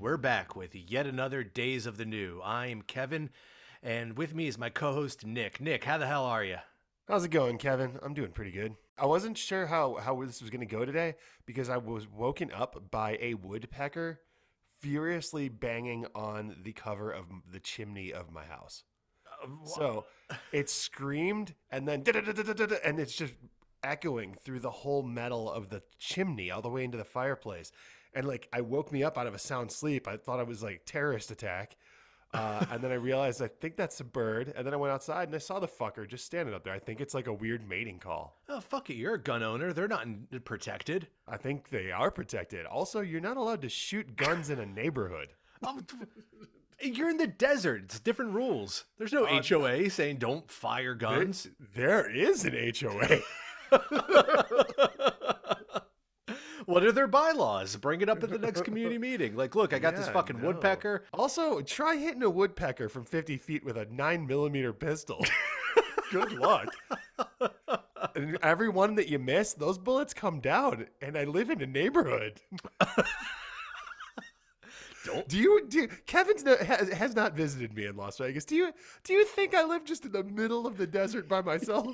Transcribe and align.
We're 0.00 0.16
back 0.16 0.54
with 0.54 0.76
yet 0.76 1.08
another 1.08 1.42
Days 1.42 1.84
of 1.84 1.96
the 1.96 2.04
New. 2.04 2.40
I'm 2.44 2.82
Kevin, 2.82 3.30
and 3.82 4.16
with 4.16 4.32
me 4.32 4.46
is 4.46 4.56
my 4.56 4.70
co 4.70 4.92
host, 4.92 5.26
Nick. 5.26 5.60
Nick, 5.60 5.82
how 5.82 5.98
the 5.98 6.06
hell 6.06 6.24
are 6.24 6.44
you? 6.44 6.58
How's 7.08 7.24
it 7.24 7.30
going, 7.30 7.58
Kevin? 7.58 7.98
I'm 8.00 8.14
doing 8.14 8.30
pretty 8.30 8.52
good. 8.52 8.76
I 8.96 9.06
wasn't 9.06 9.36
sure 9.36 9.66
how, 9.66 9.96
how 9.96 10.22
this 10.22 10.40
was 10.40 10.50
going 10.50 10.60
to 10.60 10.66
go 10.66 10.84
today 10.84 11.16
because 11.46 11.68
I 11.68 11.78
was 11.78 12.06
woken 12.06 12.52
up 12.52 12.92
by 12.92 13.18
a 13.20 13.34
woodpecker 13.34 14.20
furiously 14.78 15.48
banging 15.48 16.06
on 16.14 16.54
the 16.62 16.72
cover 16.72 17.10
of 17.10 17.24
the 17.50 17.58
chimney 17.58 18.12
of 18.12 18.30
my 18.30 18.44
house. 18.44 18.84
Uh, 19.42 19.48
so 19.66 20.04
it 20.52 20.70
screamed 20.70 21.54
and 21.72 21.88
then 21.88 22.04
and 22.84 23.00
it's 23.00 23.16
just 23.16 23.34
echoing 23.82 24.36
through 24.44 24.60
the 24.60 24.70
whole 24.70 25.02
metal 25.02 25.50
of 25.50 25.70
the 25.70 25.82
chimney 25.98 26.50
all 26.50 26.62
the 26.62 26.68
way 26.68 26.84
into 26.84 26.98
the 26.98 27.04
fireplace. 27.04 27.72
And 28.14 28.26
like 28.26 28.48
I 28.52 28.60
woke 28.62 28.90
me 28.92 29.02
up 29.04 29.16
out 29.18 29.26
of 29.26 29.34
a 29.34 29.38
sound 29.38 29.70
sleep. 29.72 30.08
I 30.08 30.16
thought 30.16 30.40
it 30.40 30.46
was 30.46 30.62
like 30.62 30.82
terrorist 30.86 31.30
attack. 31.30 31.76
Uh, 32.34 32.62
and 32.70 32.82
then 32.84 32.90
I 32.90 32.96
realized 32.96 33.40
I 33.40 33.48
think 33.48 33.76
that's 33.76 34.00
a 34.00 34.04
bird. 34.04 34.52
And 34.54 34.66
then 34.66 34.74
I 34.74 34.76
went 34.76 34.92
outside 34.92 35.28
and 35.28 35.34
I 35.34 35.38
saw 35.38 35.60
the 35.60 35.66
fucker 35.68 36.06
just 36.06 36.26
standing 36.26 36.54
up 36.54 36.62
there. 36.62 36.74
I 36.74 36.78
think 36.78 37.00
it's 37.00 37.14
like 37.14 37.26
a 37.26 37.32
weird 37.32 37.66
mating 37.66 38.00
call. 38.00 38.36
Oh, 38.50 38.60
fuck 38.60 38.90
it. 38.90 38.96
You're 38.96 39.14
a 39.14 39.22
gun 39.22 39.42
owner. 39.42 39.72
They're 39.72 39.88
not 39.88 40.04
in- 40.04 40.26
protected. 40.44 41.08
I 41.26 41.38
think 41.38 41.70
they 41.70 41.90
are 41.90 42.10
protected. 42.10 42.66
Also, 42.66 43.00
you're 43.00 43.22
not 43.22 43.38
allowed 43.38 43.62
to 43.62 43.70
shoot 43.70 44.14
guns 44.16 44.50
in 44.50 44.58
a 44.58 44.66
neighborhood. 44.66 45.28
Um, 45.66 45.84
you're 46.80 47.08
in 47.10 47.16
the 47.16 47.26
desert. 47.26 47.80
It's 47.86 47.98
different 47.98 48.32
rules. 48.32 48.84
There's 48.98 49.12
no 49.12 49.24
Uh, 49.24 49.42
HOA 49.42 49.90
saying 49.90 50.18
don't 50.18 50.48
fire 50.48 50.94
There- 50.94 50.94
guns. 50.94 51.48
there 51.74 52.08
is 52.08 52.44
an 52.44 52.52
HOA. 52.78 53.18
what 56.68 56.84
are 56.84 56.92
their 56.92 57.06
bylaws? 57.06 57.76
Bring 57.76 58.02
it 58.02 58.10
up 58.10 58.22
at 58.22 58.28
the 58.28 58.38
next 58.38 58.62
community 58.62 58.98
meeting. 59.08 59.34
Like, 59.34 59.54
look, 59.54 59.72
I 59.72 59.78
got 59.78 59.96
this 59.96 60.08
fucking 60.10 60.38
no. 60.38 60.48
woodpecker. 60.48 61.04
Also, 61.14 61.62
try 61.62 61.96
hitting 61.96 62.22
a 62.22 62.28
woodpecker 62.28 62.90
from 62.90 63.06
50 63.06 63.38
feet 63.38 63.64
with 63.64 63.78
a 63.78 63.86
9 63.86 64.26
millimeter 64.26 64.74
pistol. 64.74 65.24
Good 66.12 66.32
luck. 66.32 66.68
and 68.14 68.36
every 68.42 68.68
one 68.68 68.94
that 68.96 69.08
you 69.08 69.18
miss, 69.18 69.54
those 69.54 69.78
bullets 69.78 70.12
come 70.12 70.40
down. 70.40 70.86
And 71.00 71.16
I 71.16 71.24
live 71.24 71.48
in 71.48 71.62
a 71.62 71.66
neighborhood. 71.66 72.38
Don't- 75.06 75.26
Do 75.26 75.38
you 75.38 75.64
do 75.68 75.88
Kevin's 76.06 76.44
no, 76.44 76.54
has, 76.56 76.90
has 76.90 77.14
not 77.16 77.32
visited 77.34 77.72
me 77.72 77.86
in 77.86 77.96
Las 77.96 78.18
Vegas. 78.18 78.44
Do 78.44 78.56
you 78.56 78.72
do 79.04 79.14
you 79.14 79.24
think 79.24 79.54
I 79.54 79.64
live 79.64 79.84
just 79.84 80.04
in 80.04 80.12
the 80.12 80.24
middle 80.24 80.66
of 80.66 80.76
the 80.76 80.86
desert 80.86 81.28
by 81.28 81.40
myself? 81.40 81.86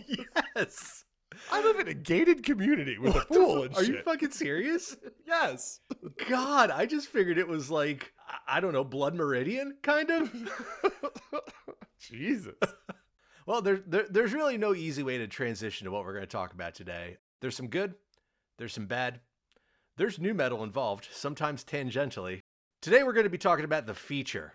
Yes. 0.56 1.04
I 1.50 1.62
live 1.62 1.78
in 1.80 1.88
a 1.88 1.94
gated 1.94 2.42
community 2.44 2.96
with 2.98 3.14
a 3.14 3.18
What 3.18 3.28
the 3.28 3.34
pool 3.34 3.54
fu- 3.56 3.62
and 3.62 3.76
Are 3.76 3.84
shit. 3.84 3.94
you 3.96 4.02
fucking 4.02 4.30
serious? 4.30 4.96
yes. 5.26 5.80
God, 6.28 6.70
I 6.70 6.86
just 6.86 7.08
figured 7.08 7.38
it 7.38 7.48
was 7.48 7.70
like 7.70 8.12
I- 8.28 8.56
I 8.56 8.60
don't 8.60 8.72
know, 8.72 8.84
Blood 8.84 9.14
Meridian, 9.14 9.76
kind 9.82 10.10
of. 10.10 10.32
Jesus. 11.98 12.54
well, 13.46 13.62
there, 13.62 13.80
there, 13.86 14.06
there's 14.08 14.32
really 14.32 14.58
no 14.58 14.74
easy 14.74 15.02
way 15.02 15.18
to 15.18 15.26
transition 15.26 15.84
to 15.86 15.90
what 15.90 16.04
we're 16.04 16.12
going 16.12 16.22
to 16.24 16.26
talk 16.30 16.52
about 16.52 16.74
today. 16.74 17.16
There's 17.40 17.56
some 17.56 17.68
good, 17.68 17.94
there's 18.58 18.72
some 18.72 18.86
bad, 18.86 19.20
there's 19.96 20.18
nu 20.18 20.34
metal 20.34 20.62
involved, 20.64 21.08
sometimes 21.12 21.64
tangentially. 21.64 22.40
Today 22.80 23.02
we're 23.02 23.12
going 23.12 23.24
to 23.24 23.30
be 23.30 23.38
talking 23.38 23.64
about 23.64 23.86
the 23.86 23.94
feature. 23.94 24.52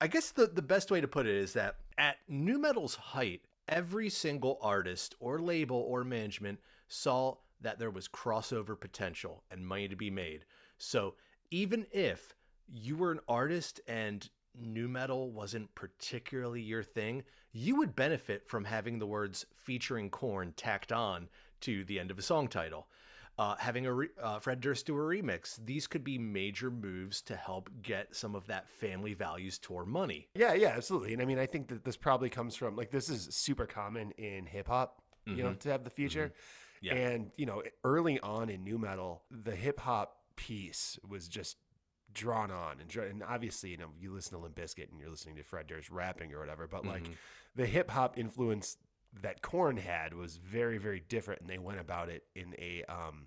I 0.00 0.06
guess 0.06 0.30
the, 0.30 0.46
the 0.46 0.62
best 0.62 0.90
way 0.90 1.00
to 1.00 1.08
put 1.08 1.26
it 1.26 1.34
is 1.36 1.52
that 1.54 1.76
at 1.98 2.16
nu 2.28 2.58
metal's 2.58 2.94
height, 2.94 3.42
every 3.70 4.10
single 4.10 4.58
artist 4.60 5.14
or 5.20 5.38
label 5.38 5.78
or 5.78 6.04
management 6.04 6.58
saw 6.88 7.36
that 7.62 7.78
there 7.78 7.90
was 7.90 8.08
crossover 8.08 8.78
potential 8.78 9.44
and 9.50 9.66
money 9.66 9.88
to 9.88 9.96
be 9.96 10.10
made. 10.10 10.44
So 10.76 11.14
even 11.50 11.86
if 11.92 12.34
you 12.66 12.96
were 12.96 13.12
an 13.12 13.20
artist 13.28 13.80
and 13.86 14.28
nu 14.54 14.88
metal 14.88 15.30
wasn't 15.30 15.74
particularly 15.74 16.60
your 16.60 16.82
thing, 16.82 17.22
you 17.52 17.76
would 17.76 17.96
benefit 17.96 18.48
from 18.48 18.64
having 18.64 18.98
the 18.98 19.06
words 19.06 19.46
featuring 19.56 20.10
Korn 20.10 20.52
tacked 20.56 20.92
on 20.92 21.28
to 21.60 21.84
the 21.84 22.00
end 22.00 22.10
of 22.10 22.18
a 22.18 22.22
song 22.22 22.48
title. 22.48 22.88
Uh, 23.40 23.56
having 23.58 23.86
a 23.86 23.92
re- 23.94 24.08
uh, 24.22 24.38
Fred 24.38 24.60
Durst 24.60 24.84
do 24.84 24.94
a 24.94 25.00
remix, 25.00 25.58
these 25.64 25.86
could 25.86 26.04
be 26.04 26.18
major 26.18 26.70
moves 26.70 27.22
to 27.22 27.34
help 27.34 27.70
get 27.80 28.14
some 28.14 28.34
of 28.34 28.46
that 28.48 28.68
family 28.68 29.14
values 29.14 29.58
tour 29.58 29.86
money. 29.86 30.28
Yeah, 30.34 30.52
yeah, 30.52 30.74
absolutely. 30.76 31.14
And 31.14 31.22
I 31.22 31.24
mean, 31.24 31.38
I 31.38 31.46
think 31.46 31.68
that 31.68 31.82
this 31.82 31.96
probably 31.96 32.28
comes 32.28 32.54
from 32.54 32.76
like 32.76 32.90
this 32.90 33.08
is 33.08 33.34
super 33.34 33.64
common 33.64 34.10
in 34.18 34.44
hip 34.44 34.68
hop, 34.68 35.00
you 35.24 35.42
know, 35.42 35.54
to 35.54 35.70
have 35.70 35.84
the 35.84 35.90
feature. 35.90 36.34
Yeah. 36.82 36.94
And 36.94 37.30
you 37.38 37.46
know, 37.46 37.62
early 37.82 38.20
on 38.20 38.50
in 38.50 38.62
nu 38.62 38.76
metal, 38.76 39.22
the 39.30 39.56
hip 39.56 39.80
hop 39.80 40.18
piece 40.36 40.98
was 41.08 41.26
just 41.26 41.56
drawn 42.12 42.50
on 42.50 42.76
and 42.78 42.94
and 42.94 43.22
obviously, 43.22 43.70
you 43.70 43.78
know, 43.78 43.88
you 43.98 44.12
listen 44.12 44.32
to 44.32 44.38
Limp 44.42 44.54
Bizkit 44.54 44.90
and 44.90 45.00
you're 45.00 45.08
listening 45.08 45.36
to 45.36 45.42
Fred 45.44 45.66
Durst 45.66 45.88
rapping 45.88 46.34
or 46.34 46.40
whatever, 46.40 46.66
but 46.66 46.84
like 46.84 47.08
the 47.56 47.64
hip 47.64 47.90
hop 47.90 48.18
influence 48.18 48.76
that 49.22 49.42
Korn 49.42 49.76
had 49.76 50.14
was 50.14 50.36
very, 50.36 50.78
very 50.78 51.02
different, 51.08 51.40
and 51.40 51.50
they 51.50 51.58
went 51.58 51.80
about 51.80 52.08
it 52.08 52.24
in 52.34 52.54
a 52.58 52.84
um, 52.88 53.26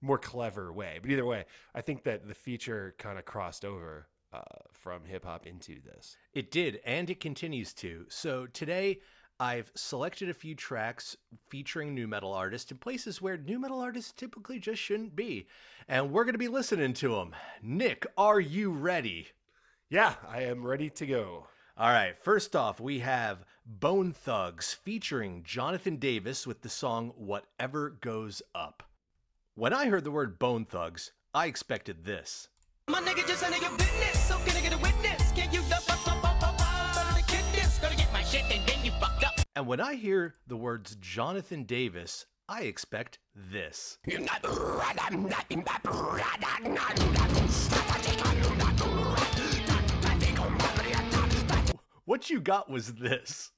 more 0.00 0.18
clever 0.18 0.72
way. 0.72 0.98
But 1.00 1.10
either 1.10 1.26
way, 1.26 1.44
I 1.74 1.80
think 1.80 2.04
that 2.04 2.26
the 2.26 2.34
feature 2.34 2.94
kind 2.98 3.18
of 3.18 3.24
crossed 3.24 3.64
over 3.64 4.08
uh, 4.32 4.40
from 4.72 5.04
hip 5.04 5.24
hop 5.24 5.46
into 5.46 5.80
this. 5.82 6.16
It 6.32 6.50
did, 6.50 6.80
and 6.84 7.10
it 7.10 7.20
continues 7.20 7.74
to. 7.74 8.06
So 8.08 8.46
today, 8.46 9.00
I've 9.38 9.72
selected 9.74 10.28
a 10.28 10.34
few 10.34 10.54
tracks 10.54 11.16
featuring 11.48 11.94
nu 11.94 12.06
metal 12.06 12.34
artists 12.34 12.70
in 12.70 12.76
places 12.76 13.22
where 13.22 13.38
nu 13.38 13.58
metal 13.58 13.80
artists 13.80 14.12
typically 14.12 14.58
just 14.58 14.82
shouldn't 14.82 15.16
be. 15.16 15.46
And 15.88 16.12
we're 16.12 16.24
going 16.24 16.34
to 16.34 16.38
be 16.38 16.48
listening 16.48 16.92
to 16.94 17.14
them. 17.14 17.34
Nick, 17.62 18.06
are 18.16 18.40
you 18.40 18.70
ready? 18.70 19.28
Yeah, 19.88 20.14
I 20.28 20.42
am 20.42 20.66
ready 20.66 20.90
to 20.90 21.06
go. 21.06 21.48
All 21.80 21.88
right, 21.88 22.14
first 22.14 22.54
off, 22.54 22.78
we 22.78 22.98
have 22.98 23.46
Bone 23.64 24.12
Thugs 24.12 24.74
featuring 24.74 25.42
Jonathan 25.44 25.96
Davis 25.96 26.46
with 26.46 26.60
the 26.60 26.68
song 26.68 27.14
Whatever 27.16 27.96
Goes 28.02 28.42
Up. 28.54 28.82
When 29.54 29.72
I 29.72 29.86
heard 29.86 30.04
the 30.04 30.10
word 30.10 30.38
Bone 30.38 30.66
Thugs, 30.66 31.12
I 31.32 31.46
expected 31.46 32.04
this. 32.04 32.48
My 32.86 33.00
nigga 33.00 33.26
just 33.26 33.42
a 33.42 33.46
nigga 33.46 33.74
business, 33.78 34.28
so 34.28 34.36
can 34.44 34.58
I 34.58 34.60
get 34.60 34.74
a 34.74 34.76
witness? 34.76 35.32
Can 35.32 35.50
you 35.54 35.60
up, 35.74 35.90
up, 35.90 36.06
up, 36.06 36.42
up, 36.42 36.58
better 37.16 37.42
this? 37.52 37.78
Gotta 37.78 37.96
get 37.96 38.12
my 38.12 38.24
shit 38.24 38.42
and 38.54 38.68
then 38.68 38.84
you 38.84 38.90
fucked 39.00 39.24
up. 39.24 39.40
And 39.56 39.66
when 39.66 39.80
I 39.80 39.94
hear 39.94 40.34
the 40.48 40.58
words 40.58 40.98
Jonathan 41.00 41.64
Davis, 41.64 42.26
I 42.46 42.64
expect 42.64 43.20
this. 43.34 43.96
What 52.10 52.28
you 52.28 52.40
got 52.40 52.68
was 52.68 52.94
this. 52.94 53.52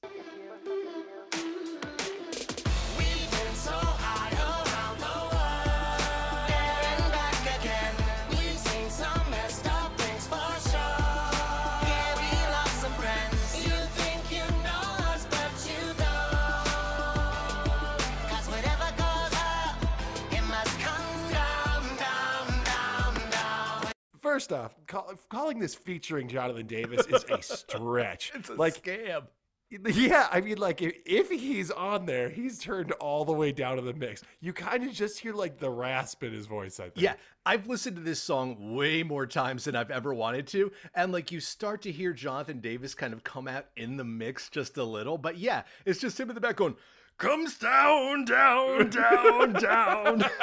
First 24.33 24.51
off, 24.51 24.73
call, 24.87 25.13
calling 25.29 25.59
this 25.59 25.75
featuring 25.75 26.27
Jonathan 26.27 26.65
Davis 26.65 27.05
is 27.05 27.23
a 27.29 27.39
stretch. 27.43 28.31
It's 28.33 28.49
a 28.49 28.55
like, 28.55 28.83
scam. 28.83 29.27
yeah, 29.69 30.27
I 30.31 30.41
mean, 30.41 30.57
like 30.57 30.81
if, 30.81 30.95
if 31.05 31.29
he's 31.29 31.69
on 31.69 32.07
there, 32.07 32.29
he's 32.29 32.57
turned 32.57 32.93
all 32.93 33.25
the 33.25 33.31
way 33.31 33.51
down 33.51 33.75
to 33.75 33.83
the 33.83 33.93
mix. 33.93 34.23
You 34.41 34.51
kind 34.51 34.85
of 34.85 34.91
just 34.91 35.19
hear 35.19 35.35
like 35.35 35.59
the 35.59 35.69
rasp 35.69 36.23
in 36.23 36.33
his 36.33 36.47
voice. 36.47 36.79
I 36.79 36.85
think. 36.85 36.93
Yeah, 36.95 37.13
I've 37.45 37.67
listened 37.67 37.95
to 37.97 38.01
this 38.01 38.19
song 38.19 38.73
way 38.73 39.03
more 39.03 39.27
times 39.27 39.65
than 39.65 39.75
I've 39.75 39.91
ever 39.91 40.15
wanted 40.15 40.47
to. 40.47 40.71
And 40.95 41.11
like 41.11 41.31
you 41.31 41.39
start 41.39 41.83
to 41.83 41.91
hear 41.91 42.11
Jonathan 42.11 42.59
Davis 42.59 42.95
kind 42.95 43.13
of 43.13 43.23
come 43.23 43.47
out 43.47 43.67
in 43.77 43.97
the 43.97 44.03
mix 44.03 44.49
just 44.49 44.77
a 44.77 44.83
little. 44.83 45.19
But 45.19 45.37
yeah, 45.37 45.61
it's 45.85 45.99
just 45.99 46.19
him 46.19 46.29
in 46.29 46.33
the 46.33 46.41
back 46.41 46.55
going, 46.55 46.75
comes 47.19 47.59
down, 47.59 48.25
down, 48.25 48.89
down, 48.89 49.53
down. 49.53 50.23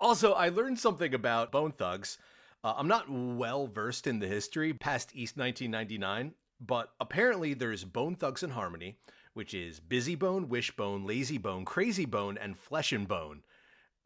also, 0.00 0.32
I 0.32 0.48
learned 0.48 0.78
something 0.78 1.14
about 1.14 1.52
Bone 1.52 1.72
Thugs. 1.72 2.18
Uh, 2.62 2.74
I'm 2.76 2.88
not 2.88 3.06
well 3.10 3.66
versed 3.66 4.06
in 4.06 4.18
the 4.18 4.26
history 4.26 4.72
past 4.74 5.10
East 5.14 5.36
1999, 5.36 6.34
but 6.60 6.90
apparently 7.00 7.54
there's 7.54 7.84
Bone 7.84 8.16
Thugs 8.16 8.42
and 8.42 8.52
Harmony, 8.52 8.98
which 9.34 9.54
is 9.54 9.80
Bizzy 9.80 10.18
Bone, 10.18 10.48
Wishbone, 10.48 11.06
Layzie 11.06 11.40
Bone, 11.40 11.64
Krayzie 11.64 12.10
Bone, 12.10 12.36
and 12.38 12.58
Flesh 12.58 12.92
and 12.92 13.08
Bone. 13.08 13.42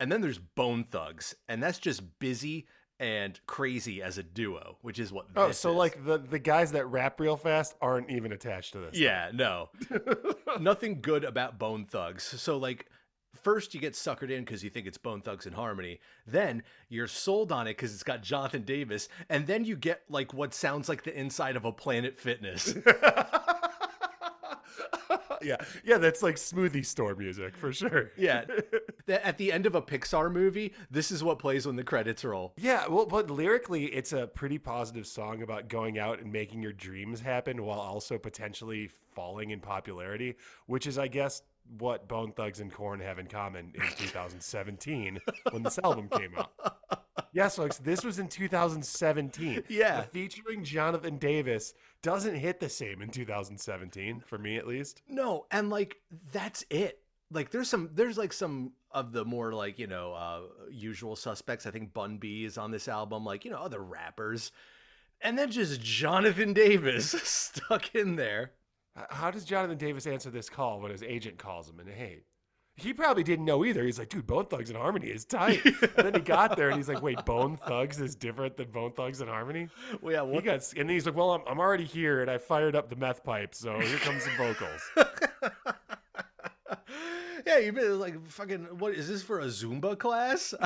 And 0.00 0.11
then 0.12 0.20
there's 0.20 0.38
Bone 0.38 0.85
Thugs, 0.91 1.35
and 1.49 1.62
that's 1.62 1.79
just 1.79 2.02
Bizzy 2.19 2.67
and 3.00 3.41
Krayzie 3.49 4.00
as 4.00 4.19
a 4.19 4.23
duo, 4.23 4.79
which 4.82 5.00
is 5.00 5.12
what 5.12 5.26
Oh, 5.35 5.50
so 5.50 5.70
is. 5.70 5.76
like 5.76 6.05
the 6.05 6.19
the 6.19 6.38
guys 6.38 6.70
that 6.73 6.87
rap 6.87 7.19
real 7.19 7.37
fast 7.37 7.75
aren't 7.81 8.08
even 8.11 8.31
attached 8.31 8.73
to 8.75 8.79
this. 8.79 8.96
Yeah, 8.96 9.31
no. 9.35 9.70
Nothing 10.61 11.00
good 11.00 11.25
about 11.25 11.58
Bone 11.58 11.87
Thugs. 11.87 12.23
So 12.23 12.56
like 12.56 12.87
First, 13.34 13.75
you 13.75 13.81
get 13.81 13.94
suckered 13.94 14.31
in 14.31 14.44
because 14.44 14.62
you 14.62 14.70
think 14.70 14.86
it's 14.86 14.98
Bone 14.98 15.20
Thugs 15.20 15.46
and 15.46 15.54
Harmony. 15.54 16.00
Then 16.26 16.62
you're 16.88 17.06
sold 17.06 17.52
on 17.52 17.66
it 17.66 17.76
because 17.76 17.92
it's 17.92 18.02
got 18.02 18.22
Jonathan 18.22 18.62
Davis, 18.62 19.08
and 19.28 19.46
then 19.46 19.64
you 19.64 19.76
get 19.76 20.02
like 20.08 20.32
what 20.32 20.54
sounds 20.54 20.88
like 20.88 21.02
the 21.02 21.19
inside 21.19 21.56
of 21.56 21.64
a 21.64 21.72
Planet 21.72 22.16
Fitness. 22.19 22.75
yeah, 25.44 25.56
yeah, 25.84 25.98
that's 25.98 26.22
like 26.22 26.36
smoothie 26.36 26.84
store 26.84 27.14
music 27.14 27.56
for 27.56 27.72
sure. 27.72 28.10
yeah, 28.16 28.44
at 29.08 29.38
the 29.38 29.52
end 29.52 29.66
of 29.66 29.75
a 29.75 29.82
Pixar 29.82 30.32
movie, 30.32 30.72
this 30.90 31.10
is 31.10 31.22
what 31.22 31.38
plays 31.38 31.66
when 31.66 31.76
the 31.76 31.84
credits 31.84 32.25
roll. 32.25 32.54
Yeah, 32.56 32.86
well, 32.88 33.06
but 33.06 33.31
lyrically, 33.31 33.86
it's 33.86 34.12
a 34.12 34.26
pretty 34.26 34.58
positive 34.58 35.06
song 35.06 35.42
about 35.42 35.69
going 35.69 35.98
out 35.98 36.20
and 36.20 36.32
making 36.32 36.62
your 36.62 36.72
dreams 36.72 37.20
happen 37.20 37.64
while 37.64 37.81
also 37.81 38.19
potentially 38.19 38.88
falling 39.14 39.50
in 39.50 39.60
popularity, 39.60 40.36
which 40.66 40.86
is, 40.86 40.98
I 40.98 41.08
guess, 41.08 41.42
what 41.78 42.08
Bone 42.08 42.32
Thugs 42.32 42.61
and 42.61 42.72
Korn 42.72 43.00
have 43.00 43.19
in 43.19 43.26
common 43.26 43.72
in 43.75 43.82
2017 43.96 45.19
when 45.50 45.62
this 45.62 45.78
album 45.82 46.08
came 46.08 46.34
out. 46.37 46.52
Yes, 47.32 47.56
folks, 47.56 47.78
this 47.78 48.05
was 48.05 48.19
in 48.19 48.28
2017. 48.28 49.64
Yeah. 49.69 50.02
The 50.02 50.06
featuring 50.06 50.62
Jonathan 50.62 51.19
Davis 51.19 51.75
doesn't 52.02 52.37
hit 52.37 52.61
the 52.61 52.69
same 52.69 53.02
in 53.02 53.11
2017, 53.11 54.22
for 54.26 54.38
me 54.38 54.56
at 54.56 54.66
least. 54.66 55.02
No, 55.08 55.46
and 55.50 55.70
like 55.70 55.96
that's 56.32 56.64
it. 56.70 57.00
Like 57.32 57.50
there's 57.50 57.69
some 57.69 57.90
there's 57.94 58.19
like 58.19 58.32
some 58.32 58.72
of 58.93 59.12
the 59.12 59.25
more 59.25 59.52
like, 59.52 59.78
you 59.78 59.87
know, 59.88 60.12
uh 60.12 60.43
usual 60.70 61.17
suspects. 61.17 61.67
I 61.67 61.70
think 61.70 61.93
Bun 61.93 62.19
B 62.19 62.44
is 62.44 62.58
on 62.58 62.70
this 62.70 62.87
album, 62.87 63.25
like, 63.25 63.44
you 63.44 63.50
know, 63.50 63.58
other 63.58 63.82
rappers. 63.82 64.52
And 65.20 65.38
then 65.38 65.50
just 65.50 65.81
Jonathan 65.81 66.52
Davis 66.52 67.10
stuck 67.25 67.94
in 67.94 68.17
there. 68.17 68.52
How 69.11 69.31
does 69.31 69.44
Jonathan 69.44 69.79
Davis 69.79 70.06
answer 70.06 70.31
this 70.31 70.49
call 70.49 70.81
when 70.81 70.93
his 70.93 71.02
agent 71.02 71.38
calls 71.38 71.69
him 71.69 71.81
and 71.81 71.88
hey, 71.88 72.20
he 72.76 72.93
probably 72.93 73.23
didn't 73.23 73.44
know 73.44 73.64
either. 73.64 73.85
He's 73.85 74.00
like, 74.00 74.08
dude, 74.08 74.26
Bone 74.26 74.46
Thugs 74.46 74.69
and 74.69 74.76
Harmony 74.76 75.06
is 75.06 75.25
tight. 75.25 75.64
and 75.82 75.91
then 75.96 76.14
he 76.14 76.20
got 76.20 76.56
there 76.56 76.69
and 76.69 76.76
he's 76.76 76.88
like, 76.88 77.02
wait, 77.02 77.25
Bone 77.25 77.56
Thugs 77.56 78.00
is 78.00 78.17
different 78.17 78.56
than 78.56 78.70
Bone 78.70 78.93
Thugs 78.93 79.20
and 79.20 79.31
Harmony? 79.31 79.69
Well, 80.00 80.12
yeah, 80.12 80.25
He 80.25 80.32
what 80.32 80.44
got, 80.44 80.73
and 80.76 80.91
he's 80.91 81.06
like, 81.06 81.14
well, 81.14 81.32
I'm, 81.32 81.43
I'm 81.46 81.61
already 81.61 81.85
here 81.85 82.20
and 82.20 82.31
I 82.31 82.38
fired 82.38 82.75
up 82.75 82.88
the 82.88 82.96
meth 82.96 83.23
pipe, 83.23 83.55
so 83.55 83.79
here 83.79 83.99
comes 83.99 84.25
some 84.25 84.37
vocals. 84.37 84.81
yeah, 87.46 87.58
you've 87.58 87.76
been 87.76 88.00
like 88.00 88.25
fucking 88.26 88.79
what 88.79 88.94
is 88.94 89.08
this 89.08 89.23
for 89.23 89.41
a 89.41 89.46
Zumba 89.46 89.96
class? 89.96 90.52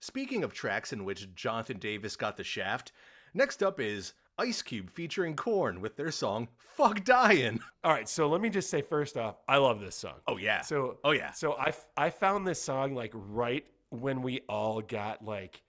Speaking 0.00 0.44
of 0.44 0.52
tracks 0.52 0.92
in 0.92 1.04
which 1.04 1.34
Jonathan 1.34 1.78
Davis 1.78 2.16
got 2.16 2.36
the 2.36 2.44
shaft, 2.44 2.92
next 3.32 3.62
up 3.62 3.80
is 3.80 4.12
Ice 4.40 4.62
Cube 4.62 4.90
featuring 4.90 5.36
Korn 5.36 5.80
with 5.80 5.96
their 5.96 6.10
song 6.10 6.48
Fuck 6.56 7.04
Dying. 7.04 7.60
All 7.84 7.92
right, 7.92 8.08
so 8.08 8.26
let 8.28 8.40
me 8.40 8.48
just 8.48 8.70
say 8.70 8.80
first 8.82 9.16
off, 9.16 9.36
I 9.46 9.58
love 9.58 9.80
this 9.80 9.94
song. 9.94 10.14
Oh 10.26 10.38
yeah. 10.38 10.62
So 10.62 10.98
oh 11.04 11.10
yeah. 11.12 11.30
So 11.32 11.52
I, 11.52 11.68
f- 11.68 11.86
I 11.96 12.08
found 12.10 12.46
this 12.46 12.60
song 12.60 12.94
like 12.94 13.12
right 13.14 13.64
when 13.90 14.22
we 14.22 14.40
all 14.48 14.80
got 14.80 15.22
like 15.24 15.62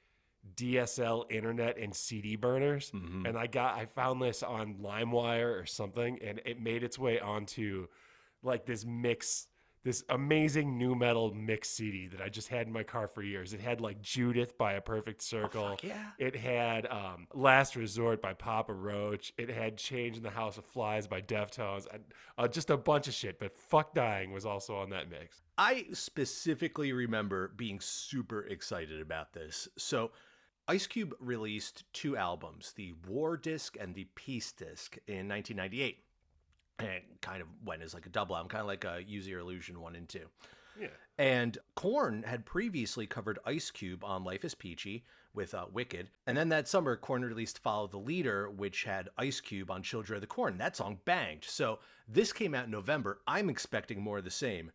DSL 0.56 1.32
internet 1.32 1.78
and 1.78 1.94
CD 1.96 2.36
burners, 2.36 2.92
Mhm. 2.92 3.28
and 3.28 3.38
I 3.38 3.48
got 3.48 3.76
I 3.76 3.86
found 3.86 4.22
this 4.22 4.42
on 4.44 4.76
LimeWire 4.76 5.62
or 5.62 5.66
something, 5.66 6.20
and 6.22 6.40
it 6.46 6.60
made 6.62 6.84
its 6.84 6.98
way 6.98 7.20
onto 7.20 7.88
like 8.44 8.66
this 8.66 8.86
mix, 8.86 9.48
this 9.84 10.04
amazing 10.10 10.78
nu 10.78 10.94
metal 10.94 11.34
mix 11.34 11.70
CD 11.70 12.08
that 12.08 12.22
I 12.22 12.30
just 12.30 12.48
had 12.48 12.68
in 12.68 12.74
my 12.74 12.84
car 12.84 13.08
for 13.08 13.24
years. 13.24 13.54
It 13.54 13.60
had 13.60 13.82
like 13.82 14.02
Judith 14.02 14.58
by 14.58 14.74
A 14.74 14.82
Perfect 14.82 15.24
Circle. 15.24 15.64
Oh, 15.64 15.70
Fuck 15.72 15.84
yeah. 15.84 16.10
It 16.20 16.36
had 16.36 16.86
um, 16.88 17.28
Last 17.34 17.76
Resort 17.76 18.22
by 18.22 18.34
Papa 18.34 18.74
Roach. 18.74 19.34
It 19.38 19.50
had 19.50 19.78
Change 19.78 20.18
in 20.18 20.24
the 20.24 20.30
House 20.30 20.58
of 20.58 20.66
Flies 20.66 21.08
by 21.08 21.22
Deftones. 21.22 21.88
And, 21.92 22.04
uh, 22.38 22.48
just 22.48 22.70
a 22.70 22.78
bunch 22.78 23.08
of 23.08 23.14
shit. 23.14 23.40
But 23.40 23.58
Fuck 23.58 23.96
Dying 23.96 24.32
was 24.32 24.46
also 24.46 24.76
on 24.76 24.90
that 24.92 25.10
mix. 25.10 25.42
I 25.58 25.88
specifically 25.94 26.94
remember 26.94 27.54
being 27.58 27.80
super 27.80 28.42
excited 28.42 29.02
about 29.02 29.34
this. 29.34 29.68
So, 29.78 30.12
Ice 30.68 30.86
Cube 30.86 31.16
released 31.20 31.84
two 31.92 32.16
albums, 32.16 32.72
the 32.76 32.94
War 33.08 33.36
Disc 33.36 33.76
and 33.80 33.96
the 33.96 34.06
Peace 34.16 34.52
Disc, 34.52 34.96
in 35.08 35.28
1998. 35.28 36.04
And 36.82 37.04
kind 37.22 37.42
of 37.42 37.48
went 37.66 37.82
as 37.82 37.94
like 37.94 38.06
a 38.06 38.10
double 38.10 38.36
album, 38.36 38.50
kind 38.50 38.62
of 38.62 38.68
like 38.68 38.86
a 38.86 39.02
Use 39.06 39.28
Your 39.28 39.40
Illusion 39.40 39.80
1 39.80 39.96
and 39.96 40.08
2. 40.08 40.20
Yeah. 40.80 40.88
And 41.18 41.58
Korn 41.76 42.24
had 42.24 42.46
previously 42.46 43.06
covered 43.06 43.40
Ice 43.46 43.70
Cube 43.72 44.04
on 44.04 44.24
Life 44.24 44.44
is 44.46 44.56
Peachy 44.56 45.04
with 45.34 45.54
uh, 45.54 45.66
Wicked. 45.72 46.10
And 46.28 46.38
then 46.38 46.50
that 46.50 46.68
summer, 46.68 46.96
Korn 46.96 47.24
released 47.24 47.60
Follow 47.60 47.88
the 47.88 47.98
Leader, 47.98 48.50
which 48.50 48.84
had 48.84 49.10
Ice 49.18 49.40
Cube 49.40 49.72
on 49.72 49.84
Children 49.84 50.18
of 50.18 50.22
the 50.22 50.28
Korn. 50.28 50.58
That 50.58 50.76
song 50.76 51.00
banged. 51.06 51.44
So 51.44 51.80
this 52.08 52.34
came 52.34 52.54
out 52.54 52.66
in 52.66 52.72
November. 52.72 53.22
I'm 53.28 53.50
expecting 53.50 54.02
more 54.02 54.18
of 54.18 54.24
the 54.24 54.32
same. 54.32 54.72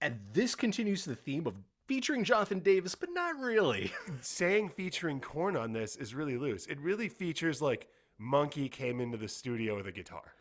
And 0.00 0.18
this 0.32 0.54
continues 0.54 1.04
the 1.04 1.14
theme 1.14 1.46
of 1.46 1.54
featuring 1.86 2.24
Jonathan 2.24 2.60
Davis, 2.60 2.94
but 2.94 3.10
not 3.12 3.38
really. 3.38 3.92
Saying 4.20 4.70
featuring 4.70 5.20
Korn 5.20 5.56
on 5.56 5.72
this 5.72 5.96
is 5.96 6.14
really 6.14 6.38
loose. 6.38 6.66
It 6.66 6.80
really 6.80 7.08
features 7.08 7.60
like 7.60 7.88
Munky 8.20 8.70
came 8.70 9.00
into 9.00 9.18
the 9.18 9.28
studio 9.28 9.76
with 9.76 9.86
a 9.86 9.92
guitar. 9.92 10.34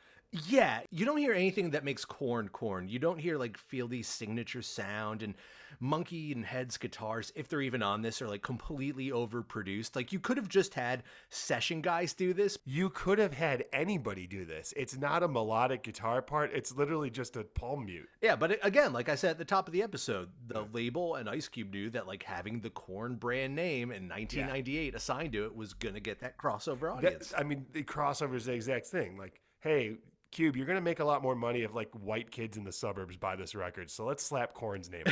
Yeah, 0.48 0.80
you 0.92 1.06
don't 1.06 1.18
hear 1.18 1.34
anything 1.34 1.72
that 1.72 1.84
makes 1.84 2.06
Korn 2.06 2.48
Korn. 2.50 2.88
You 2.88 3.00
don't 3.00 3.20
hear 3.20 3.38
like 3.38 3.58
Fieldy's 3.58 4.08
signature 4.08 4.62
sound 4.62 5.24
and 5.24 5.36
Munky 5.82 6.32
and 6.32 6.46
Head's 6.46 6.78
guitars, 6.78 7.34
if 7.36 7.50
they're 7.50 7.62
even 7.62 7.82
on 7.84 8.02
this, 8.02 8.22
are 8.22 8.30
like 8.30 8.42
completely 8.42 9.10
overproduced. 9.10 9.96
Like 9.96 10.14
you 10.14 10.20
could 10.20 10.38
have 10.38 10.48
just 10.48 10.74
had 10.74 11.04
session 11.30 11.82
guys 11.82 12.14
do 12.14 12.34
this. 12.34 12.58
You 12.66 12.90
could 12.90 13.20
have 13.20 13.34
had 13.34 13.66
anybody 13.74 14.26
do 14.26 14.46
this. 14.46 14.74
It's 14.78 14.98
not 14.98 15.24
a 15.24 15.28
melodic 15.28 15.84
guitar 15.84 16.22
part. 16.22 16.52
It's 16.54 16.74
literally 16.74 17.10
just 17.10 17.36
a 17.36 17.44
palm 17.44 17.86
mute. 17.86 18.08
Yeah, 18.22 18.36
but 18.38 18.52
uh, 18.52 18.56
again, 18.64 18.94
like 18.94 19.10
I 19.10 19.16
said 19.16 19.32
at 19.32 19.38
the 19.38 19.46
top 19.46 19.68
of 19.68 19.74
the 19.74 19.84
episode, 19.84 20.30
the 20.48 20.66
label 20.72 21.16
and 21.16 21.30
Ice 21.30 21.48
Cube 21.50 21.74
knew 21.74 21.90
that 21.90 22.08
like 22.08 22.24
having 22.24 22.62
the 22.62 22.70
Korn 22.70 23.16
brand 23.16 23.56
name 23.56 23.92
in 23.92 24.08
1998 24.08 24.96
assigned 24.96 25.34
to 25.34 25.46
it 25.46 25.56
was 25.56 25.74
gonna 25.74 26.00
get 26.00 26.20
that 26.22 26.38
crossover 26.38 26.82
That- 26.82 26.92
audience. 26.92 27.34
I 27.38 27.44
mean, 27.44 27.66
the 27.74 27.84
crossover 27.84 28.36
is 28.36 28.46
the 28.46 28.54
exact 28.54 28.88
thing. 28.88 29.18
Like, 29.18 29.42
hey, 29.62 29.98
Cube, 30.32 30.56
you're 30.56 30.66
gonna 30.66 30.82
make 30.82 31.00
a 31.00 31.06
lot 31.06 31.22
more 31.22 31.36
money 31.36 31.62
if 31.62 31.74
like 31.74 31.90
white 31.92 32.32
kids 32.32 32.58
in 32.58 32.64
the 32.64 32.72
suburbs 32.72 33.18
buy 33.18 33.36
this 33.36 33.56
record. 33.56 33.90
So 33.90 34.06
let's 34.06 34.24
slap 34.24 34.54
Korn's 34.54 34.90
name 34.90 35.06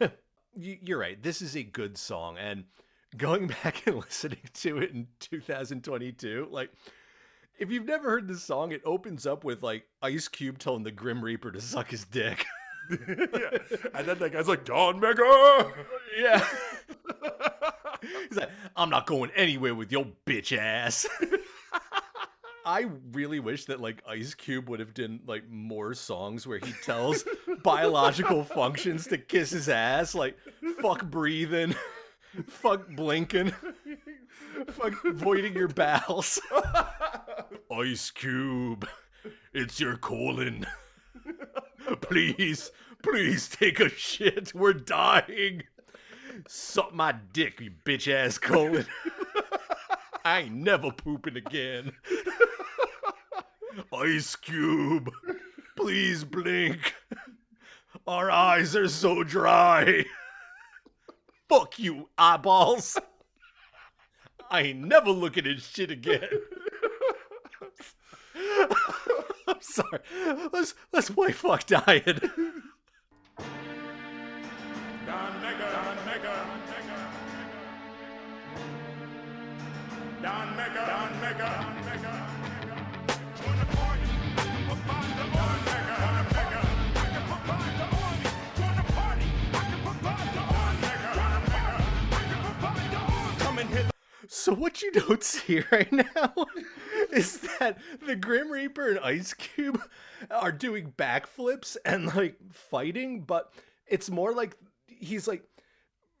You're 0.56 0.98
right. 0.98 1.20
This 1.20 1.42
is 1.42 1.56
a 1.56 1.64
good 1.64 1.98
song, 1.98 2.38
and 2.38 2.64
going 3.16 3.46
back 3.64 3.86
and 3.86 3.96
listening 3.96 4.38
to 4.54 4.78
it 4.78 4.90
in 4.90 5.06
2022, 5.20 6.48
like 6.50 6.70
if 7.58 7.70
you've 7.70 7.86
never 7.86 8.10
heard 8.10 8.28
this 8.28 8.42
song, 8.42 8.72
it 8.72 8.82
opens 8.84 9.26
up 9.26 9.44
with 9.44 9.62
like 9.62 9.84
Ice 10.02 10.28
Cube 10.28 10.58
telling 10.58 10.82
the 10.82 10.90
Grim 10.90 11.22
Reaper 11.22 11.52
to 11.52 11.60
suck 11.60 11.90
his 11.90 12.04
dick. 12.04 12.44
yeah. 12.90 13.58
And 13.94 14.06
then 14.06 14.18
that 14.18 14.32
guy's 14.32 14.48
like, 14.48 14.64
Don 14.64 15.00
Mega. 15.00 15.72
yeah. 16.18 16.44
He's 18.28 18.36
like, 18.36 18.50
I'm 18.76 18.90
not 18.90 19.06
going 19.06 19.30
anywhere 19.36 19.74
with 19.74 19.92
your 19.92 20.06
bitch 20.26 20.56
ass. 20.56 21.06
I 22.64 22.86
really 23.12 23.40
wish 23.40 23.66
that 23.66 23.80
like 23.80 24.02
Ice 24.08 24.34
Cube 24.34 24.68
would 24.68 24.80
have 24.80 24.94
done 24.94 25.20
like 25.26 25.48
more 25.50 25.92
songs 25.94 26.46
where 26.46 26.58
he 26.58 26.72
tells 26.82 27.24
biological 27.62 28.42
functions 28.42 29.06
to 29.08 29.18
kiss 29.18 29.50
his 29.50 29.68
ass, 29.68 30.14
like 30.14 30.36
fuck 30.80 31.04
breathing, 31.04 31.74
fuck 32.46 32.88
blinking, 32.90 33.52
fuck 34.68 34.94
voiding 35.12 35.54
your 35.54 35.68
bowels. 35.68 36.40
Ice 37.70 38.10
Cube, 38.10 38.88
it's 39.52 39.78
your 39.78 39.96
colon. 39.96 40.66
Please, 42.00 42.70
please 43.02 43.48
take 43.48 43.80
a 43.80 43.90
shit. 43.90 44.54
We're 44.54 44.72
dying. 44.72 45.64
Suck 46.48 46.94
my 46.94 47.14
dick, 47.32 47.60
you 47.60 47.72
bitch 47.84 48.12
ass 48.12 48.38
colon. 48.38 48.86
I 50.24 50.40
ain't 50.40 50.54
never 50.54 50.90
pooping 50.90 51.36
again. 51.36 51.92
Ice 53.94 54.34
Cube, 54.36 55.10
please 55.76 56.24
blink. 56.24 56.94
Our 58.06 58.30
eyes 58.30 58.74
are 58.74 58.88
so 58.88 59.22
dry. 59.22 60.04
Fuck 61.48 61.78
you, 61.78 62.08
eyeballs. 62.18 62.98
I 64.50 64.62
ain't 64.62 64.80
never 64.80 65.10
looking 65.10 65.46
at 65.46 65.60
shit 65.60 65.90
again. 65.90 66.28
I'm 69.46 69.60
sorry. 69.60 70.00
Let's 70.52 70.74
let's 70.92 71.10
play 71.10 71.32
fuck 71.32 71.66
dying. 71.66 72.02
Don 72.04 72.20
Mega, 75.42 75.70
Don 75.72 75.96
Mega, 76.06 76.34
Don 80.22 80.56
Mega, 80.56 80.86
Don 80.86 81.20
Mega. 81.20 81.63
So 94.34 94.52
what 94.52 94.82
you 94.82 94.90
don't 94.90 95.22
see 95.32 95.62
right 95.70 95.92
now 95.92 96.34
is 97.12 97.38
that 97.60 97.78
the 98.04 98.16
Grim 98.16 98.50
Reaper 98.50 98.90
and 98.90 98.98
Ice 98.98 99.32
Cube 99.32 99.80
are 100.28 100.50
doing 100.50 100.92
backflips 100.98 101.76
and 101.84 102.14
like 102.16 102.36
fighting, 102.52 103.20
but 103.20 103.52
it's 103.86 104.10
more 104.10 104.32
like 104.32 104.56
he's 104.86 105.28
like 105.28 105.44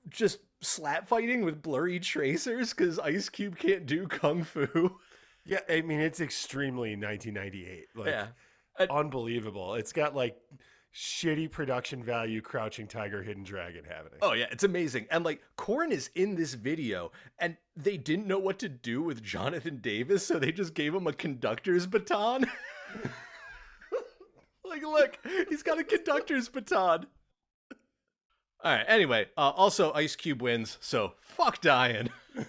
just 0.08 0.38
slap 0.60 1.08
fighting 1.08 1.44
with 1.44 1.60
blurry 1.60 1.98
tracers 1.98 2.72
because 2.72 3.00
Ice 3.00 3.28
Cube 3.28 3.58
can't 3.58 3.84
do 3.84 4.06
kung 4.06 4.44
fu. 4.44 4.98
Yeah, 5.46 5.60
I 5.68 5.82
mean 5.82 6.00
it's 6.00 6.20
extremely 6.20 6.96
1998. 6.96 7.88
Like 7.94 8.06
Yeah. 8.06 8.28
unbelievable. 8.88 9.74
It's 9.74 9.92
got 9.92 10.14
like 10.16 10.38
shitty 10.94 11.50
production 11.50 12.02
value 12.02 12.40
crouching 12.40 12.86
tiger 12.86 13.22
hidden 13.22 13.42
dragon 13.42 13.84
happening. 13.84 14.18
Oh 14.22 14.32
yeah, 14.32 14.46
it's 14.50 14.64
amazing. 14.64 15.06
And 15.10 15.24
like 15.24 15.40
Korn 15.56 15.90
is 15.90 16.10
in 16.14 16.36
this 16.36 16.54
video 16.54 17.10
and 17.38 17.56
they 17.76 17.96
didn't 17.96 18.26
know 18.26 18.38
what 18.38 18.58
to 18.60 18.68
do 18.68 19.02
with 19.02 19.22
Jonathan 19.22 19.78
Davis, 19.78 20.26
so 20.26 20.38
they 20.38 20.52
just 20.52 20.74
gave 20.74 20.94
him 20.94 21.06
a 21.06 21.12
conductor's 21.12 21.86
baton. 21.86 22.46
like 24.64 24.82
look, 24.82 25.18
he's 25.48 25.62
got 25.62 25.78
a 25.78 25.84
conductor's 25.84 26.48
baton. 26.48 27.06
All 28.62 28.72
right, 28.72 28.84
anyway, 28.88 29.26
uh, 29.36 29.50
also 29.50 29.92
Ice 29.92 30.16
Cube 30.16 30.40
wins, 30.40 30.78
so 30.80 31.14
fuck 31.20 31.60
dying. 31.60 32.08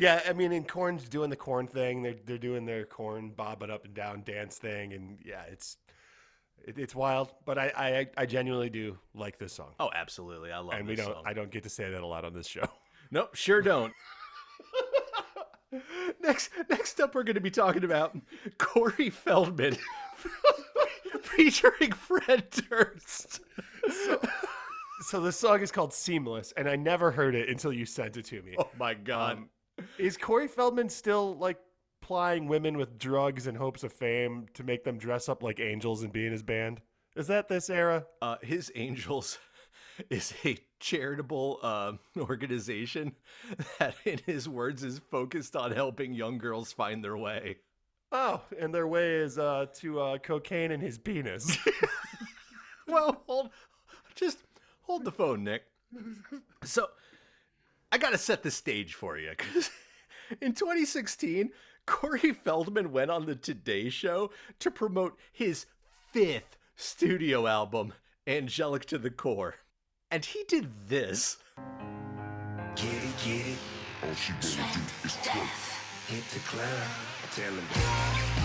Yeah, 0.00 0.22
I 0.28 0.32
mean, 0.32 0.52
and 0.52 0.66
Korn's 0.66 1.08
doing 1.08 1.28
the 1.28 1.34
Korn 1.34 1.66
thing. 1.66 2.04
They're 2.04 2.14
they're 2.24 2.38
doing 2.38 2.64
their 2.64 2.84
Korn 2.84 3.30
bobbing 3.30 3.68
up 3.68 3.84
and 3.84 3.92
down 3.94 4.22
dance 4.22 4.56
thing, 4.56 4.92
and 4.92 5.18
yeah, 5.24 5.42
it's 5.50 5.76
it, 6.66 6.78
it's 6.78 6.94
wild. 6.94 7.32
But 7.44 7.58
I, 7.58 7.72
I 7.76 8.06
I 8.22 8.26
genuinely 8.26 8.70
do 8.70 8.98
like 9.14 9.38
this 9.38 9.52
song, 9.52 9.74
Oh, 9.80 9.90
absolutely. 9.94 10.52
I 10.52 10.58
love 10.58 10.74
and 10.74 10.86
we 10.86 10.94
this 10.94 11.04
don't 11.04 11.14
song. 11.14 11.24
I 11.26 11.32
don't 11.32 11.50
get 11.50 11.62
to 11.64 11.68
say 11.70 11.90
that 11.90 12.02
a 12.02 12.06
lot 12.06 12.24
on 12.24 12.32
this 12.32 12.46
show. 12.46 12.66
Nope, 13.10 13.34
sure 13.36 13.62
don't. 13.62 13.90
next, 16.22 16.50
next 16.68 17.00
up, 17.00 17.14
we're 17.14 17.22
going 17.22 17.36
to 17.36 17.40
be 17.40 17.50
talking 17.50 17.84
about 17.84 18.14
Corey 18.58 19.08
Feldman 19.08 19.78
featuring 21.22 21.92
Fred 21.92 22.50
Durst. 22.50 23.40
so 25.00 25.20
this 25.20 25.38
song 25.38 25.60
is 25.62 25.70
called 25.72 25.92
"Seamless," 25.94 26.52
and 26.56 26.68
I 26.68 26.76
never 26.76 27.10
heard 27.10 27.34
it 27.34 27.48
until 27.48 27.72
you 27.72 27.86
sent 27.86 28.16
it 28.18 28.24
to 28.26 28.42
me. 28.42 28.56
Oh 28.58 28.68
my 28.78 28.94
god! 28.94 29.38
Um, 29.38 29.48
is 29.98 30.16
Corey 30.16 30.48
Feldman 30.48 30.88
still 30.88 31.36
like 31.38 31.58
plying 32.08 32.48
women 32.48 32.78
with 32.78 32.98
drugs 32.98 33.46
in 33.46 33.54
hopes 33.54 33.84
of 33.84 33.92
fame 33.92 34.46
to 34.54 34.64
make 34.64 34.82
them 34.82 34.96
dress 34.96 35.28
up 35.28 35.42
like 35.42 35.60
angels 35.60 36.02
and 36.02 36.10
be 36.10 36.24
in 36.24 36.32
his 36.32 36.42
band? 36.42 36.80
Is 37.14 37.26
that 37.26 37.48
this 37.48 37.68
era? 37.68 38.06
Uh, 38.22 38.36
his 38.40 38.72
Angels 38.76 39.38
is 40.10 40.32
a 40.42 40.56
charitable 40.80 41.58
um, 41.62 41.98
organization 42.18 43.12
that, 43.78 43.94
in 44.06 44.20
his 44.24 44.48
words, 44.48 44.82
is 44.82 45.02
focused 45.10 45.54
on 45.54 45.70
helping 45.70 46.14
young 46.14 46.38
girls 46.38 46.72
find 46.72 47.04
their 47.04 47.18
way. 47.18 47.56
Oh, 48.10 48.40
and 48.58 48.74
their 48.74 48.88
way 48.88 49.16
is 49.16 49.36
uh, 49.36 49.66
to 49.74 50.00
uh, 50.00 50.18
cocaine 50.18 50.70
in 50.70 50.80
his 50.80 50.96
penis. 50.96 51.58
well, 52.88 53.22
hold, 53.26 53.50
just 54.14 54.38
hold 54.80 55.04
the 55.04 55.12
phone, 55.12 55.44
Nick. 55.44 55.64
So, 56.64 56.88
I 57.92 57.98
gotta 57.98 58.16
set 58.16 58.42
the 58.42 58.50
stage 58.50 58.94
for 58.94 59.18
you, 59.18 59.32
because 59.36 59.68
in 60.40 60.52
2016, 60.52 61.50
Corey 61.86 62.32
Feldman 62.32 62.92
went 62.92 63.10
on 63.10 63.26
the 63.26 63.34
Today 63.34 63.88
Show 63.88 64.30
to 64.58 64.70
promote 64.70 65.16
his 65.32 65.66
fifth 66.12 66.56
studio 66.76 67.46
album, 67.46 67.92
Angelic 68.26 68.84
to 68.86 68.98
the 68.98 69.10
Core, 69.10 69.54
and 70.10 70.24
he 70.24 70.44
did 70.48 70.68
this. 70.88 71.38
Get 72.76 72.86
it, 72.86 73.24
get 73.24 73.46
it. 73.46 73.58
All 74.04 74.14
she 74.14 74.32
wanna 74.32 74.72
do 74.72 74.80
is 75.04 75.16
twerk. 75.24 75.78
Hit 76.08 76.24
the 76.32 76.40
club. 76.40 76.88
Tell 77.34 77.52
him. 77.52 78.37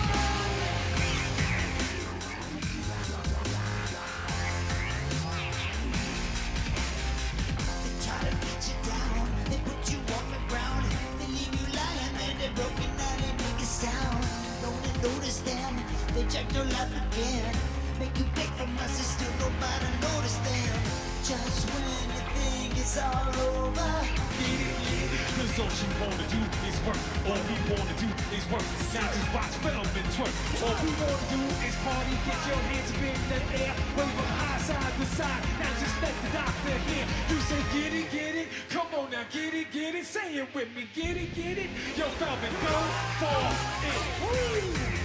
Your 16.54 16.64
life 16.70 16.94
again. 17.10 17.50
Make 17.98 18.14
you 18.14 18.26
beg 18.38 18.46
for 18.54 18.66
mercy, 18.78 19.02
still 19.02 19.34
nobody 19.42 19.90
notice 19.98 20.38
them. 20.46 20.78
Just 21.26 21.66
when 21.66 21.82
you 21.82 22.22
think 22.30 22.78
it's 22.78 22.94
all 22.94 23.26
over. 23.42 23.90
Get 24.38 24.60
it, 24.62 24.76
get 24.86 25.10
it. 25.18 25.22
Cause 25.34 25.58
all 25.58 25.72
she 25.74 25.86
wanna 25.98 26.26
do 26.30 26.38
is 26.70 26.78
work. 26.86 27.00
All 27.26 27.42
we 27.50 27.58
wanna 27.74 27.94
do 27.98 28.06
is 28.30 28.44
work. 28.54 28.66
Now 28.94 29.02
just 29.02 29.30
watch 29.34 29.54
Feldman 29.66 30.06
twerk. 30.14 30.34
All 30.62 30.78
we 30.78 30.90
wanna 30.94 31.26
do 31.34 31.42
is 31.66 31.74
party. 31.82 32.14
Get 32.22 32.40
your 32.46 32.60
hands 32.70 32.90
up 32.94 33.02
in 33.02 33.18
the 33.30 33.40
air. 33.58 33.74
Wave 33.98 34.14
them 34.14 34.30
high 34.38 34.62
side 34.62 34.94
to 34.94 35.06
side. 35.10 35.42
Now 35.58 35.74
just 35.82 35.96
let 36.06 36.14
the 36.22 36.30
doctor 36.38 36.78
hear. 36.86 37.04
You 37.30 37.38
say 37.50 37.62
get 37.74 37.90
it, 37.98 38.06
get 38.14 38.34
it. 38.38 38.48
Come 38.70 38.90
on 38.94 39.10
now, 39.10 39.26
get 39.34 39.54
it, 39.54 39.72
get 39.74 39.94
it. 39.98 40.06
Say 40.06 40.38
it 40.38 40.46
with 40.54 40.70
me. 40.76 40.86
Get 40.94 41.18
it, 41.18 41.34
get 41.34 41.58
it. 41.58 41.70
Yo, 41.98 42.06
Feldman, 42.14 42.54
go 42.62 42.78
for 43.18 43.42
it. 43.90 44.00
Woo! 44.22 45.03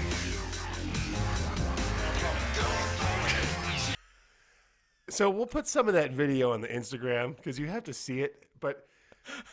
So 5.10 5.30
we'll 5.30 5.46
put 5.46 5.68
some 5.68 5.88
of 5.88 5.94
that 5.94 6.12
video 6.12 6.51
on 6.51 6.62
the 6.62 6.68
Instagram 6.68 7.36
because 7.36 7.60
you 7.60 7.68
have 7.68 7.84
to 7.86 7.94
see 7.94 8.22
it. 8.22 8.46
But 8.60 8.88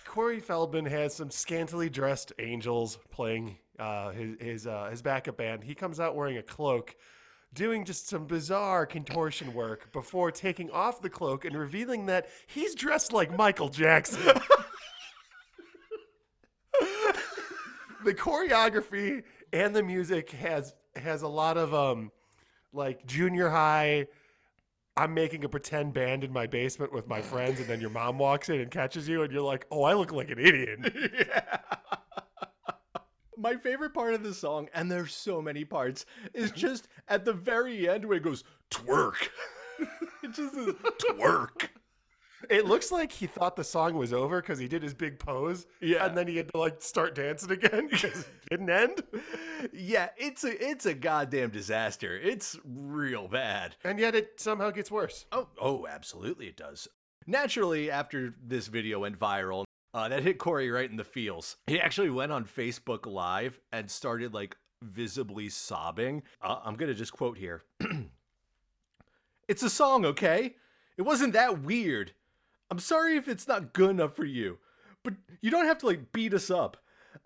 Corey 0.07 0.41
Feldman 0.41 0.87
has 0.87 1.15
some 1.15 1.31
scantily 1.31 1.89
dressed 1.89 2.33
angels 2.39 2.99
playing 3.11 3.59
uh, 3.79 4.11
his 4.11 4.37
his, 4.41 4.67
uh, 4.67 4.89
his 4.91 5.03
backup 5.03 5.37
band. 5.37 5.63
He 5.65 5.75
comes 5.75 6.01
out 6.01 6.17
wearing 6.17 6.39
a 6.39 6.43
cloak, 6.43 6.97
doing 7.53 7.85
just 7.85 8.09
some 8.09 8.27
bizarre 8.27 8.87
contortion 8.87 9.53
work 9.55 9.93
before 9.93 10.31
taking 10.31 10.71
off 10.71 11.03
the 11.03 11.11
cloak 11.11 11.45
and 11.45 11.57
revealing 11.57 12.07
that 12.07 12.29
he's 12.47 12.75
dressed 12.75 13.13
like 13.13 13.37
Michael 13.37 13.69
Jackson. 13.69 14.23
the 18.05 18.15
choreography 18.15 19.25
and 19.53 19.75
the 19.75 19.83
music 19.83 20.31
has 20.31 20.75
has 20.95 21.23
a 21.23 21.29
lot 21.29 21.57
of 21.59 21.75
um 21.75 22.11
like 22.73 23.05
junior 23.07 23.49
high 23.49 24.07
I'm 24.99 25.13
making 25.13 25.45
a 25.45 25.49
pretend 25.49 25.93
band 25.93 26.25
in 26.25 26.33
my 26.33 26.47
basement 26.47 26.93
with 26.93 27.07
my 27.07 27.21
friends, 27.21 27.61
and 27.61 27.69
then 27.69 27.81
your 27.81 27.91
mom 27.91 28.19
walks 28.19 28.49
in 28.49 28.61
and 28.61 28.71
catches 28.71 29.07
you, 29.07 29.23
and 29.23 29.33
you're 29.33 29.43
like, 29.43 29.67
"Oh, 29.71 29.83
I 29.83 29.93
look 29.93 30.11
like 30.11 30.31
an 30.31 30.39
idiot." 30.39 30.81
My 33.39 33.57
favorite 33.57 33.93
part 33.93 34.15
of 34.15 34.23
the 34.23 34.33
song, 34.33 34.71
and 34.73 34.91
there's 34.91 35.15
so 35.15 35.43
many 35.43 35.65
parts, 35.65 36.07
is 36.33 36.51
just 36.51 36.89
at 37.07 37.27
the 37.27 37.35
very 37.35 37.87
end 37.87 38.07
where 38.07 38.17
it 38.17 38.23
goes 38.23 38.43
twerk. 38.71 39.29
it 40.23 40.33
just 40.33 40.55
is 40.55 40.75
twerk. 40.99 41.69
It 42.51 42.67
looks 42.67 42.93
like 42.93 43.11
he 43.11 43.27
thought 43.27 43.57
the 43.57 43.65
song 43.65 43.95
was 43.95 44.13
over 44.13 44.41
because 44.41 44.59
he 44.59 44.69
did 44.69 44.83
his 44.83 44.93
big 44.95 45.19
pose, 45.19 45.67
Yeah. 45.81 46.05
and 46.07 46.17
then 46.17 46.27
he 46.29 46.37
had 46.37 46.49
to 46.53 46.59
like 46.59 46.83
start 46.83 47.15
dancing 47.15 47.51
again 47.51 47.89
because 47.91 48.21
it 48.21 48.27
didn't 48.51 48.71
end. 48.71 49.03
Yeah, 49.73 50.11
it's 50.17 50.45
a 50.45 50.65
it's 50.65 50.87
a 50.87 50.95
goddamn 50.95 51.51
disaster. 51.51 52.19
It's 52.19 52.59
real 52.65 53.27
bad. 53.29 53.77
And 53.85 53.99
yet 53.99 54.15
it 54.15 54.39
somehow 54.41 54.71
gets 54.71 54.91
worse. 54.91 55.25
Oh, 55.33 55.49
oh, 55.61 55.87
absolutely 55.87 56.47
it 56.47 56.57
does. 56.57 56.87
Naturally, 57.27 57.91
after 57.91 58.35
this 58.47 58.67
video 58.69 59.01
went 59.01 59.19
viral, 59.19 59.65
uh, 59.95 60.09
that 60.09 60.23
hit 60.23 60.39
Corey 60.39 60.71
right 60.71 60.89
in 60.91 60.97
the 60.97 61.05
feels. 61.05 61.57
He 61.67 61.81
actually 61.81 62.11
went 62.11 62.31
on 62.33 62.45
Facebook 62.45 63.07
Live 63.07 63.59
and 63.73 63.91
started 63.91 64.35
like 64.35 64.57
visibly 64.83 65.49
sobbing. 65.49 66.23
Uh, 66.43 66.61
I'm 66.65 66.75
gonna 66.77 66.95
just 66.95 67.13
quote 67.15 67.39
here. 67.39 67.65
it's 69.49 69.63
a 69.63 69.71
song, 69.71 70.05
okay? 70.05 70.55
It 70.97 71.03
wasn't 71.03 71.33
that 71.33 71.63
weird. 71.63 72.13
I'm 72.71 72.79
sorry 72.79 73.17
if 73.17 73.29
it's 73.29 73.49
not 73.49 73.73
good 73.73 73.91
enough 73.91 74.17
for 74.17 74.25
you, 74.25 74.59
but 75.03 75.15
you 75.41 75.51
don't 75.51 75.67
have 75.67 75.79
to 75.79 75.87
like 75.87 76.13
beat 76.13 76.35
us 76.35 76.51
up. 76.51 76.77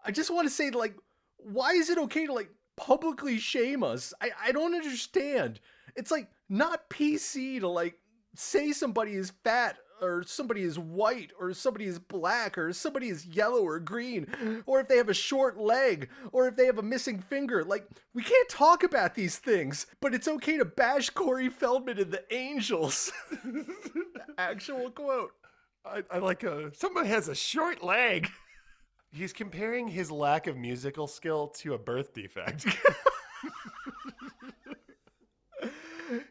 I 0.04 0.10
just 0.10 0.32
want 0.32 0.46
to 0.48 0.54
say, 0.54 0.70
like, 0.70 0.96
why 1.38 1.72
is 1.72 1.90
it 1.90 1.98
okay 1.98 2.26
to 2.26 2.32
like 2.32 2.50
publicly 2.76 3.38
shame 3.38 3.82
us? 3.82 4.12
I, 4.20 4.30
I 4.46 4.52
don't 4.52 4.74
understand. 4.74 5.60
It's 5.96 6.10
like 6.10 6.28
not 6.48 6.90
PC 6.90 7.60
to 7.60 7.68
like 7.68 7.98
say 8.34 8.72
somebody 8.72 9.14
is 9.14 9.32
fat 9.44 9.76
or 10.02 10.22
somebody 10.22 10.62
is 10.62 10.78
white 10.78 11.30
or 11.38 11.52
somebody 11.52 11.86
is 11.86 11.98
black 11.98 12.56
or 12.58 12.72
somebody 12.72 13.08
is 13.08 13.26
yellow 13.26 13.62
or 13.62 13.78
green 13.78 14.62
or 14.66 14.80
if 14.80 14.88
they 14.88 14.96
have 14.96 15.08
a 15.08 15.14
short 15.14 15.58
leg 15.58 16.08
or 16.32 16.48
if 16.48 16.56
they 16.56 16.66
have 16.66 16.78
a 16.78 16.82
missing 16.82 17.20
finger. 17.20 17.64
Like, 17.64 17.86
we 18.14 18.22
can't 18.22 18.48
talk 18.48 18.82
about 18.82 19.14
these 19.14 19.38
things, 19.38 19.86
but 20.00 20.14
it's 20.14 20.28
okay 20.28 20.56
to 20.58 20.64
bash 20.64 21.10
Corey 21.10 21.48
Feldman 21.48 21.98
and 21.98 22.12
the 22.12 22.24
Angels. 22.34 23.12
Actual 24.38 24.90
quote. 24.90 25.32
I, 25.84 26.02
I 26.10 26.18
like 26.18 26.42
a 26.42 26.74
someone 26.74 27.06
has 27.06 27.28
a 27.28 27.34
short 27.34 27.82
leg. 27.82 28.30
He's 29.12 29.32
comparing 29.32 29.88
his 29.88 30.10
lack 30.10 30.46
of 30.46 30.56
musical 30.56 31.06
skill 31.06 31.48
to 31.58 31.74
a 31.74 31.78
birth 31.78 32.12
defect. 32.14 32.66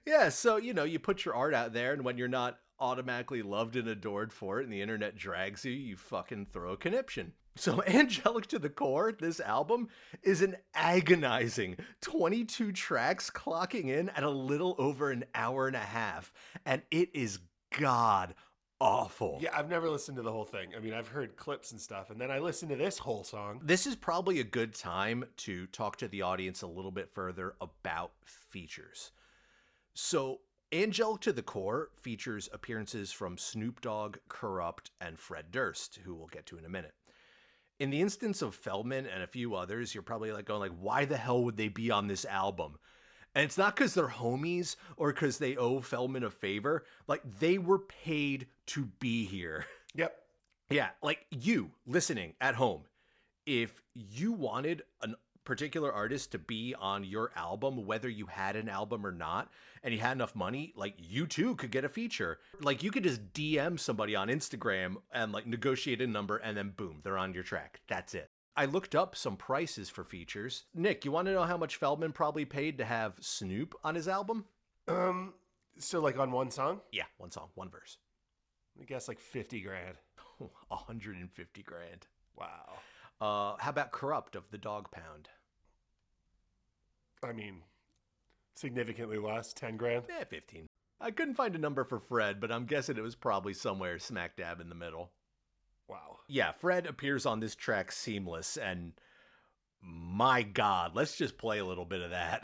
Yeah, 0.05 0.29
so 0.29 0.57
you 0.57 0.73
know, 0.73 0.83
you 0.83 0.99
put 0.99 1.23
your 1.23 1.35
art 1.35 1.53
out 1.53 1.73
there, 1.73 1.93
and 1.93 2.03
when 2.03 2.17
you're 2.17 2.27
not 2.27 2.57
automatically 2.79 3.41
loved 3.41 3.75
and 3.75 3.87
adored 3.87 4.31
for 4.31 4.59
it 4.59 4.63
and 4.63 4.73
the 4.73 4.81
internet 4.81 5.15
drags 5.15 5.65
you, 5.65 5.71
you 5.71 5.97
fucking 5.97 6.47
throw 6.51 6.73
a 6.73 6.77
conniption. 6.77 7.33
So, 7.55 7.83
Angelic 7.83 8.47
to 8.47 8.59
the 8.59 8.69
Core, 8.69 9.11
this 9.11 9.41
album, 9.41 9.89
is 10.23 10.41
an 10.41 10.55
agonizing 10.73 11.75
22 11.99 12.71
tracks 12.71 13.29
clocking 13.29 13.89
in 13.89 14.07
at 14.09 14.23
a 14.23 14.29
little 14.29 14.75
over 14.77 15.11
an 15.11 15.25
hour 15.35 15.67
and 15.67 15.75
a 15.75 15.79
half. 15.79 16.31
And 16.65 16.83
it 16.89 17.09
is 17.13 17.39
god 17.77 18.35
awful. 18.79 19.39
Yeah, 19.41 19.49
I've 19.57 19.69
never 19.69 19.89
listened 19.89 20.17
to 20.17 20.23
the 20.23 20.31
whole 20.31 20.45
thing. 20.45 20.69
I 20.75 20.79
mean, 20.79 20.93
I've 20.93 21.07
heard 21.07 21.35
clips 21.35 21.71
and 21.71 21.81
stuff, 21.81 22.09
and 22.09 22.19
then 22.19 22.31
I 22.31 22.39
listened 22.39 22.71
to 22.71 22.77
this 22.77 22.97
whole 22.97 23.23
song. 23.23 23.59
This 23.63 23.85
is 23.85 23.95
probably 23.95 24.39
a 24.39 24.43
good 24.43 24.73
time 24.73 25.25
to 25.37 25.67
talk 25.67 25.97
to 25.97 26.07
the 26.07 26.21
audience 26.21 26.61
a 26.61 26.67
little 26.67 26.91
bit 26.91 27.09
further 27.11 27.55
about 27.61 28.11
features. 28.23 29.11
So, 29.93 30.39
Angelic 30.71 31.21
to 31.21 31.33
the 31.33 31.41
Core 31.41 31.89
features 31.99 32.47
appearances 32.53 33.11
from 33.11 33.37
Snoop 33.37 33.81
Dogg, 33.81 34.17
Kurupt, 34.29 34.91
and 35.01 35.17
Fred 35.17 35.51
Durst, 35.51 35.99
who 36.03 36.13
we'll 36.13 36.27
get 36.27 36.45
to 36.47 36.57
in 36.57 36.65
a 36.65 36.69
minute. 36.69 36.93
In 37.79 37.89
the 37.89 38.01
instance 38.01 38.41
of 38.41 38.53
Feldman 38.53 39.07
and 39.07 39.23
a 39.23 39.27
few 39.27 39.55
others, 39.55 39.95
you're 39.95 40.03
probably 40.03 40.31
like 40.31 40.45
going 40.45 40.59
like, 40.59 40.79
why 40.79 41.05
the 41.05 41.17
hell 41.17 41.43
would 41.43 41.57
they 41.57 41.69
be 41.69 41.89
on 41.89 42.07
this 42.07 42.25
album? 42.25 42.77
And 43.33 43.45
it's 43.45 43.57
not 43.57 43.75
because 43.75 43.93
they're 43.93 44.07
homies 44.07 44.75
or 44.97 45.11
because 45.11 45.37
they 45.37 45.55
owe 45.55 45.79
Feldman 45.79 46.23
a 46.23 46.29
favor. 46.29 46.85
Like 47.07 47.21
they 47.39 47.57
were 47.57 47.79
paid 47.79 48.47
to 48.67 48.85
be 48.99 49.25
here. 49.25 49.65
Yep. 49.95 50.15
Yeah, 50.69 50.89
like 51.01 51.25
you 51.31 51.71
listening 51.87 52.33
at 52.41 52.53
home, 52.53 52.83
if 53.47 53.81
you 53.95 54.33
wanted 54.33 54.83
a 55.01 55.09
particular 55.49 55.91
artist 55.91 56.31
to 56.31 56.37
be 56.37 56.75
on 56.79 57.03
your 57.03 57.31
album, 57.35 57.87
whether 57.87 58.07
you 58.07 58.27
had 58.27 58.55
an 58.55 58.69
album 58.69 59.03
or 59.03 59.11
not, 59.11 59.49
and 59.81 59.91
you 59.91 59.99
had 59.99 60.11
enough 60.11 60.35
money, 60.35 60.71
like 60.75 60.93
you 60.99 61.25
too 61.25 61.55
could 61.55 61.71
get 61.71 61.83
a 61.83 61.89
feature. 61.89 62.37
Like 62.61 62.83
you 62.83 62.91
could 62.91 63.03
just 63.03 63.33
DM 63.33 63.79
somebody 63.79 64.15
on 64.15 64.27
Instagram 64.27 64.97
and 65.11 65.31
like 65.31 65.47
negotiate 65.47 66.01
a 66.01 66.07
number, 66.07 66.37
and 66.37 66.55
then 66.55 66.75
boom, 66.77 66.99
they're 67.03 67.17
on 67.17 67.33
your 67.33 67.41
track. 67.41 67.81
That's 67.87 68.13
it. 68.13 68.29
I 68.55 68.65
looked 68.65 68.93
up 68.93 69.15
some 69.15 69.37
prices 69.37 69.89
for 69.89 70.03
features. 70.03 70.65
Nick, 70.75 71.03
you 71.03 71.11
want 71.11 71.25
to 71.25 71.33
know 71.33 71.45
how 71.45 71.57
much 71.57 71.77
Feldman 71.77 72.11
probably 72.11 72.45
paid 72.45 72.77
to 72.77 72.85
have 72.85 73.15
Snoop 73.19 73.73
on 73.83 73.95
his 73.95 74.07
album? 74.07 74.45
Um, 74.87 75.33
so 75.79 75.99
like 75.99 76.19
on 76.19 76.31
one 76.31 76.51
song, 76.51 76.81
Yeah, 76.91 77.05
one 77.17 77.31
song, 77.31 77.49
one 77.55 77.71
verse. 77.71 77.97
I 78.79 78.85
guess 78.85 79.07
like 79.07 79.19
fifty 79.19 79.61
grand. 79.61 79.97
150 80.67 81.63
grand. 81.63 82.05
Wow. 82.37 82.77
Uh, 83.21 83.55
how 83.59 83.69
about 83.69 83.91
Kurupt 83.91 84.35
of 84.35 84.49
the 84.51 84.57
Dogg 84.57 84.91
Pound? 84.91 85.29
I 87.23 87.33
mean, 87.33 87.61
significantly 88.55 89.17
less, 89.17 89.53
ten 89.53 89.75
grand. 89.75 90.05
Yeah, 90.07 90.23
15. 90.23 90.67
I 91.01 91.11
couldn't 91.11 91.35
find 91.35 91.55
a 91.55 91.59
number 91.59 91.83
for 91.83 91.99
Fred, 91.99 92.39
but 92.39 92.51
I'm 92.51 92.65
guessing 92.65 92.97
it 92.97 93.01
was 93.01 93.15
probably 93.15 93.53
somewhere 93.53 93.99
smack 93.99 94.35
dab 94.37 94.59
in 94.59 94.69
the 94.69 94.75
middle. 94.75 95.11
Wow. 95.87 96.19
Yeah, 96.27 96.51
Fred 96.51 96.85
appears 96.85 97.25
on 97.25 97.39
this 97.39 97.55
track 97.55 97.91
seamless, 97.91 98.57
and 98.57 98.93
my 99.81 100.43
god, 100.43 100.91
let's 100.95 101.17
just 101.17 101.37
play 101.37 101.59
a 101.59 101.65
little 101.65 101.85
bit 101.85 102.01
of 102.01 102.11
that. 102.11 102.43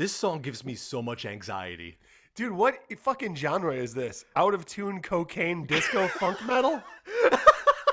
This 0.00 0.16
song 0.16 0.40
gives 0.40 0.64
me 0.64 0.76
so 0.76 1.02
much 1.02 1.26
anxiety. 1.26 1.98
Dude, 2.34 2.52
what 2.52 2.78
fucking 3.00 3.34
genre 3.34 3.74
is 3.74 3.92
this? 3.92 4.24
Out 4.34 4.54
of 4.54 4.64
tune 4.64 5.02
cocaine 5.02 5.66
disco 5.66 6.08
funk 6.18 6.42
metal? 6.46 6.82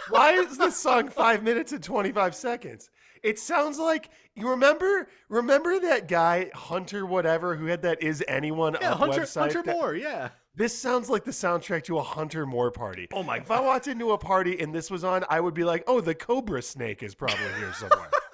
Why 0.10 0.32
is 0.32 0.58
this 0.58 0.78
song 0.78 1.10
five 1.10 1.44
minutes 1.44 1.74
and 1.74 1.84
25 1.84 2.34
seconds? 2.34 2.92
It 3.24 3.38
sounds 3.38 3.78
like 3.78 4.10
you 4.36 4.50
remember 4.50 5.10
remember 5.28 5.82
that 5.82 6.08
guy, 6.08 6.50
Hunter 6.56 7.06
whatever, 7.06 7.58
who 7.58 7.66
had 7.66 7.82
that 7.82 8.02
is 8.02 8.24
anyone 8.30 8.78
Yeah, 8.80 8.94
Hunter, 8.94 9.24
website? 9.24 9.40
Hunter 9.42 9.64
that- 9.64 9.76
Moore, 9.76 9.96
yeah. 9.96 10.30
This 10.56 10.74
sounds 10.80 11.10
like 11.10 11.26
the 11.26 11.32
soundtrack 11.32 11.84
to 11.84 11.98
a 11.98 12.04
Hunter 12.04 12.46
Moore 12.46 12.72
party. 12.72 13.10
Oh 13.12 13.22
my 13.22 13.40
god. 13.40 13.44
If 13.44 13.52
I 13.52 13.60
walked 13.60 13.88
into 13.88 14.14
a 14.14 14.18
party 14.18 14.62
and 14.62 14.74
this 14.74 14.90
was 14.90 15.04
on, 15.04 15.26
I 15.30 15.42
would 15.42 15.54
be 15.54 15.66
like, 15.66 15.84
oh, 15.88 16.00
the 16.00 16.16
Cobra 16.16 16.62
Snake 16.62 17.04
is 17.04 17.14
probably 17.14 17.54
here 17.60 17.74
somewhere. 17.74 18.10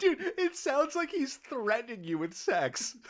Dude, 0.00 0.18
it 0.38 0.56
sounds 0.56 0.94
like 0.96 1.10
he's 1.10 1.36
threatening 1.36 2.04
you 2.04 2.18
with 2.18 2.34
sex. 2.34 2.96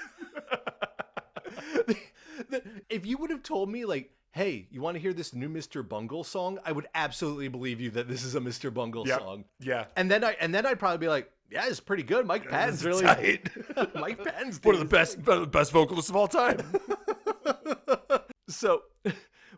If 2.89 3.05
you 3.05 3.19
would 3.19 3.31
have 3.31 3.43
told 3.43 3.69
me, 3.69 3.85
like, 3.85 4.11
hey, 4.31 4.69
you 4.71 4.81
want 4.81 4.95
to 4.95 5.01
hear 5.01 5.13
this 5.13 5.35
new 5.35 5.49
Mr. 5.49 5.87
Bungle 5.87 6.23
song? 6.23 6.59
I 6.65 6.71
would 6.71 6.87
absolutely 6.95 7.49
believe 7.49 7.81
you 7.81 7.91
that 7.91 8.09
this 8.09 8.23
is 8.23 8.37
a 8.37 8.41
Mr. 8.41 8.73
Bungle 8.73 9.07
Yep. 9.09 9.19
song. 9.19 9.45
Yeah. 9.59 9.87
And 9.97 10.09
then 10.11 10.23
I 10.23 10.37
and 10.41 10.55
then 10.55 10.65
I'd 10.65 10.79
probably 10.79 10.99
be 10.99 11.09
like, 11.09 11.31
yeah, 11.51 11.67
it's 11.67 11.81
pretty 11.81 12.05
good. 12.05 12.27
Mike 12.27 12.49
Patton's 12.49 12.85
really 12.85 13.03
tight. 13.03 13.49
Mike 13.95 14.23
Patton's 14.25 14.61
One 14.63 14.75
of 14.77 14.79
the 14.81 14.85
best 14.87 15.19
one 15.19 15.37
of 15.39 15.41
the 15.43 15.49
best 15.49 15.73
vocalists 15.73 16.11
of 16.11 16.17
all 16.17 16.29
time. 16.29 16.61
So 18.51 18.85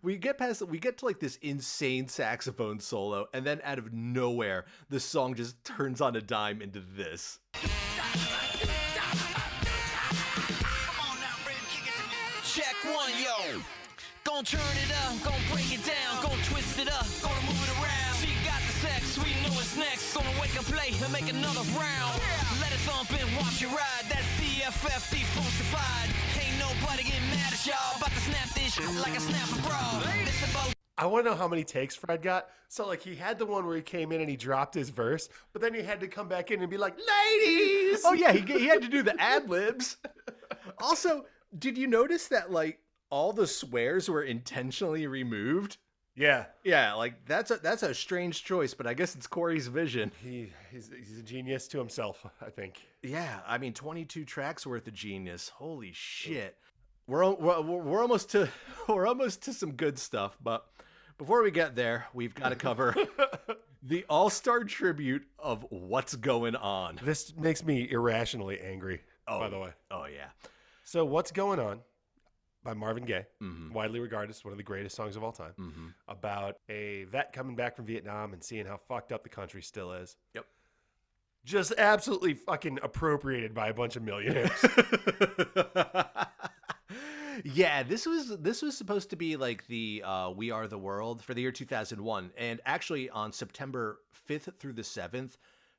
we 0.03 0.17
get 0.17 0.39
past 0.39 0.63
we 0.63 0.79
get 0.79 0.99
to 0.99 1.05
like 1.05 1.21
this 1.21 1.37
insane 1.43 2.09
saxophone 2.09 2.81
solo, 2.81 3.27
and 3.35 3.45
then 3.45 3.61
out 3.65 3.79
of 3.79 3.93
nowhere, 3.93 4.65
the 4.89 5.01
song 5.01 5.35
just 5.35 5.63
turns 5.65 6.01
on 6.01 6.17
a 6.17 6.21
dime 6.21 6.63
into 6.63 6.81
this. 6.97 7.39
Check 12.45 12.75
one, 12.85 13.13
yo. 13.23 13.61
Gon' 14.25 14.45
turn 14.45 14.61
it 14.61 14.93
up, 15.07 15.23
gon' 15.23 15.41
break 15.53 15.73
it 15.73 15.85
down, 15.85 16.23
gon' 16.23 16.39
twist 16.45 16.79
it 16.79 16.89
up, 16.93 17.07
gonna 17.23 17.47
move 17.47 17.63
it 17.63 17.83
around. 17.83 18.17
She 18.17 18.35
got 18.45 18.61
the 18.61 18.73
sex, 18.81 19.19
we 19.19 19.31
know 19.43 19.55
it's 19.61 19.77
next. 19.77 20.15
Gonna 20.15 20.41
wake 20.41 20.59
up 20.59 20.69
late 20.77 21.01
and 21.03 21.13
make 21.13 21.31
another 21.31 21.63
round. 21.79 22.40
Let 22.71 22.79
it 22.79 22.83
thump 22.85 23.21
and 23.21 23.37
watch 23.37 23.61
you 23.61 23.67
ride. 23.67 24.05
That 24.09 24.23
CFFD 24.39 25.25
funkified. 25.35 26.09
Ain't 26.41 26.57
nobody 26.57 27.03
getting 27.03 27.29
mad 27.31 27.53
at 27.53 27.67
y'all. 27.67 27.97
About 27.97 28.11
to 28.11 28.21
snap 28.21 28.49
this 28.51 28.75
shit 28.75 28.87
like 29.01 29.17
a 29.17 29.21
snapper 29.21 29.61
bra. 29.63 30.01
This 30.25 30.49
about 30.49 30.73
I 30.97 31.07
want 31.07 31.25
to 31.25 31.31
know 31.31 31.37
how 31.37 31.49
many 31.49 31.65
takes 31.65 31.97
Fred 31.97 32.23
got. 32.23 32.49
So 32.69 32.87
like 32.87 33.03
he 33.03 33.17
had 33.17 33.41
the 33.41 33.47
one 33.47 33.67
where 33.67 33.75
he 33.75 33.83
came 33.83 34.13
in 34.13 34.21
and 34.21 34.31
he 34.31 34.37
dropped 34.37 34.73
his 34.73 34.91
verse, 34.91 35.29
but 35.53 35.61
then 35.61 35.75
he 35.75 35.83
had 35.83 35.99
to 35.99 36.07
come 36.07 36.29
back 36.29 36.53
in 36.53 36.61
and 36.61 36.71
be 36.71 36.77
like, 36.77 36.97
"Ladies." 36.97 38.03
Oh 38.05 38.13
yeah, 38.13 38.31
he, 38.31 38.41
he 38.41 38.69
had 38.69 38.83
to 38.83 38.89
do 38.89 39.03
the 39.03 39.21
ad 39.21 39.51
libs. 39.51 39.97
Also, 40.79 41.25
did 41.59 41.77
you 41.77 41.89
notice 41.89 42.29
that 42.29 42.53
like 42.53 42.79
all 43.11 43.33
the 43.33 43.49
swears 43.49 44.09
were 44.09 44.23
intentionally 44.23 45.09
removed? 45.09 45.79
Yeah. 46.17 46.47
Yeah, 46.65 46.95
like 46.95 47.25
that's 47.27 47.51
a 47.51 47.57
that's 47.57 47.83
a 47.83 47.95
strange 47.95 48.45
choice, 48.45 48.75
but 48.75 48.87
I 48.87 48.95
guess 48.95 49.15
it's 49.15 49.27
Corey's 49.27 49.69
vision. 49.69 50.13
He 50.23 50.53
he's, 50.71 50.91
he's 50.97 51.19
a 51.19 51.23
genius 51.23 51.69
to 51.69 51.79
himself, 51.79 52.25
I 52.45 52.51
think. 52.51 52.81
Yeah, 53.03 53.41
I 53.47 53.59
mean, 53.59 53.73
22 53.73 54.25
tracks 54.25 54.67
worth 54.67 54.87
of 54.87 54.95
genius. 54.95 55.49
Holy 55.49 55.93
shit. 55.93 56.57
We're, 57.07 57.29
we're, 57.31 57.61
we're 57.61 57.83
we're 57.83 58.03
almost 58.03 58.31
to 58.31 58.49
we're 58.89 59.07
almost 59.07 59.43
to 59.45 59.53
some 59.53 59.73
good 59.73 59.99
stuff, 59.99 60.37
but 60.43 60.67
before 61.19 61.43
we 61.43 61.51
get 61.51 61.75
there, 61.75 62.07
we've 62.15 62.35
got 62.35 62.49
to 62.49 62.57
cover 62.57 62.95
the 63.83 64.05
all-star 64.09 64.65
tribute 64.65 65.27
of 65.39 65.67
what's 65.69 66.17
going 66.17 66.57
on. 66.57 66.99
This 67.03 67.35
makes 67.37 67.65
me 67.65 67.91
irrationally 67.91 68.59
angry. 68.61 69.03
Oh, 69.29 69.39
by 69.39 69.49
the 69.49 69.59
way. 69.59 69.71
Oh 69.91 70.07
yeah. 70.07 70.29
So 70.85 71.05
what's 71.05 71.31
going 71.31 71.61
on? 71.61 71.81
By 72.63 72.75
Marvin 72.75 73.05
Gaye, 73.05 73.25
widely 73.73 74.01
regarded 74.01 74.31
as 74.31 74.45
one 74.45 74.53
of 74.53 74.59
the 74.59 74.63
greatest 74.63 74.95
songs 74.95 75.17
of 75.17 75.25
all 75.25 75.33
time, 75.33 75.95
about 76.09 76.57
a 76.69 77.05
vet 77.05 77.33
coming 77.33 77.57
back 77.57 77.75
from 77.75 77.87
Vietnam 77.87 78.35
and 78.35 78.45
seeing 78.45 78.67
how 78.67 78.77
fucked 78.77 79.13
up 79.13 79.23
the 79.23 79.31
country 79.31 79.63
still 79.63 79.93
is. 79.93 80.17
Yep. 80.35 80.45
Just 81.43 81.73
absolutely 81.79 82.35
fucking 82.35 82.79
appropriated 82.83 83.55
by 83.55 83.69
a 83.69 83.75
bunch 83.75 83.97
of 83.97 84.03
millionaires. 84.03 84.51
yeah, 87.45 87.83
this 87.83 88.05
was 88.05 88.37
this 88.39 88.61
was 88.61 88.77
supposed 88.77 89.09
to 89.11 89.17
be 89.17 89.37
like 89.37 89.67
the 89.67 90.03
uh, 90.05 90.31
"We 90.37 90.51
Are 90.51 90.67
the 90.67 90.79
World" 90.79 91.23
for 91.23 91.33
the 91.33 91.41
year 91.41 91.53
2001, 91.53 92.31
and 92.37 92.61
actually 92.67 93.09
on 93.09 93.33
September 93.33 94.01
5th 94.29 94.55
through 94.59 94.75
the 94.75 94.83
7th, 94.83 95.39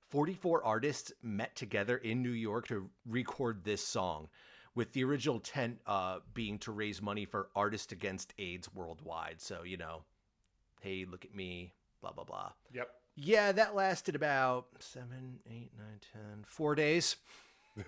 44 0.09 0.65
artists 0.65 1.11
met 1.21 1.55
together 1.55 1.97
in 1.97 2.23
New 2.23 2.31
York 2.31 2.67
to 2.67 2.89
record 3.07 3.63
this 3.63 3.85
song, 3.85 4.29
with 4.75 4.93
the 4.93 5.03
original 5.03 5.35
intent 5.35 5.79
uh, 5.85 6.19
being 6.33 6.57
to 6.59 6.71
raise 6.71 7.01
money 7.01 7.25
for 7.25 7.49
Artists 7.55 7.91
Against 7.91 8.33
AIDS 8.39 8.73
worldwide. 8.73 9.41
So 9.41 9.63
you 9.63 9.77
know, 9.77 10.03
hey, 10.81 11.05
look 11.09 11.25
at 11.25 11.33
me, 11.35 11.73
blah 12.01 12.11
blah 12.11 12.23
blah. 12.25 12.51
yep. 12.73 12.89
Yeah, 13.17 13.51
that 13.51 13.75
lasted 13.75 14.15
about 14.15 14.67
seven, 14.79 15.39
eight, 15.45 15.71
nine, 15.77 15.99
ten, 16.13 16.43
four 16.45 16.75
days. 16.75 17.17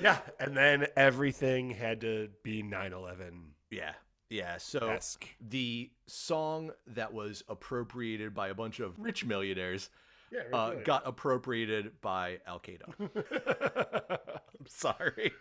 Yeah. 0.00 0.18
And 0.38 0.56
then 0.56 0.86
everything 0.96 1.70
had 1.70 2.00
to 2.02 2.28
be 2.42 2.62
9 2.62 2.92
11 2.92 3.42
Yeah, 3.70 3.92
yeah. 4.30 4.56
So 4.58 4.90
esque. 4.90 5.26
the 5.40 5.90
song 6.06 6.72
that 6.88 7.12
was 7.12 7.42
appropriated 7.48 8.34
by 8.34 8.48
a 8.48 8.54
bunch 8.54 8.80
of 8.80 8.98
rich 8.98 9.24
millionaires 9.24 9.90
Yeah, 10.32 10.40
uh, 10.56 10.74
got 10.84 11.06
appropriated 11.06 12.00
by 12.00 12.38
Al 12.46 12.58
Qaeda. 12.60 12.88
I'm 14.60 14.66
sorry. 14.66 15.32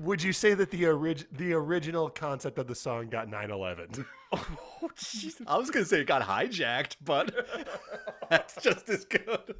Would 0.00 0.22
you 0.22 0.32
say 0.32 0.54
that 0.54 0.70
the 0.70 0.86
orig- 0.86 1.26
the 1.32 1.52
original 1.52 2.08
concept 2.08 2.58
of 2.58 2.66
the 2.66 2.74
song 2.74 3.08
got 3.08 3.28
9/11? 3.28 4.04
Oh, 4.34 4.88
jeez. 4.96 5.42
I 5.46 5.58
was 5.58 5.70
gonna 5.70 5.84
say 5.84 6.00
it 6.00 6.06
got 6.06 6.22
hijacked, 6.22 6.96
but 7.04 7.34
that's 8.30 8.56
just 8.62 8.88
as 8.88 9.04
good. 9.04 9.54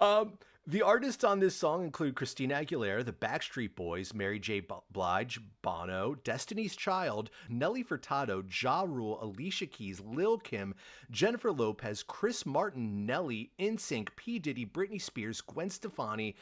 Um, 0.00 0.36
the 0.66 0.82
artists 0.82 1.24
on 1.24 1.40
this 1.40 1.54
song 1.54 1.84
include 1.84 2.14
Christina 2.14 2.54
Aguilera, 2.54 3.04
the 3.04 3.12
Backstreet 3.12 3.74
Boys, 3.74 4.14
Mary 4.14 4.38
J. 4.38 4.62
Blige, 4.92 5.38
Bono, 5.60 6.14
Destiny's 6.24 6.74
Child, 6.74 7.30
Nelly 7.50 7.84
Furtado, 7.84 8.42
Ja 8.62 8.86
Rule, 8.88 9.18
Alicia 9.22 9.66
Keys, 9.66 10.00
Lil 10.00 10.38
Kim, 10.38 10.74
Jennifer 11.10 11.52
Lopez, 11.52 12.02
Chris 12.02 12.46
Martin, 12.46 13.04
Nelly, 13.04 13.50
NSYNC, 13.58 14.08
P 14.16 14.38
Diddy, 14.38 14.64
Britney 14.64 15.00
Spears, 15.00 15.40
Gwen 15.42 15.68
Stefani. 15.68 16.34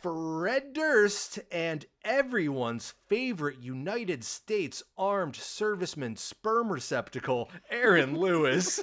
Fred 0.00 0.74
Durst 0.74 1.40
and 1.50 1.84
everyone's 2.04 2.94
favorite 3.08 3.58
United 3.60 4.22
States 4.22 4.80
armed 4.96 5.34
serviceman 5.34 6.16
sperm 6.16 6.70
receptacle, 6.70 7.50
Aaron 7.68 8.16
Lewis. 8.18 8.80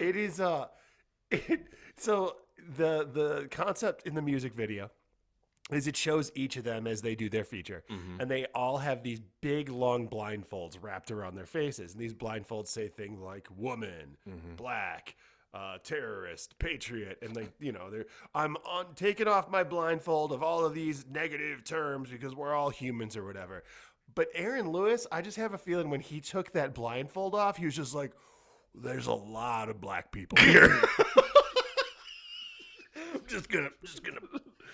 it 0.00 0.16
is 0.16 0.40
uh 0.40 0.66
it, 1.30 1.66
so 1.96 2.36
the 2.76 3.08
the 3.12 3.48
concept 3.50 4.06
in 4.06 4.14
the 4.14 4.22
music 4.22 4.54
video 4.54 4.90
is 5.70 5.86
it 5.86 5.96
shows 5.96 6.30
each 6.34 6.56
of 6.58 6.64
them 6.64 6.86
as 6.86 7.00
they 7.00 7.14
do 7.14 7.30
their 7.30 7.44
feature. 7.44 7.82
And 8.20 8.30
they 8.30 8.44
all 8.54 8.76
have 8.78 9.02
these 9.02 9.20
big 9.40 9.70
long 9.70 10.08
blindfolds 10.08 10.76
wrapped 10.80 11.10
around 11.10 11.36
their 11.36 11.46
faces. 11.46 11.92
And 11.92 12.00
these 12.02 12.12
blindfolds 12.12 12.66
say 12.68 12.88
things 12.88 13.18
like 13.20 13.48
woman 13.56 14.18
black 14.56 15.16
uh, 15.54 15.78
terrorist 15.82 16.58
patriot. 16.58 17.18
And 17.22 17.34
they 17.34 17.48
you 17.60 17.72
know 17.72 17.90
they're 17.90 18.06
i'm 18.34 18.56
on 18.66 18.94
taking 18.94 19.26
off 19.28 19.48
my 19.50 19.64
blindfold 19.64 20.32
of 20.32 20.42
all 20.42 20.64
of 20.66 20.74
these 20.74 21.06
negative 21.10 21.64
terms 21.64 22.10
because 22.10 22.34
we're 22.34 22.52
all 22.54 22.70
humans 22.70 23.16
or 23.16 23.24
whatever. 23.24 23.64
But 24.14 24.28
aaron 24.34 24.70
lewis 24.70 25.06
i 25.10 25.22
just 25.22 25.36
have 25.38 25.54
a 25.54 25.58
feeling 25.58 25.88
when 25.90 26.00
he 26.00 26.20
took 26.20 26.52
that 26.52 26.74
blindfold 26.74 27.34
off 27.34 27.56
he 27.56 27.64
was 27.64 27.74
just 27.74 27.94
like 27.94 28.12
there's 28.74 29.06
a 29.06 29.14
lot 29.14 29.68
of 29.68 29.80
black 29.80 30.12
people 30.12 30.38
here 30.38 30.80
just 33.34 33.48
gonna 33.50 33.70
just 33.82 34.02
gonna 34.04 34.20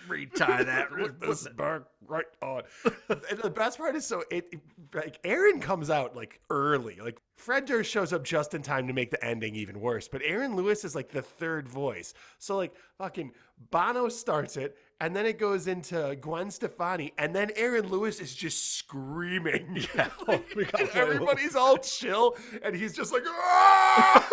retie 0.08 0.30
that. 0.38 0.88
with 0.96 1.18
this 1.20 1.48
bark 1.56 1.88
right 2.06 2.24
on. 2.42 2.62
and 3.08 3.38
the 3.42 3.50
best 3.50 3.78
part 3.78 3.96
is 3.96 4.06
so 4.06 4.22
it 4.30 4.54
like 4.94 5.18
Aaron 5.24 5.60
comes 5.60 5.88
out 5.90 6.14
like 6.14 6.40
early. 6.50 6.98
Like 7.02 7.18
Fred 7.36 7.64
Durst 7.64 7.90
shows 7.90 8.12
up 8.12 8.22
just 8.24 8.54
in 8.54 8.62
time 8.62 8.86
to 8.86 8.92
make 8.92 9.10
the 9.10 9.24
ending 9.24 9.54
even 9.56 9.80
worse. 9.80 10.08
But 10.08 10.22
Aaron 10.24 10.56
Lewis 10.56 10.84
is 10.84 10.94
like 10.94 11.08
the 11.10 11.22
third 11.22 11.68
voice. 11.68 12.12
So 12.38 12.56
like 12.56 12.74
fucking 12.98 13.32
Bono 13.70 14.08
starts 14.08 14.56
it, 14.56 14.76
and 15.00 15.14
then 15.14 15.26
it 15.26 15.38
goes 15.38 15.66
into 15.66 16.16
Gwen 16.20 16.50
Stefani, 16.50 17.12
and 17.18 17.34
then 17.34 17.50
Aaron 17.56 17.88
Lewis 17.88 18.18
is 18.20 18.34
just 18.34 18.76
screaming. 18.76 19.86
Yeah, 19.94 20.08
oh, 20.28 20.42
we 20.56 20.64
gotta 20.64 20.86
play 20.86 21.00
a 21.02 21.04
little- 21.04 21.14
Everybody's 21.28 21.56
all 21.56 21.76
chill, 21.78 22.36
and 22.62 22.74
he's 22.74 22.94
just 22.96 23.12
like, 23.12 23.22
"Ah!" 23.26 24.28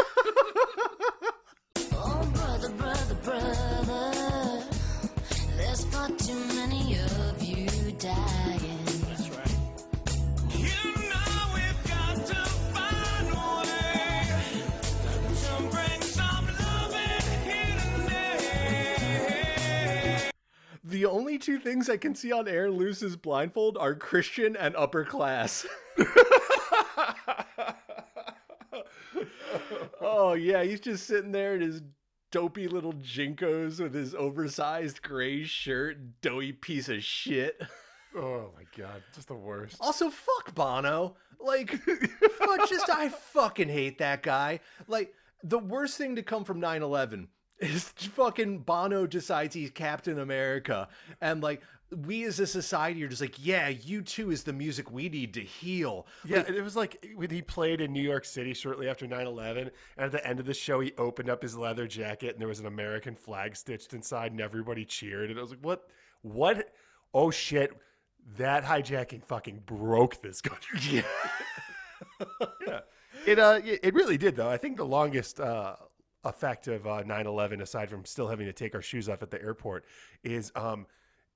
The 20.88 21.06
only 21.06 21.38
two 21.38 21.60
things 21.60 21.90
I 21.90 21.98
can 21.98 22.16
see 22.16 22.32
on 22.32 22.48
Aaron 22.48 22.78
Lewis's 22.78 23.18
blindfold 23.18 23.78
are 23.78 23.94
Christian 23.94 24.56
and 24.56 24.74
upper 24.78 25.04
class. 25.04 25.66
oh 30.00 30.32
yeah, 30.32 30.64
he's 30.64 30.80
just 30.80 31.06
sitting 31.06 31.34
there 31.34 31.56
in 31.56 31.62
his 31.62 31.82
dopey 32.32 32.70
little 32.70 32.94
JNCOs 32.94 33.82
with 33.82 33.94
his 33.94 34.16
oversized 34.16 35.02
gray 35.02 35.44
shirt, 35.44 36.22
doughy 36.22 36.54
piece 36.54 36.88
of 36.88 37.04
shit. 37.04 37.62
oh 38.16 38.52
my 38.56 38.64
god, 38.78 39.04
just 39.14 39.28
the 39.28 39.36
worst. 39.36 39.76
Also, 39.82 40.10
fuck 40.10 40.56
Bono. 40.56 41.18
Like, 41.38 41.70
fuck, 42.38 42.70
just 42.70 42.90
I 42.90 43.10
fucking 43.10 43.68
hate 43.68 43.98
that 43.98 44.24
guy. 44.24 44.62
Like, 44.88 45.14
the 45.44 45.60
worst 45.60 45.98
thing 45.98 46.16
to 46.16 46.24
come 46.24 46.46
from 46.46 46.62
9 46.62 46.82
11 46.82 47.28
is 47.60 47.84
fucking 47.86 48.60
Bono 48.60 49.08
decides 49.08 49.56
he's 49.56 49.72
Captain 49.72 50.20
America. 50.20 50.88
And, 51.22 51.42
like, 51.42 51.62
we 51.96 52.26
as 52.26 52.40
a 52.40 52.48
society 52.48 53.04
are 53.04 53.08
just 53.08 53.22
like, 53.22 53.44
yeah, 53.44 53.72
U2 53.72 54.32
is 54.32 54.44
the 54.44 54.52
music 54.52 54.92
we 54.92 55.08
need 55.08 55.34
to 55.36 55.42
heal. 55.42 56.06
Yeah, 56.26 56.44
and 56.46 56.56
it 56.56 56.62
was 56.62 56.76
like 56.76 57.08
when 57.16 57.30
he 57.30 57.42
played 57.42 57.80
in 57.80 57.94
New 57.94 58.02
York 58.02 58.26
City 58.26 58.54
shortly 58.54 58.90
after 58.90 59.08
9 59.08 59.26
11. 59.26 59.72
And 59.98 60.06
at 60.06 60.12
the 60.12 60.26
end 60.28 60.40
of 60.40 60.46
the 60.46 60.54
show, 60.54 60.80
he 60.82 60.92
opened 60.98 61.30
up 61.30 61.42
his 61.42 61.56
leather 61.56 61.88
jacket 61.88 62.34
and 62.34 62.42
there 62.42 62.48
was 62.48 62.60
an 62.60 62.66
American 62.66 63.16
flag 63.16 63.56
stitched 63.56 63.94
inside, 63.94 64.32
and 64.32 64.42
everybody 64.42 64.84
cheered. 64.84 65.30
And 65.30 65.40
I 65.40 65.42
was 65.42 65.52
like, 65.52 65.64
what? 65.64 65.88
What? 66.24 66.74
Oh 67.14 67.32
shit. 67.32 67.72
That 68.38 68.66
hijacking 68.66 69.24
fucking 69.24 69.64
broke 69.66 70.22
this 70.22 70.42
country. 70.42 70.80
Yeah. 72.20 72.28
yeah. 72.68 72.80
It, 73.26 73.40
uh, 73.40 73.60
it 73.64 73.94
really 73.94 74.18
did, 74.18 74.36
though. 74.36 74.50
I 74.50 74.58
think 74.58 74.78
the 74.78 74.86
longest 74.86 75.40
uh, 75.40 75.76
effect 76.28 76.68
of 76.68 76.86
uh, 76.86 77.04
9 77.04 77.28
11, 77.28 77.62
aside 77.62 77.90
from 77.90 78.06
still 78.06 78.28
having 78.28 78.46
to 78.46 78.54
take 78.54 78.76
our 78.76 78.82
shoes 78.82 79.10
off 79.10 79.24
at 79.24 79.32
the 79.32 79.42
airport, 79.42 79.86
is 80.24 80.52
um, 80.56 80.86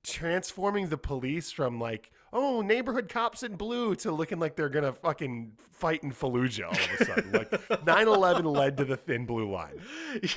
transforming 0.04 0.88
the 0.88 0.98
police 0.98 1.52
from 1.52 1.80
like, 1.80 2.10
oh, 2.32 2.60
neighborhood 2.62 3.08
cops 3.08 3.42
in 3.42 3.56
blue 3.56 3.94
to 3.96 4.10
looking 4.10 4.38
like 4.38 4.56
they're 4.56 4.68
to 4.68 4.92
fucking 4.92 5.52
fight 5.70 6.02
in 6.02 6.12
Fallujah 6.12 6.66
all 6.66 6.72
of 6.72 7.00
a 7.00 7.04
sudden. 7.04 7.32
like 7.32 7.84
9 7.86 8.08
11 8.08 8.44
led 8.44 8.76
to 8.78 8.84
the 8.84 8.96
thin 8.96 9.26
blue 9.26 9.50
line. 9.50 9.80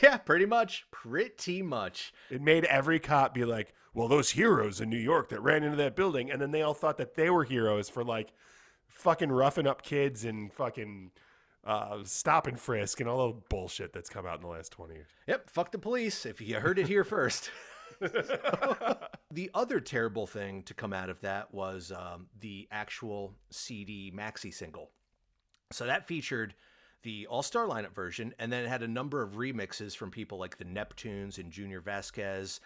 Yeah, 0.02 0.18
pretty 0.18 0.46
much. 0.46 0.86
Pretty 0.92 1.62
much. 1.62 2.14
It 2.30 2.42
made 2.42 2.66
every 2.66 3.00
cop 3.00 3.34
be 3.34 3.46
like, 3.46 3.74
well, 3.94 4.08
those 4.08 4.32
heroes 4.32 4.82
in 4.82 4.90
New 4.90 4.98
York 5.00 5.30
that 5.30 5.42
ran 5.42 5.64
into 5.64 5.78
that 5.78 5.96
building. 5.96 6.30
And 6.30 6.42
then 6.42 6.52
they 6.52 6.62
all 6.62 6.74
thought 6.74 6.98
that 6.98 7.16
they 7.16 7.30
were 7.30 7.46
heroes 7.46 7.88
for 7.88 8.04
like 8.04 8.34
fucking 8.88 9.32
roughing 9.32 9.68
up 9.68 9.82
kids 9.82 10.26
and 10.26 10.52
fucking 10.52 11.12
uh, 11.66 11.98
stop 12.04 12.48
and 12.48 12.60
frisk 12.60 13.00
and 13.00 13.10
all 13.10 13.28
the 13.28 13.42
bullshit 13.50 13.92
that's 13.92 14.10
come 14.10 14.26
out 14.26 14.36
in 14.36 14.42
the 14.42 14.48
last 14.48 14.72
20 14.72 14.94
years. 14.94 15.08
Yep, 15.28 15.50
fuck 15.50 15.72
the 15.72 15.80
police 15.80 16.26
if 16.26 16.40
you 16.40 16.56
heard 16.60 16.80
it 16.80 16.88
here 16.88 17.04
first. 17.04 17.50
the 19.32 19.50
other 19.54 19.80
terrible 19.80 20.28
thing 20.28 20.64
to 20.64 20.74
come 20.74 20.94
out 20.94 21.10
of 21.10 21.20
that 21.22 21.54
was 21.54 21.92
um, 21.92 22.28
the 22.40 22.68
actual 22.72 23.34
CD 23.50 24.12
maxi 24.16 24.54
single. 24.54 24.92
So 25.72 25.86
that 25.86 26.08
featured 26.08 26.54
the 27.04 27.28
All 27.28 27.44
Star 27.44 27.66
lineup 27.66 27.94
version, 27.94 28.34
and 28.40 28.52
then 28.52 28.66
it 28.66 28.70
had 28.70 28.84
a 28.84 28.88
number 28.88 29.22
of 29.22 29.34
remixes 29.34 29.96
from 29.96 30.12
people 30.12 30.38
like 30.38 30.58
the 30.58 30.66
Neptunes 30.66 31.38
and 31.38 31.52
Junior 31.52 31.82
Vasquez 31.82 32.60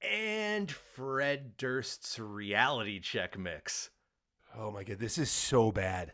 and 0.00 0.70
Fred 0.70 1.56
Durst's 1.56 2.18
reality 2.18 3.00
check 3.00 3.38
mix. 3.38 3.90
Oh 4.56 4.70
my 4.70 4.84
God, 4.84 4.98
this 4.98 5.18
is 5.18 5.30
so 5.30 5.72
bad. 5.72 6.12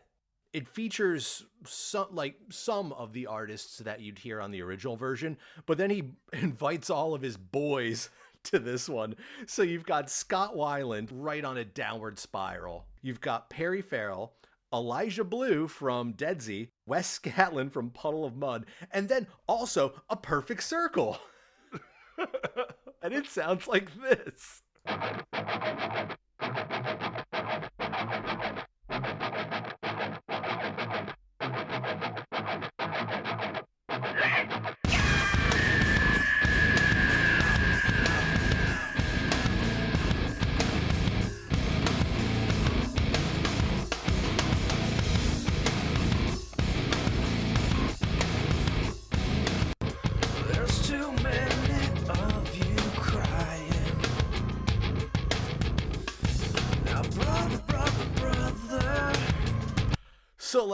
It 0.55 0.69
features 0.69 1.43
some 1.65 2.07
like 2.11 2.37
some 2.49 2.93
of 2.93 3.11
the 3.11 3.27
artists 3.27 3.79
that 3.79 3.99
you'd 3.99 4.17
hear 4.17 4.39
on 4.39 4.51
the 4.51 4.61
original 4.61 4.95
version, 4.95 5.37
but 5.65 5.77
then 5.77 5.89
he 5.89 6.03
invites 6.31 6.89
all 6.89 7.13
of 7.13 7.21
his 7.21 7.35
boys 7.35 8.09
to 8.43 8.59
this 8.59 8.87
one. 8.87 9.15
So 9.47 9.63
you've 9.63 9.85
got 9.85 10.09
Scott 10.09 10.55
Weiland 10.55 11.09
right 11.11 11.43
on 11.43 11.57
a 11.57 11.65
downward 11.65 12.17
spiral. 12.17 12.85
You've 13.01 13.19
got 13.19 13.49
Perry 13.49 13.81
Farrell, 13.81 14.31
Elijah 14.73 15.25
Blue 15.25 15.67
from 15.67 16.13
Deadsy, 16.13 16.69
Wes 16.85 17.19
Scantlin 17.19 17.69
from 17.69 17.89
Puddle 17.89 18.23
of 18.23 18.37
Mudd, 18.37 18.65
and 18.91 19.09
then 19.09 19.27
also 19.49 20.01
a 20.09 20.15
perfect 20.15 20.63
circle. 20.63 21.19
and 23.01 23.13
it 23.13 23.27
sounds 23.27 23.67
like 23.67 23.89
this. 24.01 24.61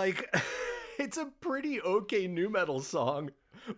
Like 0.02 0.36
it's 0.98 1.18
a 1.18 1.28
pretty 1.42 1.80
okay 1.80 2.26
nu 2.26 2.50
metal 2.50 2.80
song. 2.82 3.30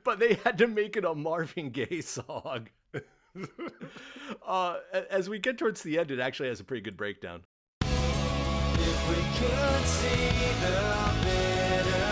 but 0.05 0.19
they 0.19 0.35
had 0.35 0.57
to 0.59 0.67
make 0.67 0.95
it 0.95 1.03
a 1.03 1.13
Marvin 1.13 1.69
Gaye 1.69 1.99
song. 1.99 2.69
uh, 4.47 4.77
as 5.11 5.27
we 5.27 5.37
get 5.39 5.57
towards 5.57 5.83
the 5.83 5.99
end, 5.99 6.11
it 6.11 6.21
actually 6.21 6.47
has 6.47 6.61
a 6.61 6.63
pretty 6.63 6.79
good 6.79 6.95
breakdown. 6.95 7.43
If 7.81 9.09
we 9.09 9.15
could 9.37 9.85
see 9.85 10.31
the 10.63 11.11
bitter 11.25 12.05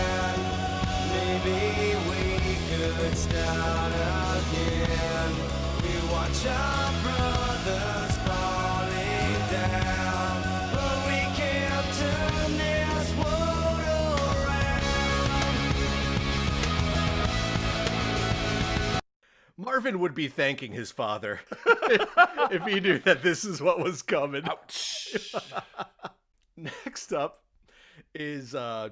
end, 0.00 0.40
maybe 1.12 1.60
we 2.08 2.24
could 2.70 3.18
start 3.18 3.92
again. 4.40 5.32
We 5.82 5.92
watch 6.10 6.46
our 6.46 6.85
Marvin 19.66 19.98
would 19.98 20.14
be 20.14 20.28
thanking 20.28 20.70
his 20.70 20.92
father 20.92 21.40
if 21.66 22.62
he 22.66 22.78
knew 22.78 23.00
that 23.00 23.24
this 23.24 23.44
is 23.44 23.60
what 23.60 23.80
was 23.80 24.00
coming. 24.00 24.44
Next 26.56 27.12
up 27.12 27.42
is 28.14 28.54
uh, 28.54 28.90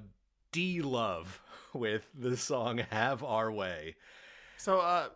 D 0.51 0.83
Love 0.83 1.41
with 1.75 2.03
the 2.13 2.37
song 2.37 2.79
Have 2.91 3.23
Our 3.23 3.53
Way. 3.53 3.95
So, 4.57 4.81
uh, 4.81 5.11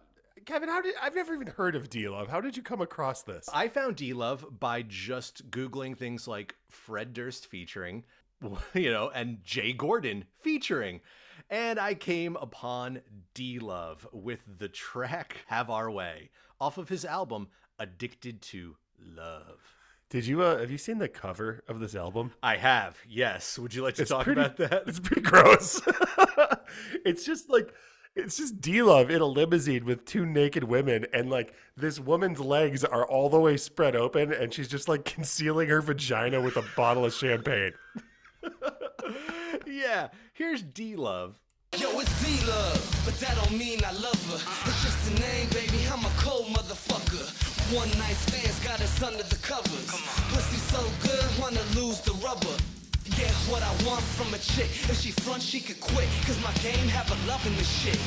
Kevin, 0.47 0.69
how 0.69 0.81
did 0.81 0.95
I've 1.03 1.17
never 1.17 1.35
even 1.35 1.49
heard 1.49 1.75
of 1.75 1.91
D 1.91 2.09
Love? 2.09 2.29
How 2.29 2.41
did 2.41 2.57
you 2.57 2.63
come 2.63 2.81
across 2.81 3.23
this? 3.23 3.49
I 3.53 3.67
found 3.67 3.97
D 3.97 4.13
Love 4.13 4.47
by 4.61 4.83
just 4.83 5.51
Googling 5.51 5.99
things 5.99 6.29
like 6.29 6.55
Fred 6.69 7.13
Durst 7.13 7.49
featuring, 7.49 8.05
you 8.75 8.93
know, 8.93 9.11
and 9.13 9.43
Jay 9.43 9.73
Gordon 9.73 10.25
featuring. 10.41 11.01
And 11.51 11.79
I 11.79 11.95
came 11.95 12.37
upon 12.37 13.01
D 13.35 13.59
Love 13.59 14.07
with 14.13 14.41
the 14.59 14.69
track 14.69 15.37
Have 15.47 15.71
Our 15.71 15.91
Way 15.91 16.31
off 16.61 16.79
of 16.79 16.89
his 16.89 17.05
album 17.05 17.49
Addicted 17.79 18.43
to 18.43 18.77
Love. 18.99 19.61
Did 20.11 20.27
you 20.27 20.43
uh, 20.43 20.59
have 20.59 20.71
you 20.71 20.79
seen 20.79 20.99
the 20.99 21.09
cover 21.09 21.63
of 21.69 21.81
this 21.81 21.95
album? 21.95 22.33
I 22.43 22.57
have, 22.57 22.97
yes. 23.07 23.59
Would 23.59 23.75
you 23.75 23.83
like 23.83 23.95
to 23.97 24.03
It's 24.03 24.11
talk 24.11 24.25
pretty- 24.25 24.41
about 24.41 24.57
that? 24.57 24.85
It's 24.87 25.01
pretty 25.01 25.21
gross. 25.23 25.81
it's 27.05 27.25
just 27.25 27.51
like 27.51 27.73
it's 28.17 28.37
just 28.37 28.61
D 28.61 28.83
Love 28.83 29.11
in 29.11 29.21
a 29.21 29.27
limousine 29.27 29.85
with 29.85 30.05
two 30.07 30.25
naked 30.27 30.65
women, 30.65 31.07
and 31.13 31.29
like 31.31 31.53
this 31.77 32.01
woman's 32.01 32.41
legs 32.41 32.85
are 32.85 33.07
all 33.07 33.29
the 33.29 33.39
way 33.39 33.57
spread 33.59 33.95
open, 33.95 34.33
and 34.33 34.53
she's 34.53 34.67
just 34.69 34.89
like 34.89 35.05
concealing 35.15 35.69
her 35.69 35.83
vagina 35.83 36.41
with 36.41 36.57
a 36.57 36.65
bottle 36.75 37.05
of 37.05 37.13
champagne. 37.13 37.73
yeah, 39.67 40.09
here's 40.39 40.63
D 40.63 40.95
Love. 40.95 41.35
Yo, 41.77 41.91
it's 41.99 42.15
D-Love, 42.25 42.81
but 43.05 43.13
that 43.21 43.35
don't 43.37 43.59
mean 43.59 43.79
I 43.85 43.93
love 43.93 44.23
her. 44.31 44.41
It's 44.71 44.81
just 44.87 45.11
a 45.11 45.21
name, 45.21 45.51
baby, 45.51 45.85
I'm 45.93 46.01
a 46.01 46.15
cold 46.17 46.47
motherfucker. 46.47 47.27
One 47.77 47.91
night 47.99 48.17
stands 48.25 48.59
got 48.65 48.81
us 48.81 49.03
under 49.03 49.25
the 49.25 49.37
covers. 49.43 49.91
Pussy 50.33 50.57
so 50.73 50.81
good, 51.03 51.27
wanna 51.39 51.61
lose 51.75 52.01
the 52.01 52.15
rubber. 52.25 52.57
Get 53.19 53.35
what 53.51 53.63
I 53.63 53.73
want 53.85 54.03
from 54.17 54.33
a 54.33 54.39
chick. 54.39 54.71
If 54.89 55.01
she 55.01 55.11
front, 55.11 55.43
she 55.43 55.61
could 55.61 55.81
quit. 55.81 56.09
Cause 56.25 56.41
my 56.41 56.53
game 56.63 56.89
have 56.89 57.09
her 57.11 57.21
loving 57.27 57.57
the 57.57 57.65
shit. 57.65 57.99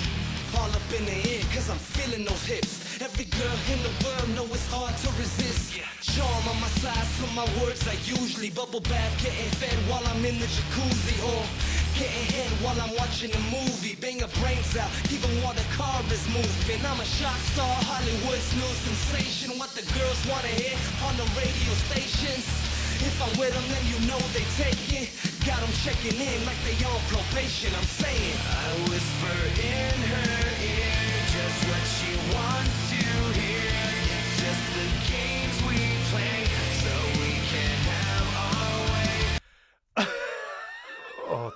All 0.58 0.72
up 0.72 0.88
in 0.98 1.06
the 1.06 1.18
air, 1.36 1.44
cause 1.54 1.70
I'm 1.70 1.78
feeling 1.78 2.26
those 2.26 2.44
hips. 2.46 3.02
Every 3.02 3.26
girl 3.26 3.58
in 3.72 3.80
the 3.84 3.94
world 4.04 4.30
know 4.36 4.46
it's 4.56 4.68
hard 4.72 4.96
to 5.04 5.10
resist. 5.20 5.80
Charm 6.02 6.44
on 6.50 6.60
my 6.60 6.72
side, 6.84 7.08
so 7.18 7.26
my 7.36 7.48
words 7.62 7.88
are 7.88 8.00
usually 8.04 8.50
bubble 8.50 8.82
bath, 8.82 9.14
getting 9.24 9.52
fed 9.62 9.78
while 9.90 10.06
I'm 10.06 10.24
in 10.26 10.40
the 10.40 10.46
jacuzzi. 10.46 11.16
Or 11.24 11.42
while 12.64 12.80
I'm 12.82 12.94
watching 12.96 13.32
a 13.34 13.42
movie. 13.52 13.96
Bang 14.00 14.20
her 14.20 14.32
brains 14.42 14.76
out, 14.78 14.90
even 15.12 15.30
while 15.42 15.54
the 15.54 15.66
car 15.76 16.02
is 16.10 16.26
moving. 16.30 16.80
I'm 16.86 17.00
a 17.00 17.06
shock 17.06 17.38
star, 17.54 17.70
Hollywood's 17.86 18.50
new 18.56 18.72
sensation. 18.86 19.58
What 19.60 19.72
the 19.76 19.86
girls 19.94 20.22
wanna 20.30 20.54
hear 20.56 20.78
on 21.06 21.14
the 21.18 21.28
radio 21.38 21.74
stations. 21.92 22.46
If 23.02 23.18
I'm 23.18 23.34
with 23.40 23.54
them, 23.54 23.66
then 23.74 23.84
you 23.90 23.98
know 24.06 24.22
they 24.34 24.46
take 24.62 24.82
it. 24.94 25.10
Got 25.46 25.60
them 25.62 25.74
checking 25.82 26.18
in 26.18 26.40
like 26.46 26.60
they 26.66 26.78
on 26.86 27.02
probation. 27.10 27.74
I'm 27.74 27.90
saying, 27.98 28.38
I 28.46 28.66
whisper 28.90 29.38
in 29.58 29.98
her 30.06 30.46
ear 30.62 31.12
just 31.34 31.60
what 31.66 31.84
she 31.98 32.12
wants 32.36 32.81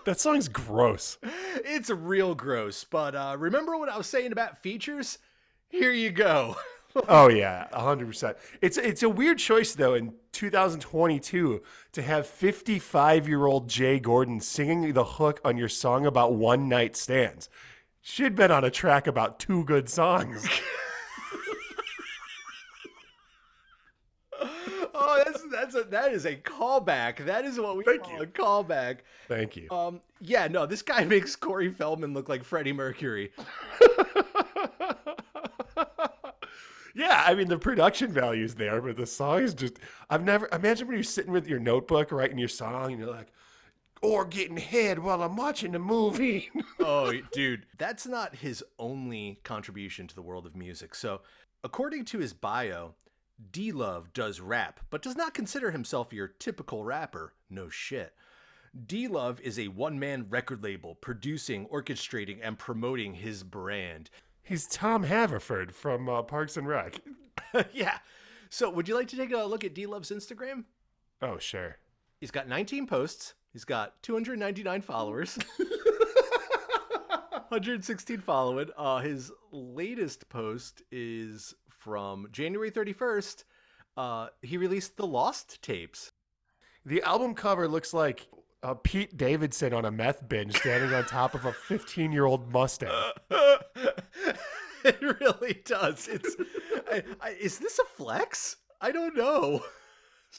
that 0.06 0.20
song's 0.20 0.48
gross. 0.48 1.18
It's 1.64 1.90
real 1.90 2.36
gross, 2.36 2.84
but 2.84 3.16
uh, 3.16 3.36
remember 3.38 3.78
what 3.78 3.90
I 3.90 3.98
was 3.98 4.08
saying 4.08 4.32
about 4.32 4.60
features? 4.60 5.18
Here 5.70 5.92
you 5.92 6.12
go. 6.12 6.56
Oh 7.10 7.28
yeah, 7.28 7.68
hundred 7.74 8.08
percent. 8.08 8.38
It's 8.62 8.78
it's 8.78 9.04
a 9.04 9.10
weird 9.10 9.38
choice 9.38 9.76
though 9.76 9.96
in 9.96 10.14
2022 10.32 11.62
to 11.92 12.02
have 12.02 12.26
55 12.26 13.28
year 13.28 13.46
old 13.46 13.68
Jay 13.68 14.00
Gordon 14.00 14.40
singing 14.40 14.94
the 14.94 15.04
hook 15.04 15.42
on 15.44 15.58
your 15.58 15.68
song 15.68 16.06
about 16.06 16.36
one 16.36 16.70
night 16.70 16.96
stands. 16.96 17.50
She'd 18.00 18.34
been 18.34 18.50
on 18.50 18.64
a 18.64 18.72
track 18.72 19.08
about 19.08 19.40
two 19.40 19.66
good 19.66 19.90
songs. 19.90 20.48
That's 25.24 25.44
that's 25.52 25.76
a 25.76 25.84
that 25.86 26.12
is 26.14 26.26
a 26.26 26.36
callback. 26.36 27.26
That 27.26 27.46
is 27.46 27.60
what 27.60 27.78
we 27.78 27.84
Thank 27.84 28.04
call 28.04 28.14
you. 28.14 28.22
a 28.24 28.28
callback. 28.28 29.00
Thank 29.28 29.56
you. 29.56 29.70
Um, 29.72 30.02
yeah, 30.22 30.48
no, 30.48 30.66
this 30.66 30.82
guy 30.82 31.04
makes 31.06 31.36
Corey 31.36 31.70
Feldman 31.70 32.14
look 32.14 32.30
like 32.30 32.44
Freddie 32.44 32.74
Mercury. 32.74 33.32
Yeah, 36.98 37.26
I 37.28 37.36
mean 37.36 37.50
the 37.50 37.58
production 37.58 38.10
value's 38.14 38.56
there, 38.56 38.82
but 38.82 38.96
the 38.96 39.06
song 39.06 39.42
is 39.42 39.54
just 39.54 39.80
I've 40.10 40.24
never 40.24 40.48
imagine 40.54 40.88
when 40.88 40.96
you're 40.96 41.04
sitting 41.04 41.34
with 41.34 41.46
your 41.46 41.60
notebook 41.60 42.10
writing 42.14 42.38
your 42.38 42.48
song 42.48 42.94
and 42.94 43.00
you're 43.02 43.12
like, 43.12 43.28
or 44.02 44.24
getting 44.24 44.56
head 44.56 45.00
while 45.00 45.22
I'm 45.22 45.36
watching 45.36 45.74
the 45.74 45.80
movie. 45.80 46.50
Oh, 46.88 47.12
dude, 47.34 47.66
that's 47.80 48.06
not 48.06 48.36
his 48.36 48.64
only 48.78 49.40
contribution 49.44 50.08
to 50.08 50.14
the 50.16 50.22
world 50.22 50.46
of 50.46 50.56
music. 50.56 50.94
So, 50.94 51.22
according 51.64 52.06
to 52.06 52.20
his 52.20 52.32
bio, 52.32 52.94
D 53.52 53.72
Love 53.72 54.14
does 54.14 54.40
rap, 54.40 54.80
but 54.90 55.02
does 55.02 55.16
not 55.16 55.34
consider 55.34 55.72
himself 55.72 56.14
your 56.14 56.28
typical 56.28 56.84
rapper. 56.84 57.34
No 57.50 57.70
shit. 57.70 58.14
D 58.88 59.08
Love 59.08 59.40
is 59.42 59.58
a 59.60 59.68
one 59.70 60.00
man 60.00 60.28
record 60.30 60.64
label 60.64 60.96
producing, 60.96 61.66
orchestrating, 61.68 62.40
and 62.42 62.58
promoting 62.58 63.14
his 63.14 63.44
brand. 63.44 64.10
He's 64.44 64.68
Tom 64.68 65.04
Haverford 65.04 65.74
from 65.74 66.08
uh, 66.08 66.22
Parks 66.22 66.58
and 66.58 66.68
Rec. 66.68 67.00
yeah. 67.74 67.98
So, 68.50 68.70
would 68.70 68.88
you 68.88 68.96
like 68.96 69.08
to 69.10 69.18
take 69.18 69.32
a 69.32 69.44
look 69.44 69.64
at 69.64 69.74
D 69.74 69.86
Love's 69.86 70.12
Instagram? 70.12 70.66
Oh, 71.22 71.38
sure. 71.38 71.78
He's 72.20 72.32
got 72.32 72.48
19 72.48 72.88
posts. 72.88 73.34
He's 73.52 73.66
got 73.66 74.02
299 74.04 74.82
followers. 74.82 75.38
116 77.50 78.20
following. 78.20 78.70
Uh, 78.76 79.00
his 79.00 79.32
latest 79.52 80.28
post 80.30 80.82
is 80.92 81.54
from 81.86 82.28
January 82.32 82.72
31st. 82.72 83.44
Uh, 83.96 84.28
he 84.42 84.58
released 84.58 84.98
the 84.98 85.06
Lost 85.06 85.62
tapes. 85.62 86.12
The 86.84 87.04
album 87.04 87.36
cover 87.36 87.68
looks 87.68 87.94
like 87.94 88.28
uh, 88.64 88.74
Pete 88.74 89.16
Davidson 89.16 89.72
on 89.72 89.86
a 89.86 89.92
meth 89.92 90.28
binge 90.28 90.58
standing 90.58 90.92
on 90.96 91.06
top 91.06 91.36
of 91.36 91.46
a 91.46 91.54
15 91.54 92.12
year 92.12 92.26
old 92.26 92.52
Mustang. 92.52 92.90
it 94.84 95.00
really 95.00 95.62
does. 95.64 96.08
It's. 96.08 96.36
I, 96.92 97.04
I, 97.22 97.30
is 97.40 97.60
this 97.60 97.78
a 97.78 97.86
flex? 97.96 98.56
I 98.82 98.92
don't 98.92 99.16
know. 99.16 99.64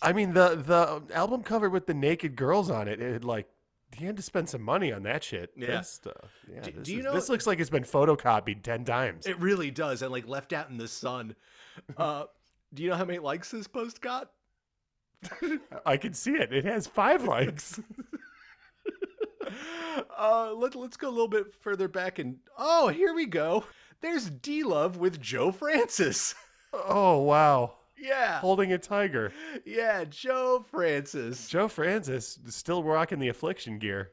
I 0.02 0.12
mean, 0.12 0.34
the 0.34 0.56
the 0.56 1.14
album 1.14 1.44
cover 1.44 1.70
with 1.70 1.86
the 1.86 1.94
naked 1.94 2.34
girls 2.34 2.70
on 2.70 2.88
it, 2.88 3.00
it 3.00 3.22
like 3.22 3.46
he 3.94 4.04
had 4.04 4.16
to 4.16 4.22
spend 4.22 4.48
some 4.48 4.62
money 4.62 4.92
on 4.92 5.02
that 5.04 5.22
shit. 5.24 5.50
Yeah. 5.56 5.78
This 5.78 5.90
stuff. 5.90 6.30
Yeah, 6.52 6.60
Do- 6.62 6.72
this, 6.72 6.86
do 6.86 6.92
you 6.92 6.98
is- 7.00 7.04
know- 7.04 7.14
this 7.14 7.28
looks 7.28 7.46
like 7.46 7.60
it's 7.60 7.70
been 7.70 7.84
photocopied 7.84 8.62
10 8.62 8.84
times. 8.84 9.26
It 9.26 9.38
really 9.38 9.70
does, 9.70 10.02
and 10.02 10.10
like 10.12 10.26
left 10.28 10.52
out 10.52 10.70
in 10.70 10.76
the 10.78 10.88
sun. 10.88 11.34
Uh, 11.98 12.24
do 12.72 12.82
you 12.82 12.88
know 12.88 12.96
how 12.96 13.04
many 13.04 13.18
likes 13.18 13.50
this 13.50 13.66
post 13.66 14.00
got? 14.00 14.30
I 15.84 15.98
can 15.98 16.14
see 16.14 16.32
it. 16.32 16.50
It 16.52 16.64
has 16.64 16.86
five 16.86 17.24
likes. 17.28 17.78
Uh, 20.18 20.52
let, 20.54 20.74
let's 20.74 20.96
go 20.96 21.08
a 21.08 21.10
little 21.10 21.28
bit 21.28 21.52
further 21.54 21.88
back 21.88 22.18
and 22.18 22.36
oh, 22.58 22.88
here 22.88 23.14
we 23.14 23.26
go. 23.26 23.64
There's 24.00 24.28
D 24.28 24.62
Love 24.62 24.96
with 24.98 25.20
Joe 25.20 25.52
Francis. 25.52 26.34
oh, 26.72 27.18
wow. 27.18 27.74
Yeah, 27.98 28.40
Holding 28.40 28.72
a 28.72 28.78
tiger. 28.78 29.32
yeah, 29.64 30.04
Joe 30.04 30.64
Francis. 30.70 31.48
Joe 31.48 31.68
Francis 31.68 32.38
is 32.46 32.54
still 32.54 32.82
rocking 32.82 33.18
the 33.18 33.28
affliction 33.28 33.78
gear. 33.78 34.10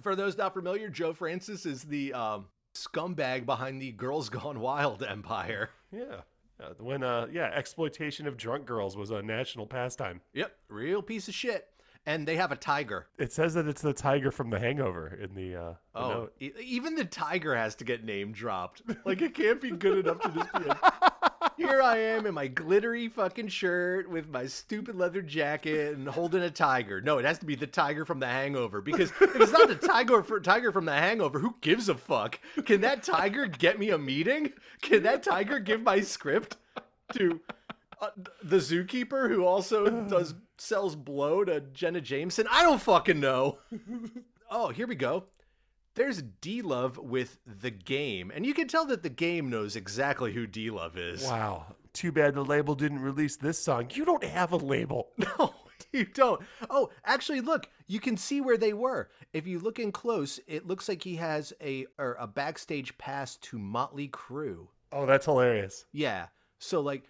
For 0.00 0.16
those 0.16 0.36
not 0.36 0.54
familiar, 0.54 0.88
Joe 0.88 1.12
Francis 1.12 1.64
is 1.66 1.82
the 1.84 2.12
um, 2.12 2.46
scumbag 2.74 3.46
behind 3.46 3.80
the 3.80 3.92
Girls 3.92 4.28
Gone 4.28 4.60
Wild 4.60 5.02
empire. 5.02 5.70
Yeah. 5.92 6.22
Uh, 6.62 6.74
when 6.78 7.02
uh 7.02 7.26
yeah, 7.32 7.50
exploitation 7.54 8.26
of 8.26 8.36
drunk 8.36 8.66
girls 8.66 8.94
was 8.96 9.10
a 9.10 9.22
national 9.22 9.66
pastime. 9.66 10.20
Yep, 10.34 10.52
real 10.68 11.00
piece 11.02 11.26
of 11.26 11.34
shit. 11.34 11.66
and 12.06 12.26
they 12.28 12.36
have 12.36 12.52
a 12.52 12.56
tiger. 12.56 13.06
It 13.18 13.32
says 13.32 13.54
that 13.54 13.66
it's 13.66 13.80
the 13.82 13.92
tiger 13.94 14.30
from 14.30 14.50
The 14.50 14.58
Hangover 14.58 15.08
in 15.22 15.34
the, 15.34 15.54
uh, 15.56 15.74
the 15.94 16.00
Oh, 16.00 16.28
e- 16.40 16.50
even 16.62 16.94
the 16.96 17.04
tiger 17.04 17.54
has 17.56 17.74
to 17.76 17.84
get 17.84 18.04
name 18.04 18.32
dropped. 18.32 18.82
Like 19.06 19.22
it 19.22 19.34
can't 19.34 19.60
be 19.60 19.70
good 19.70 20.04
enough 20.06 20.20
to 20.20 20.28
just 20.30 20.52
be 20.52 20.64
like, 20.64 20.78
here 21.60 21.82
I 21.82 21.98
am 21.98 22.24
in 22.24 22.32
my 22.32 22.46
glittery 22.46 23.08
fucking 23.08 23.48
shirt 23.48 24.08
with 24.08 24.30
my 24.30 24.46
stupid 24.46 24.96
leather 24.96 25.20
jacket 25.20 25.94
and 25.94 26.08
holding 26.08 26.42
a 26.42 26.50
tiger. 26.50 27.02
No, 27.02 27.18
it 27.18 27.26
has 27.26 27.38
to 27.40 27.46
be 27.46 27.54
the 27.54 27.66
tiger 27.66 28.06
from 28.06 28.18
the 28.18 28.26
Hangover 28.26 28.80
because 28.80 29.10
if 29.20 29.36
it's 29.36 29.52
not 29.52 29.68
the 29.68 29.74
tiger 29.74 30.22
for 30.22 30.40
tiger 30.40 30.72
from 30.72 30.86
the 30.86 30.94
Hangover, 30.94 31.38
who 31.38 31.54
gives 31.60 31.90
a 31.90 31.94
fuck? 31.94 32.40
Can 32.64 32.80
that 32.80 33.02
tiger 33.02 33.46
get 33.46 33.78
me 33.78 33.90
a 33.90 33.98
meeting? 33.98 34.54
Can 34.80 35.02
that 35.02 35.22
tiger 35.22 35.58
give 35.58 35.82
my 35.82 36.00
script 36.00 36.56
to 37.14 37.40
uh, 38.00 38.08
the 38.42 38.56
zookeeper 38.56 39.28
who 39.28 39.44
also 39.44 40.04
does 40.08 40.34
sells 40.56 40.96
blow 40.96 41.44
to 41.44 41.60
Jenna 41.60 42.00
Jameson? 42.00 42.46
I 42.50 42.62
don't 42.62 42.80
fucking 42.80 43.20
know. 43.20 43.58
Oh, 44.50 44.70
here 44.70 44.86
we 44.86 44.94
go. 44.94 45.24
There's 45.94 46.22
D 46.40 46.62
Love 46.62 46.98
with 46.98 47.38
the 47.46 47.70
game, 47.70 48.30
and 48.34 48.46
you 48.46 48.54
can 48.54 48.68
tell 48.68 48.86
that 48.86 49.02
the 49.02 49.08
game 49.08 49.50
knows 49.50 49.76
exactly 49.76 50.32
who 50.32 50.46
D 50.46 50.70
Love 50.70 50.96
is. 50.96 51.24
Wow. 51.24 51.66
Too 51.92 52.12
bad 52.12 52.34
the 52.34 52.44
label 52.44 52.76
didn't 52.76 53.00
release 53.00 53.36
this 53.36 53.58
song. 53.58 53.88
You 53.92 54.04
don't 54.04 54.22
have 54.22 54.52
a 54.52 54.56
label. 54.56 55.08
No, 55.38 55.54
you 55.92 56.04
don't. 56.04 56.40
Oh, 56.68 56.90
actually, 57.04 57.40
look, 57.40 57.68
you 57.88 57.98
can 57.98 58.16
see 58.16 58.40
where 58.40 58.56
they 58.56 58.72
were. 58.72 59.10
If 59.32 59.46
you 59.46 59.58
look 59.58 59.78
in 59.78 59.90
close, 59.90 60.38
it 60.46 60.66
looks 60.66 60.88
like 60.88 61.02
he 61.02 61.16
has 61.16 61.52
a 61.60 61.86
or 61.98 62.16
a 62.20 62.26
backstage 62.26 62.96
pass 62.98 63.36
to 63.36 63.58
Motley 63.58 64.08
Crue. 64.08 64.68
Oh, 64.92 65.06
that's 65.06 65.24
hilarious. 65.24 65.86
Yeah, 65.92 66.26
so 66.58 66.80
like 66.80 67.04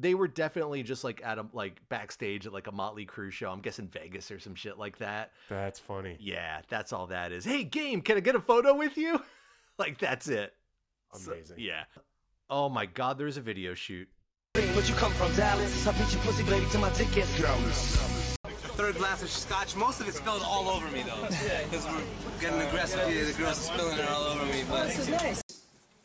they 0.00 0.14
were 0.14 0.28
definitely 0.28 0.82
just 0.82 1.02
like 1.02 1.20
at 1.24 1.38
a 1.38 1.46
like 1.52 1.80
backstage 1.88 2.46
at 2.46 2.52
like 2.52 2.66
a 2.66 2.72
Motley 2.72 3.04
Crue 3.04 3.32
show. 3.32 3.50
I'm 3.50 3.60
guessing 3.60 3.88
Vegas 3.88 4.30
or 4.30 4.38
some 4.38 4.54
shit 4.54 4.78
like 4.78 4.98
that. 4.98 5.32
That's 5.48 5.78
funny. 5.78 6.16
Yeah, 6.20 6.60
that's 6.68 6.92
all 6.92 7.08
that 7.08 7.32
is. 7.32 7.44
Hey, 7.44 7.64
game, 7.64 8.00
can 8.00 8.16
I 8.16 8.20
get 8.20 8.36
a 8.36 8.40
photo 8.40 8.74
with 8.74 8.96
you? 8.96 9.20
like 9.78 9.98
that's 9.98 10.28
it. 10.28 10.54
So- 11.14 11.32
Amazing. 11.32 11.56
yeah. 11.58 11.84
Oh 12.50 12.68
my 12.68 12.86
God, 12.86 13.18
there's 13.18 13.36
a 13.36 13.42
video 13.42 13.74
shoot. 13.74 14.08
But 14.54 14.88
you 14.88 14.94
come 14.94 15.12
from 15.12 15.34
Dallas. 15.34 15.86
I 15.86 15.92
beat 15.92 16.12
your 16.12 16.22
pussy, 16.22 16.42
baby, 16.44 16.64
till 16.70 16.80
my 16.80 16.90
dick 16.90 17.10
gets 17.12 17.28
Third 18.78 18.96
glass 18.96 19.22
of 19.22 19.28
scotch. 19.28 19.76
Most 19.76 20.00
of 20.00 20.08
it 20.08 20.14
spilled 20.14 20.42
all 20.44 20.68
over 20.68 20.88
me, 20.90 21.02
though. 21.02 21.26
Because 21.64 21.84
we're 21.86 22.40
getting 22.40 22.60
aggressive 22.62 23.06
here. 23.08 23.24
The 23.24 23.32
girls 23.34 23.58
are 23.58 23.74
spilling 23.74 23.98
it 23.98 24.08
all 24.08 24.22
over 24.22 24.44
me. 24.46 24.64
But 24.68 24.86
this 24.86 24.98
is 25.00 25.08
nice. 25.08 25.42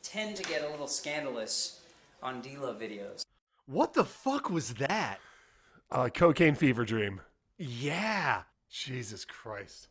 tend 0.01 0.35
to 0.35 0.43
get 0.43 0.63
a 0.63 0.69
little 0.69 0.87
scandalous 0.87 1.81
on 2.21 2.41
D-Love 2.41 2.79
videos. 2.79 3.23
What 3.65 3.93
the 3.93 4.03
fuck 4.03 4.49
was 4.49 4.73
that? 4.75 5.19
Uh, 5.89 6.09
cocaine 6.09 6.55
fever 6.55 6.83
dream. 6.83 7.21
Yeah. 7.57 8.43
Jesus 8.69 9.23
Christ. 9.23 9.87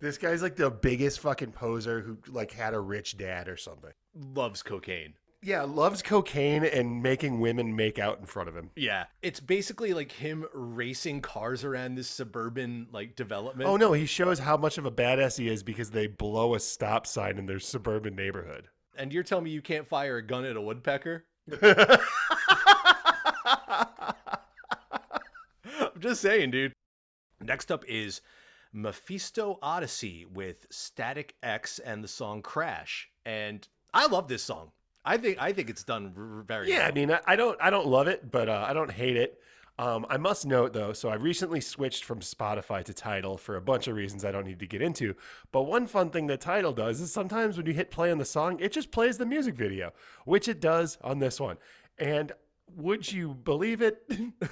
This 0.00 0.16
guy's 0.16 0.42
like 0.42 0.56
the 0.56 0.70
biggest 0.70 1.20
fucking 1.20 1.52
poser 1.52 2.00
who 2.00 2.18
like 2.28 2.52
had 2.52 2.74
a 2.74 2.80
rich 2.80 3.18
dad 3.18 3.48
or 3.48 3.56
something. 3.56 3.92
Loves 4.14 4.62
cocaine. 4.62 5.14
Yeah, 5.44 5.62
loves 5.62 6.02
cocaine 6.02 6.64
and 6.64 7.02
making 7.02 7.40
women 7.40 7.74
make 7.74 7.98
out 7.98 8.20
in 8.20 8.26
front 8.26 8.48
of 8.48 8.56
him. 8.56 8.70
Yeah. 8.76 9.06
It's 9.22 9.40
basically 9.40 9.92
like 9.92 10.12
him 10.12 10.46
racing 10.54 11.20
cars 11.20 11.64
around 11.64 11.96
this 11.96 12.08
suburban 12.08 12.86
like 12.92 13.16
development. 13.16 13.68
Oh 13.68 13.76
no, 13.76 13.92
he 13.92 14.06
shows 14.06 14.38
how 14.38 14.56
much 14.56 14.78
of 14.78 14.86
a 14.86 14.90
badass 14.90 15.36
he 15.36 15.48
is 15.48 15.62
because 15.62 15.90
they 15.90 16.06
blow 16.06 16.54
a 16.54 16.60
stop 16.60 17.06
sign 17.06 17.38
in 17.38 17.46
their 17.46 17.60
suburban 17.60 18.14
neighborhood. 18.14 18.68
And 18.96 19.12
you're 19.12 19.24
telling 19.24 19.44
me 19.44 19.50
you 19.50 19.62
can't 19.62 19.86
fire 19.86 20.18
a 20.18 20.22
gun 20.22 20.44
at 20.44 20.56
a 20.56 20.60
woodpecker? 20.60 21.24
just 26.02 26.20
saying, 26.20 26.50
dude. 26.50 26.72
Next 27.40 27.72
up 27.72 27.84
is 27.88 28.20
Mephisto 28.72 29.58
Odyssey 29.62 30.26
with 30.32 30.66
Static 30.70 31.34
X 31.42 31.78
and 31.78 32.02
the 32.02 32.08
song 32.08 32.42
Crash. 32.42 33.08
And 33.24 33.66
I 33.94 34.06
love 34.06 34.28
this 34.28 34.42
song. 34.42 34.70
I 35.04 35.16
think 35.16 35.38
I 35.40 35.52
think 35.52 35.68
it's 35.68 35.82
done 35.84 36.12
r- 36.16 36.42
very 36.42 36.68
Yeah, 36.70 36.78
well. 36.78 36.88
I 36.88 36.92
mean, 36.92 37.10
I, 37.10 37.20
I 37.26 37.36
don't, 37.36 37.58
I 37.60 37.70
don't 37.70 37.88
love 37.88 38.06
it, 38.06 38.30
but 38.30 38.48
uh, 38.48 38.64
I 38.68 38.72
don't 38.72 38.90
hate 38.90 39.16
it. 39.16 39.40
Um, 39.78 40.06
I 40.08 40.16
must 40.16 40.46
note 40.46 40.72
though, 40.72 40.92
so 40.92 41.08
I 41.08 41.14
recently 41.14 41.60
switched 41.60 42.04
from 42.04 42.20
Spotify 42.20 42.84
to 42.84 42.94
Tidal 42.94 43.36
for 43.36 43.56
a 43.56 43.60
bunch 43.60 43.88
of 43.88 43.96
reasons 43.96 44.24
I 44.24 44.30
don't 44.30 44.46
need 44.46 44.60
to 44.60 44.66
get 44.66 44.82
into. 44.82 45.14
But 45.50 45.62
one 45.62 45.86
fun 45.86 46.10
thing 46.10 46.26
that 46.28 46.40
Tidal 46.40 46.72
does 46.72 47.00
is 47.00 47.12
sometimes 47.12 47.56
when 47.56 47.66
you 47.66 47.72
hit 47.72 47.90
play 47.90 48.12
on 48.12 48.18
the 48.18 48.24
song, 48.24 48.58
it 48.60 48.70
just 48.70 48.90
plays 48.92 49.18
the 49.18 49.26
music 49.26 49.54
video, 49.54 49.92
which 50.24 50.46
it 50.46 50.60
does 50.60 50.98
on 51.02 51.18
this 51.18 51.40
one. 51.40 51.56
And 51.98 52.32
would 52.76 53.10
you 53.10 53.34
believe 53.34 53.82
it? 53.82 54.08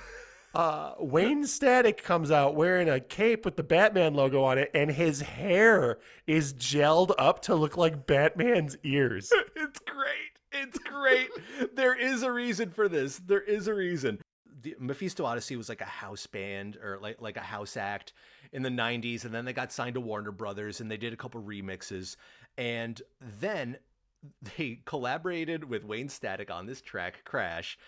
Uh, 0.55 0.95
Wayne 0.99 1.47
Static 1.47 2.03
comes 2.03 2.31
out 2.31 2.57
wearing 2.57 2.89
a 2.89 2.99
cape 2.99 3.45
with 3.45 3.57
the 3.57 3.63
Batman 3.63 4.15
logo 4.15 4.43
on 4.43 4.59
it, 4.59 4.71
and 4.75 4.91
his 4.91 5.21
hair 5.21 5.99
is 6.27 6.55
gelled 6.55 7.13
up 7.19 7.41
to 7.43 7.55
look 7.55 7.77
like 7.77 8.07
Batman's 8.07 8.77
ears. 8.83 9.33
it's 9.57 9.79
great. 9.81 10.31
It's 10.53 10.79
great. 10.79 11.31
there 11.75 11.95
is 11.95 12.23
a 12.23 12.33
reason 12.33 12.71
for 12.71 12.89
this. 12.89 13.19
There 13.19 13.41
is 13.41 13.69
a 13.69 13.75
reason. 13.75 14.21
The 14.63 14.75
Mephisto 14.79 15.25
Odyssey 15.25 15.57
was 15.57 15.69
like 15.69 15.81
a 15.81 15.87
house 15.87 16.27
band 16.27 16.77
or 16.83 16.99
like 17.01 17.21
like 17.21 17.39
a 17.39 17.41
house 17.41 17.79
act 17.79 18.13
in 18.53 18.63
the 18.63 18.69
90s 18.69 19.25
and 19.25 19.33
then 19.33 19.47
they 19.47 19.55
got 19.55 19.73
signed 19.73 19.95
to 19.95 20.03
Warner 20.03 20.33
Brothers 20.33 20.83
and 20.83 20.91
they 20.91 20.99
did 20.99 21.15
a 21.15 21.17
couple 21.17 21.41
remixes 21.41 22.17
and 22.59 23.01
then 23.41 23.79
they 24.59 24.81
collaborated 24.85 25.65
with 25.65 25.85
Wayne 25.85 26.11
Static 26.11 26.51
on 26.51 26.67
this 26.67 26.83
track 26.83 27.25
Crash. 27.25 27.79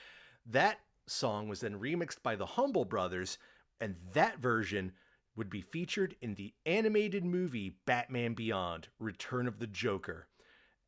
That 0.47 0.79
song 1.07 1.49
was 1.49 1.61
then 1.61 1.81
remixed 1.81 2.23
by 2.23 2.37
the 2.37 2.47
Humble 2.47 2.85
Brothers 2.85 3.39
and 3.83 3.97
that 4.13 4.39
version 4.39 4.93
would 5.35 5.51
be 5.51 5.61
featured 5.61 6.15
in 6.21 6.35
the 6.35 6.55
animated 6.65 7.25
movie 7.25 7.79
Batman 7.85 8.35
Beyond: 8.35 8.89
Return 8.99 9.49
of 9.49 9.59
the 9.59 9.67
Joker. 9.67 10.29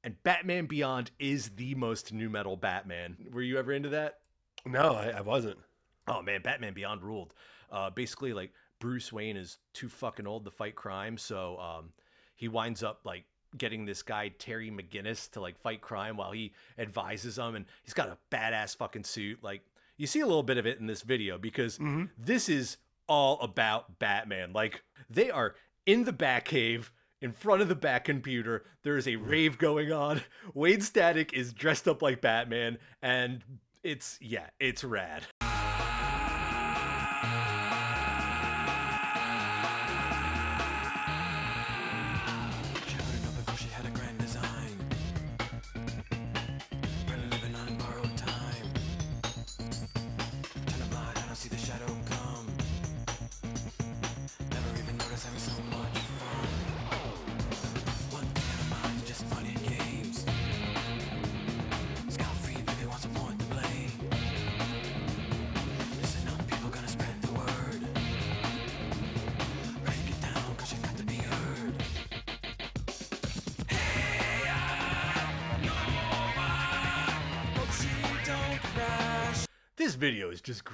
And 0.05 0.23
Batman 0.23 0.67
Beyond 0.67 1.11
is 1.19 1.51
the 1.51 1.75
most 1.75 2.13
nu 2.13 2.29
metal 2.29 2.57
Batman. 2.57 3.17
Were 3.33 3.43
you 3.43 3.59
ever 3.59 3.73
into 3.73 3.89
that? 3.91 4.19
No, 4.65 4.95
I, 4.95 5.09
I 5.09 5.21
wasn't. 5.23 5.59
Oh 6.07 6.23
man, 6.23 6.43
Batman 6.43 6.75
Beyond 6.75 7.03
ruled. 7.03 7.35
Uh, 7.73 7.91
basically, 7.91 8.33
like 8.33 8.53
Bruce 8.79 9.13
Wayne 9.13 9.37
is 9.37 9.59
too 9.73 9.89
fucking 9.89 10.27
old 10.27 10.45
to 10.45 10.51
fight 10.51 10.77
crime, 10.77 11.19
so 11.19 11.59
um, 11.59 11.91
he 12.37 12.49
winds 12.49 12.83
up 12.83 13.01
like 13.05 13.25
getting 13.57 13.87
this 13.87 14.03
guy 14.03 14.29
Terry 14.29 14.71
McGinnis 14.71 15.31
to 15.33 15.41
like 15.41 15.59
fight 15.59 15.81
crime 15.81 16.17
while 16.17 16.33
he 16.33 16.53
advises 16.79 17.39
him, 17.39 17.57
and 17.57 17.65
he's 17.83 17.95
got 17.95 18.09
a 18.09 18.19
badass 18.31 18.77
fucking 18.77 19.05
suit. 19.05 19.43
Like 19.43 19.63
you 19.97 20.07
see 20.07 20.21
a 20.21 20.27
little 20.27 20.43
bit 20.43 20.59
of 20.59 20.67
it 20.67 20.79
in 20.81 20.87
this 20.87 21.03
video 21.03 21.39
because 21.39 21.79
mm-hmm. 21.79 22.05
this 22.19 22.49
is 22.49 22.77
all 23.09 23.41
about 23.41 23.99
Batman. 23.99 24.53
Like 24.53 24.83
they 25.11 25.31
are 25.31 25.55
in 25.87 26.05
the 26.05 26.13
Batcave. 26.13 26.91
In 27.23 27.33
front 27.33 27.63
of 27.63 27.69
the 27.69 27.75
Bat 27.75 28.05
computer, 28.05 28.67
there 28.83 28.99
is 28.99 29.07
a 29.07 29.13
mm-hmm. 29.13 29.31
rave 29.31 29.59
going 29.59 29.91
on. 29.91 30.21
Wayne 30.53 30.83
Static 30.83 31.33
is 31.33 31.55
dressed 31.55 31.89
up 31.89 32.03
like 32.03 32.21
Batman, 32.21 32.77
and 33.01 33.43
it's 33.83 34.19
yeah, 34.21 34.51
it's 34.61 34.85
rad. 34.85 35.23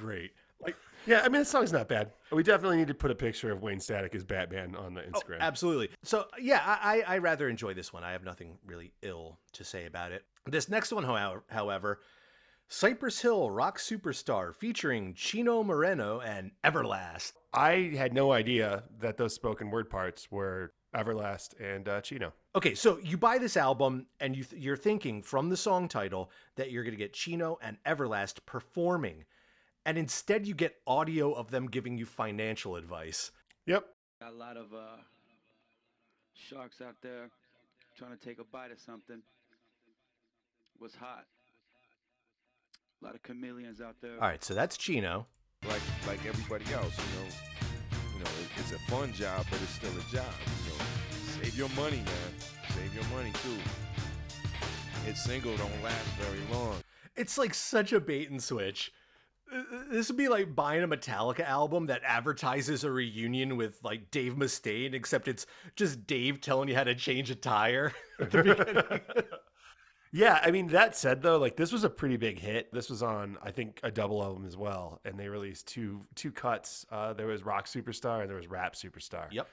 Great. 0.01 0.31
Like 0.61 0.75
Yeah, 1.07 1.21
I 1.23 1.29
mean, 1.29 1.41
the 1.41 1.45
song's 1.45 1.71
not 1.71 1.87
bad. 1.87 2.11
We 2.31 2.43
definitely 2.43 2.77
need 2.77 2.87
to 2.87 2.93
put 2.93 3.09
a 3.11 3.15
picture 3.15 3.51
of 3.51 3.61
Wayne 3.61 3.79
Static 3.79 4.13
as 4.15 4.23
Batman 4.23 4.75
on 4.75 4.93
the 4.93 5.01
Oh, 5.03 5.09
Instagram. 5.09 5.39
absolutely. 5.39 5.89
So 6.03 6.25
yeah, 6.39 6.61
I, 6.65 7.03
I 7.07 7.15
I 7.15 7.17
rather 7.19 7.47
enjoy 7.49 7.73
this 7.73 7.91
one. 7.93 8.03
I 8.03 8.11
have 8.11 8.23
nothing 8.23 8.57
really 8.65 8.93
ill 9.01 9.39
to 9.53 9.63
say 9.63 9.85
about 9.85 10.11
it. 10.11 10.23
This 10.45 10.69
next 10.69 10.91
one, 10.91 11.03
however, 11.03 11.99
Cypress 12.67 13.19
Hill 13.21 13.49
rock 13.51 13.77
superstar 13.79 14.55
featuring 14.55 15.13
Chino 15.13 15.61
Moreno 15.63 16.19
and 16.21 16.51
Everlast. 16.63 17.33
I 17.53 17.93
had 17.97 18.13
no 18.13 18.31
idea 18.31 18.83
that 18.99 19.17
those 19.17 19.35
spoken 19.35 19.69
word 19.71 19.89
parts 19.89 20.31
were 20.31 20.71
Everlast 20.95 21.53
and 21.59 21.87
uh, 21.89 21.99
Chino. 22.01 22.33
Okay, 22.55 22.73
so 22.75 22.97
you 23.03 23.17
buy 23.17 23.37
this 23.37 23.57
album 23.57 24.05
and 24.19 24.35
you 24.35 24.43
th- 24.43 24.61
you're 24.61 24.77
thinking 24.77 25.21
from 25.21 25.49
the 25.49 25.57
song 25.57 25.87
title 25.89 26.31
that 26.55 26.71
you're 26.71 26.83
going 26.83 26.93
to 26.93 26.97
get 26.97 27.13
Chino 27.13 27.57
and 27.61 27.77
Everlast 27.85 28.45
performing. 28.45 29.25
And 29.85 29.97
instead 29.97 30.45
you 30.45 30.53
get 30.53 30.75
audio 30.85 31.33
of 31.33 31.49
them 31.49 31.67
giving 31.67 31.97
you 31.97 32.05
financial 32.05 32.75
advice. 32.75 33.31
Yep. 33.65 33.85
Got 34.21 34.33
a 34.33 34.35
lot 34.35 34.57
of 34.57 34.73
uh, 34.73 34.97
sharks 36.33 36.81
out 36.81 36.95
there 37.01 37.29
trying 37.97 38.11
to 38.11 38.17
take 38.23 38.39
a 38.39 38.43
bite 38.43 38.71
of 38.71 38.79
something. 38.79 39.21
What's 40.77 40.95
hot? 40.95 41.25
A 43.01 43.05
lot 43.05 43.15
of 43.15 43.23
chameleons 43.23 43.81
out 43.81 43.95
there. 44.01 44.13
All 44.13 44.27
right, 44.27 44.43
so 44.43 44.53
that's 44.53 44.77
Chino. 44.77 45.25
like 45.67 45.81
like 46.07 46.25
everybody 46.25 46.65
else. 46.73 46.95
You 46.97 47.19
know, 47.19 47.29
you 48.13 48.19
know, 48.19 48.29
it- 48.41 48.49
it's 48.57 48.71
a 48.71 48.79
fun 48.91 49.11
job, 49.13 49.45
but 49.49 49.59
it's 49.61 49.71
still 49.71 49.91
a 49.91 50.11
job. 50.13 50.33
You 50.65 50.69
know, 50.73 50.85
save 51.41 51.57
your 51.57 51.69
money, 51.69 51.97
man. 51.97 52.31
Save 52.75 52.93
your 52.93 53.03
money 53.05 53.31
too. 53.43 53.57
It's 55.07 55.23
single 55.23 55.55
don't 55.57 55.83
last 55.83 56.05
very 56.19 56.39
long. 56.51 56.75
It's 57.15 57.37
like 57.39 57.55
such 57.55 57.91
a 57.91 57.99
bait 57.99 58.29
and 58.29 58.41
switch. 58.41 58.91
This 59.89 60.07
would 60.07 60.17
be 60.17 60.29
like 60.29 60.55
buying 60.55 60.83
a 60.83 60.87
Metallica 60.87 61.41
album 61.41 61.87
that 61.87 62.01
advertises 62.05 62.83
a 62.83 62.91
reunion 62.91 63.57
with 63.57 63.79
like 63.83 64.09
Dave 64.11 64.35
Mustaine, 64.35 64.93
except 64.93 65.27
it's 65.27 65.45
just 65.75 66.07
Dave 66.07 66.39
telling 66.41 66.69
you 66.69 66.75
how 66.75 66.83
to 66.85 66.95
change 66.95 67.29
a 67.29 67.35
tire 67.35 67.93
at 68.19 68.31
the 68.31 68.43
beginning. 68.43 69.01
Yeah, 70.13 70.39
I 70.43 70.51
mean 70.51 70.67
that 70.67 70.95
said 70.95 71.21
though, 71.21 71.37
like 71.37 71.55
this 71.55 71.71
was 71.71 71.83
a 71.83 71.89
pretty 71.89 72.17
big 72.17 72.37
hit. 72.37 72.71
This 72.73 72.89
was 72.89 73.01
on 73.01 73.37
I 73.41 73.51
think 73.51 73.79
a 73.83 73.91
double 73.91 74.21
album 74.21 74.45
as 74.45 74.57
well, 74.57 74.99
and 75.05 75.17
they 75.17 75.27
released 75.29 75.67
two 75.67 76.01
two 76.15 76.31
cuts. 76.31 76.85
Uh, 76.91 77.13
there 77.13 77.27
was 77.27 77.43
Rock 77.43 77.65
Superstar 77.65 78.21
and 78.21 78.29
there 78.29 78.37
was 78.37 78.47
Rap 78.47 78.75
Superstar. 78.75 79.31
Yep. 79.31 79.47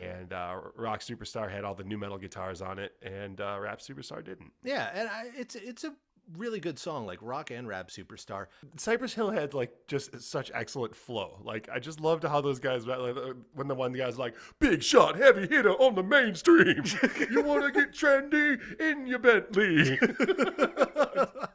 And 0.00 0.32
uh, 0.32 0.56
Rock 0.76 1.00
Superstar 1.00 1.48
had 1.50 1.62
all 1.62 1.74
the 1.74 1.84
nu 1.84 1.96
metal 1.96 2.18
guitars 2.18 2.60
on 2.60 2.80
it, 2.80 2.94
and 3.02 3.40
uh, 3.40 3.58
Rap 3.60 3.78
Superstar 3.80 4.24
didn't. 4.24 4.50
yeah, 4.64 4.90
and 4.92 5.08
I, 5.08 5.30
it's 5.36 5.54
it's 5.54 5.84
a 5.84 5.94
really 6.36 6.60
good 6.60 6.78
song, 6.78 7.06
like 7.06 7.18
rock 7.20 7.50
and 7.50 7.66
rap 7.68 7.88
superstar. 7.88 8.46
Cypress 8.76 9.14
Hill 9.14 9.30
had 9.30 9.54
like 9.54 9.72
just 9.86 10.20
such 10.20 10.50
excellent 10.54 10.94
flow. 10.94 11.38
Like 11.42 11.68
I 11.72 11.78
just 11.78 12.00
loved 12.00 12.24
how 12.24 12.40
those 12.40 12.58
guys 12.58 12.86
like, 12.86 13.16
when 13.54 13.68
the 13.68 13.74
one 13.74 13.92
guy's 13.92 14.18
like 14.18 14.34
big 14.58 14.82
shot 14.82 15.16
heavy 15.16 15.46
hitter 15.46 15.72
on 15.72 15.94
the 15.94 16.02
mainstream. 16.02 16.82
you 17.30 17.42
want 17.42 17.64
to 17.64 17.72
get 17.72 17.92
trendy 17.92 18.58
in 18.80 19.06
your 19.06 19.18
Bentley. 19.18 19.98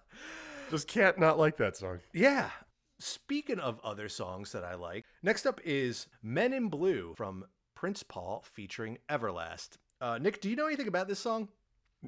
just 0.70 0.88
can't 0.88 1.20
not 1.20 1.38
like 1.38 1.58
that 1.58 1.78
song. 1.78 2.00
Yeah. 2.14 2.50
Speaking 3.00 3.60
of 3.60 3.80
other 3.84 4.10
songs 4.10 4.52
that 4.52 4.66
I 4.66 4.76
like, 4.76 5.06
next 5.24 5.46
up 5.46 5.62
is 5.64 6.08
Men 6.22 6.52
in 6.54 6.68
Blue 6.68 7.14
from 7.16 7.46
Prince 7.76 8.04
Paul 8.04 8.44
featuring 8.46 8.98
Everlast. 9.10 9.78
Uh, 10.02 10.18
Nick, 10.18 10.42
do 10.42 10.50
you 10.50 10.56
know 10.56 10.68
anything 10.68 10.88
about 10.88 11.08
this 11.08 11.20
song? 11.20 11.48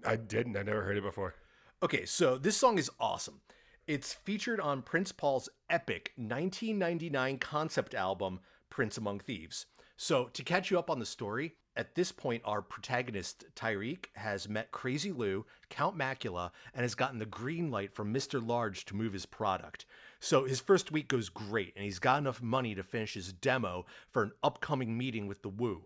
I 0.05 0.16
didn't. 0.16 0.57
I 0.57 0.64
never 0.64 0.84
heard 0.84 0.97
it 0.97 1.03
before. 1.03 1.36
Okay, 1.84 2.05
so 2.05 2.38
this 2.38 2.55
song 2.55 2.77
is 2.77 2.91
awesome. 2.99 3.41
It's 3.88 4.13
featured 4.13 4.59
on 4.59 4.84
Prince 4.84 5.11
Paul's 5.11 5.49
epic 5.67 6.11
1999 6.15 7.39
concept 7.39 7.95
album, 7.95 8.39
Prince 8.69 8.99
Among 8.99 9.19
Thieves. 9.19 9.65
So, 9.97 10.25
to 10.25 10.43
catch 10.43 10.69
you 10.69 10.77
up 10.77 10.91
on 10.91 10.99
the 10.99 11.07
story, 11.07 11.55
at 11.75 11.95
this 11.95 12.11
point, 12.11 12.43
our 12.45 12.61
protagonist, 12.61 13.45
Tariq, 13.55 14.05
has 14.13 14.47
met 14.47 14.69
Crazy 14.69 15.11
Lou, 15.11 15.43
Count 15.71 15.97
Macula, 15.97 16.51
and 16.75 16.84
has 16.84 16.93
gotten 16.93 17.17
the 17.17 17.25
green 17.25 17.71
light 17.71 17.95
from 17.95 18.13
Mr. 18.13 18.45
Large 18.47 18.86
to 18.86 18.95
move 18.95 19.13
his 19.13 19.25
product. 19.25 19.88
So, 20.19 20.43
his 20.43 20.59
first 20.59 20.91
week 20.91 21.07
goes 21.07 21.29
great, 21.29 21.73
and 21.75 21.84
he's 21.84 21.97
got 21.97 22.19
enough 22.19 22.43
money 22.43 22.75
to 22.75 22.84
finish 22.84 23.15
his 23.15 23.34
demo 23.34 23.88
for 24.11 24.21
an 24.21 24.34
upcoming 24.43 24.95
meeting 24.99 25.25
with 25.25 25.41
the 25.41 25.49
Wu. 25.49 25.86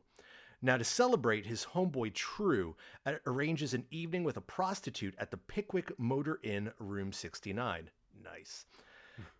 Now, 0.65 0.77
to 0.77 0.83
celebrate, 0.83 1.45
his 1.45 1.67
homeboy 1.75 2.15
True 2.15 2.75
uh, 3.05 3.13
arranges 3.27 3.75
an 3.75 3.85
evening 3.91 4.23
with 4.23 4.35
a 4.37 4.41
prostitute 4.41 5.13
at 5.19 5.29
the 5.29 5.37
Pickwick 5.37 5.91
Motor 5.99 6.39
Inn, 6.41 6.71
room 6.79 7.13
69. 7.13 7.91
Nice. 8.23 8.65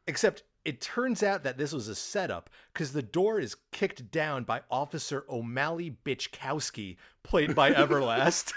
Except 0.06 0.44
it 0.66 0.82
turns 0.82 1.24
out 1.24 1.44
that 1.44 1.58
this 1.58 1.74
was 1.74 1.88
a 1.88 1.96
setup 1.96 2.52
because 2.72 2.94
the 2.94 3.02
door 3.02 3.40
is 3.40 3.56
kicked 3.72 4.12
down 4.12 4.44
by 4.44 4.62
Officer 4.70 5.26
O'Malley 5.28 5.98
Bitchkowski, 6.06 6.98
played 7.24 7.56
by 7.56 7.72
Everlast. 7.74 8.54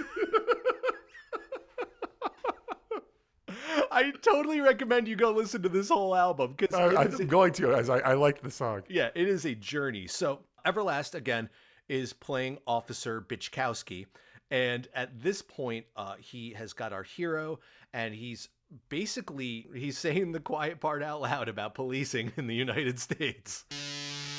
I 3.90 4.12
totally 4.20 4.60
recommend 4.60 5.08
you 5.08 5.16
go 5.16 5.30
listen 5.30 5.62
to 5.62 5.70
this 5.70 5.88
whole 5.88 6.14
album 6.14 6.54
because 6.54 6.74
I'm 6.78 7.26
going 7.28 7.54
to 7.54 7.72
as 7.72 7.88
I, 7.88 8.00
I 8.00 8.12
liked 8.12 8.42
the 8.42 8.50
song. 8.50 8.82
yeah, 8.90 9.08
it 9.14 9.26
is 9.26 9.46
a 9.46 9.54
journey. 9.54 10.06
So 10.06 10.40
Everlast 10.66 11.14
again 11.14 11.48
is 11.88 12.12
playing 12.12 12.58
Officer 12.66 13.20
Bitchkowski, 13.20 14.06
and 14.50 14.88
at 14.94 15.22
this 15.22 15.42
point, 15.42 15.86
uh, 15.96 16.14
he 16.18 16.52
has 16.52 16.72
got 16.72 16.92
our 16.92 17.02
hero, 17.02 17.58
and 17.92 18.14
he's 18.14 18.48
basically 18.88 19.66
he's 19.74 19.98
saying 19.98 20.32
the 20.32 20.40
quiet 20.40 20.80
part 20.80 21.02
out 21.02 21.20
loud 21.22 21.48
about 21.48 21.74
policing 21.74 22.32
in 22.36 22.46
the 22.46 22.54
United 22.54 22.98
States. 22.98 23.64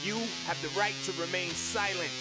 You 0.04 0.16
have 0.45 0.60
the 0.62 0.80
right 0.80 0.95
to 1.06 1.12
remain 1.22 1.50
silent. 1.52 2.12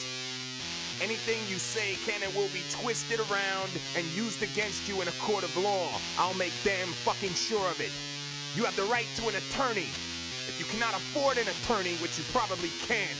Anything 1.00 1.38
you 1.48 1.58
say 1.58 1.94
can 2.04 2.20
and 2.24 2.34
will 2.34 2.48
be 2.48 2.62
twisted 2.72 3.20
around 3.30 3.70
and 3.96 4.04
used 4.16 4.42
against 4.42 4.88
you 4.88 5.00
in 5.00 5.06
a 5.06 5.12
court 5.22 5.44
of 5.44 5.56
law. 5.56 5.86
I'll 6.18 6.34
make 6.34 6.52
damn 6.64 6.88
fucking 7.06 7.34
sure 7.34 7.64
of 7.70 7.80
it. 7.80 7.92
You 8.56 8.64
have 8.64 8.74
the 8.74 8.90
right 8.90 9.06
to 9.16 9.28
an 9.28 9.36
attorney. 9.36 9.86
If 10.50 10.56
you 10.58 10.66
cannot 10.66 10.94
afford 10.98 11.38
an 11.38 11.46
attorney, 11.46 11.94
which 12.02 12.18
you 12.18 12.24
probably 12.32 12.70
can't, 12.88 13.14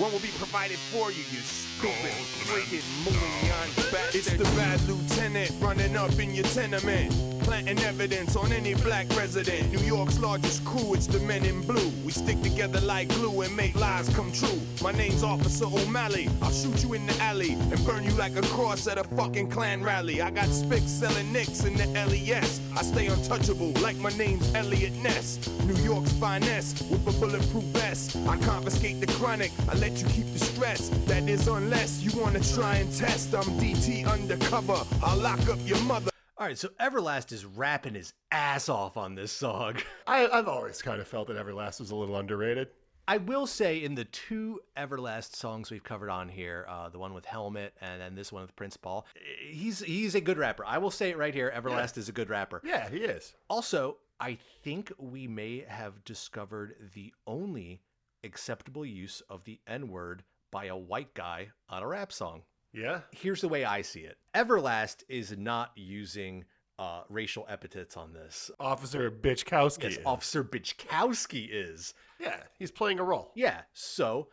one 0.00 0.10
will 0.12 0.18
be 0.20 0.28
provided 0.38 0.78
for 0.78 1.10
you, 1.10 1.22
you 1.30 1.40
stupid, 1.40 2.16
wicked, 2.54 2.82
moon 3.04 3.50
bastard. 3.92 4.14
It's 4.14 4.32
the 4.32 4.44
bad 4.56 4.80
lieutenant 4.88 5.52
running 5.60 5.94
up 5.94 6.18
in 6.18 6.34
your 6.34 6.44
tenement, 6.44 7.12
planting 7.42 7.78
evidence 7.80 8.34
on 8.34 8.50
any 8.50 8.74
black 8.74 9.06
resident. 9.14 9.70
New 9.70 9.80
York's 9.80 10.18
largest 10.18 10.64
crew, 10.64 10.94
it's 10.94 11.06
the 11.06 11.20
men 11.20 11.44
in 11.44 11.60
blue. 11.62 11.90
We 12.04 12.12
stick 12.12 12.40
together 12.40 12.80
like 12.80 13.08
glue 13.08 13.42
and 13.42 13.54
make 13.54 13.74
lies 13.74 14.08
come 14.14 14.32
true. 14.32 14.60
My 14.82 14.92
name's 14.92 15.22
Officer 15.22 15.66
O'Malley. 15.66 16.28
I'll 16.40 16.50
shoot 16.50 16.82
you 16.82 16.94
in 16.94 17.06
the 17.06 17.16
alley 17.22 17.52
and 17.52 17.84
burn 17.84 18.04
you 18.04 18.12
like 18.12 18.36
a 18.36 18.42
cross 18.42 18.86
at 18.86 18.96
a 18.96 19.04
fucking 19.04 19.50
Klan 19.50 19.82
rally. 19.82 20.22
I 20.22 20.30
got 20.30 20.46
spics 20.46 20.88
selling 20.88 21.30
nicks 21.30 21.64
in 21.64 21.74
the 21.74 21.86
LES. 21.86 22.60
I 22.74 22.82
stay 22.82 23.06
untouchable 23.08 23.72
like 23.82 23.96
my 23.96 24.10
name's 24.10 24.54
Eliot 24.54 24.94
Ness. 25.02 25.38
New 25.64 25.76
York's 25.82 26.12
finest 26.14 26.90
with 26.90 27.06
a 27.06 27.12
bulletproof 27.20 27.64
vest. 27.64 28.16
I 28.28 28.38
confiscate 28.38 29.00
the 29.00 29.06
chronic. 29.14 29.52
I 29.68 29.74
let 29.74 29.89
you 29.98 30.06
keep 30.08 30.32
the 30.32 30.38
stress. 30.38 30.88
That 31.06 31.28
is 31.28 31.48
unless 31.48 32.02
you 32.02 32.18
wanna 32.20 32.40
try 32.40 32.76
and 32.76 32.94
test. 32.94 33.34
I'm 33.34 33.44
DT 33.58 34.06
undercover. 34.06 34.84
I'll 35.02 35.18
lock 35.18 35.48
up 35.48 35.58
your 35.64 35.80
mother. 35.82 36.10
All 36.38 36.46
right, 36.46 36.56
so 36.56 36.68
Everlast 36.80 37.32
is 37.32 37.44
rapping 37.44 37.94
his 37.94 38.14
ass 38.30 38.68
off 38.68 38.96
on 38.96 39.14
this 39.14 39.30
song. 39.30 39.76
I, 40.06 40.26
I've 40.26 40.48
always 40.48 40.80
kind 40.80 41.00
of 41.00 41.06
felt 41.06 41.28
that 41.28 41.36
Everlast 41.36 41.80
was 41.80 41.90
a 41.90 41.96
little 41.96 42.16
underrated. 42.16 42.68
I 43.06 43.16
will 43.16 43.46
say 43.46 43.82
in 43.82 43.94
the 43.94 44.04
two 44.04 44.60
Everlast 44.76 45.34
songs 45.34 45.70
we've 45.70 45.82
covered 45.82 46.10
on 46.10 46.28
here, 46.28 46.64
uh, 46.68 46.88
the 46.88 46.98
one 46.98 47.12
with 47.12 47.24
Helmet 47.24 47.74
and 47.80 48.00
then 48.00 48.14
this 48.14 48.32
one 48.32 48.42
with 48.42 48.54
Prince 48.54 48.76
Paul, 48.76 49.04
he's 49.50 49.80
he's 49.80 50.14
a 50.14 50.20
good 50.20 50.38
rapper. 50.38 50.64
I 50.64 50.78
will 50.78 50.92
say 50.92 51.10
it 51.10 51.18
right 51.18 51.34
here. 51.34 51.52
Everlast 51.54 51.98
is 51.98 52.08
a 52.08 52.12
good 52.12 52.30
rapper. 52.30 52.60
Yeah, 52.64 52.88
he 52.88 52.98
is. 52.98 53.34
Also, 53.48 53.96
I 54.20 54.38
think 54.62 54.92
we 54.96 55.26
may 55.26 55.64
have 55.66 56.04
discovered 56.04 56.76
the 56.94 57.12
only 57.26 57.80
acceptable 58.24 58.84
use 58.84 59.22
of 59.28 59.44
the 59.44 59.60
N 59.66 59.88
word 59.88 60.22
by 60.50 60.66
a 60.66 60.76
white 60.76 61.14
guy 61.14 61.48
on 61.68 61.82
a 61.82 61.86
rap 61.86 62.12
song. 62.12 62.42
Yeah. 62.72 63.00
Here's 63.10 63.40
the 63.40 63.48
way 63.48 63.64
I 63.64 63.82
see 63.82 64.00
it 64.00 64.16
Everlast 64.34 65.02
is 65.08 65.36
not 65.36 65.72
using 65.74 66.44
uh, 66.78 67.02
racial 67.08 67.46
epithets 67.48 67.96
on 67.96 68.12
this. 68.12 68.50
Officer 68.58 69.10
Bitchkowski. 69.10 69.82
Yes, 69.84 69.92
is. 69.98 70.06
Officer 70.06 70.42
Bitchkowski 70.42 71.48
is. 71.50 71.94
Yeah, 72.18 72.40
he's 72.58 72.70
playing 72.70 72.98
a 72.98 73.04
role. 73.04 73.32
Yeah, 73.34 73.62
so 73.72 74.28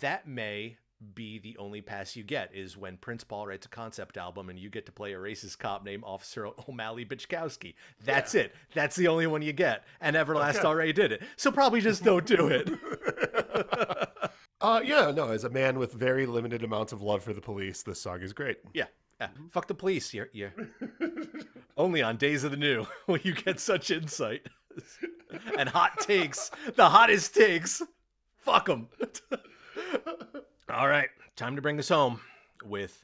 that 0.00 0.26
may 0.26 0.78
be 1.14 1.38
the 1.38 1.56
only 1.58 1.80
pass 1.82 2.16
you 2.16 2.22
get 2.22 2.54
is 2.54 2.76
when 2.76 2.96
Prince 2.96 3.22
Paul 3.22 3.46
writes 3.46 3.66
a 3.66 3.68
concept 3.68 4.16
album 4.16 4.48
and 4.48 4.58
you 4.58 4.70
get 4.70 4.86
to 4.86 4.92
play 4.92 5.12
a 5.12 5.16
racist 5.18 5.58
cop 5.58 5.84
named 5.84 6.02
Officer 6.06 6.46
O'Malley 6.68 7.04
Bitchkowski. 7.04 7.74
That's 8.04 8.34
it. 8.34 8.54
That's 8.74 8.96
the 8.96 9.08
only 9.08 9.26
one 9.26 9.42
you 9.42 9.52
get. 9.52 9.84
And 10.00 10.16
Everlast 10.16 10.56
Okay. 10.56 10.66
already 10.66 10.92
did 10.92 11.12
it. 11.12 11.22
So 11.36 11.52
probably 11.52 11.80
just 11.80 12.02
don't 12.02 12.26
do 12.26 12.48
it. 12.48 12.70
Uh, 14.58 14.80
yeah, 14.82 15.12
no, 15.14 15.28
as 15.30 15.44
a 15.44 15.50
man 15.50 15.78
with 15.78 15.92
very 15.92 16.24
limited 16.24 16.64
amounts 16.64 16.90
of 16.90 17.02
love 17.02 17.22
for 17.22 17.34
the 17.34 17.42
police, 17.42 17.82
this 17.82 18.00
song 18.00 18.22
is 18.22 18.32
great. 18.32 18.56
Yeah. 18.72 18.86
yeah. 19.20 19.28
Fuck 19.50 19.66
the 19.68 19.74
police. 19.74 20.14
You're, 20.14 20.30
you're 20.32 20.54
only 21.76 22.02
on 22.02 22.16
Days 22.16 22.42
of 22.42 22.52
the 22.52 22.56
New 22.56 22.86
will 23.06 23.18
you 23.18 23.34
get 23.34 23.60
such 23.60 23.90
insight 23.90 24.46
and 25.58 25.68
hot 25.68 26.00
takes. 26.00 26.50
The 26.74 26.88
hottest 26.88 27.34
takes. 27.34 27.82
Fuck 28.38 28.66
them. 28.66 28.88
All 30.76 30.88
right, 30.88 31.08
time 31.36 31.56
to 31.56 31.62
bring 31.62 31.78
this 31.78 31.88
home 31.88 32.20
with 32.62 33.02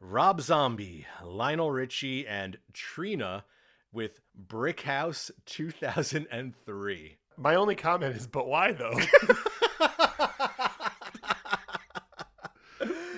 Rob 0.00 0.40
Zombie, 0.40 1.06
Lionel 1.22 1.70
Richie, 1.70 2.26
and 2.26 2.56
Trina 2.72 3.44
with 3.92 4.20
Brick 4.34 4.80
House 4.80 5.30
2003. 5.44 7.16
My 7.36 7.54
only 7.56 7.74
comment 7.74 8.16
is, 8.16 8.26
but 8.26 8.46
why 8.48 8.72
though? 8.72 8.98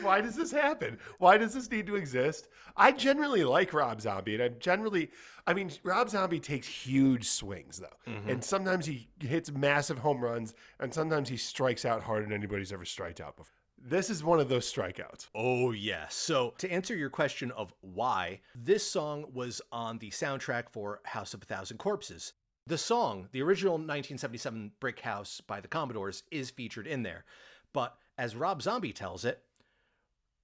why 0.02 0.20
does 0.20 0.34
this 0.34 0.50
happen? 0.50 0.98
Why 1.18 1.38
does 1.38 1.54
this 1.54 1.70
need 1.70 1.86
to 1.86 1.94
exist? 1.94 2.48
I 2.76 2.90
generally 2.90 3.44
like 3.44 3.72
Rob 3.72 4.00
Zombie, 4.00 4.34
and 4.34 4.42
I'm 4.42 4.56
generally, 4.58 5.12
I 5.46 5.54
mean, 5.54 5.70
Rob 5.84 6.10
Zombie 6.10 6.40
takes 6.40 6.66
huge 6.66 7.28
swings 7.28 7.78
though, 7.78 8.10
Mhm. 8.10 8.28
and 8.28 8.42
sometimes 8.44 8.86
he 8.86 9.08
hits 9.20 9.52
massive 9.52 9.98
home 9.98 10.20
runs, 10.20 10.52
and 10.80 10.92
sometimes 10.92 11.28
he 11.28 11.36
strikes 11.36 11.84
out 11.84 12.02
harder 12.02 12.24
than 12.24 12.32
anybody's 12.32 12.72
ever 12.72 12.84
striked 12.84 13.20
out 13.20 13.36
before. 13.36 13.52
This 13.86 14.08
is 14.08 14.24
one 14.24 14.40
of 14.40 14.48
those 14.48 14.72
strikeouts. 14.72 15.28
Oh, 15.34 15.72
yeah. 15.72 16.06
So, 16.08 16.54
to 16.56 16.72
answer 16.72 16.96
your 16.96 17.10
question 17.10 17.50
of 17.50 17.74
why, 17.82 18.40
this 18.54 18.82
song 18.82 19.26
was 19.34 19.60
on 19.70 19.98
the 19.98 20.08
soundtrack 20.08 20.70
for 20.70 21.02
House 21.04 21.34
of 21.34 21.42
a 21.42 21.44
Thousand 21.44 21.76
Corpses. 21.76 22.32
The 22.66 22.78
song, 22.78 23.28
the 23.32 23.42
original 23.42 23.74
1977 23.74 24.72
Brick 24.80 25.00
House 25.00 25.42
by 25.46 25.60
the 25.60 25.68
Commodores, 25.68 26.22
is 26.30 26.48
featured 26.48 26.86
in 26.86 27.02
there. 27.02 27.26
But 27.74 27.94
as 28.16 28.34
Rob 28.34 28.62
Zombie 28.62 28.94
tells 28.94 29.26
it, 29.26 29.42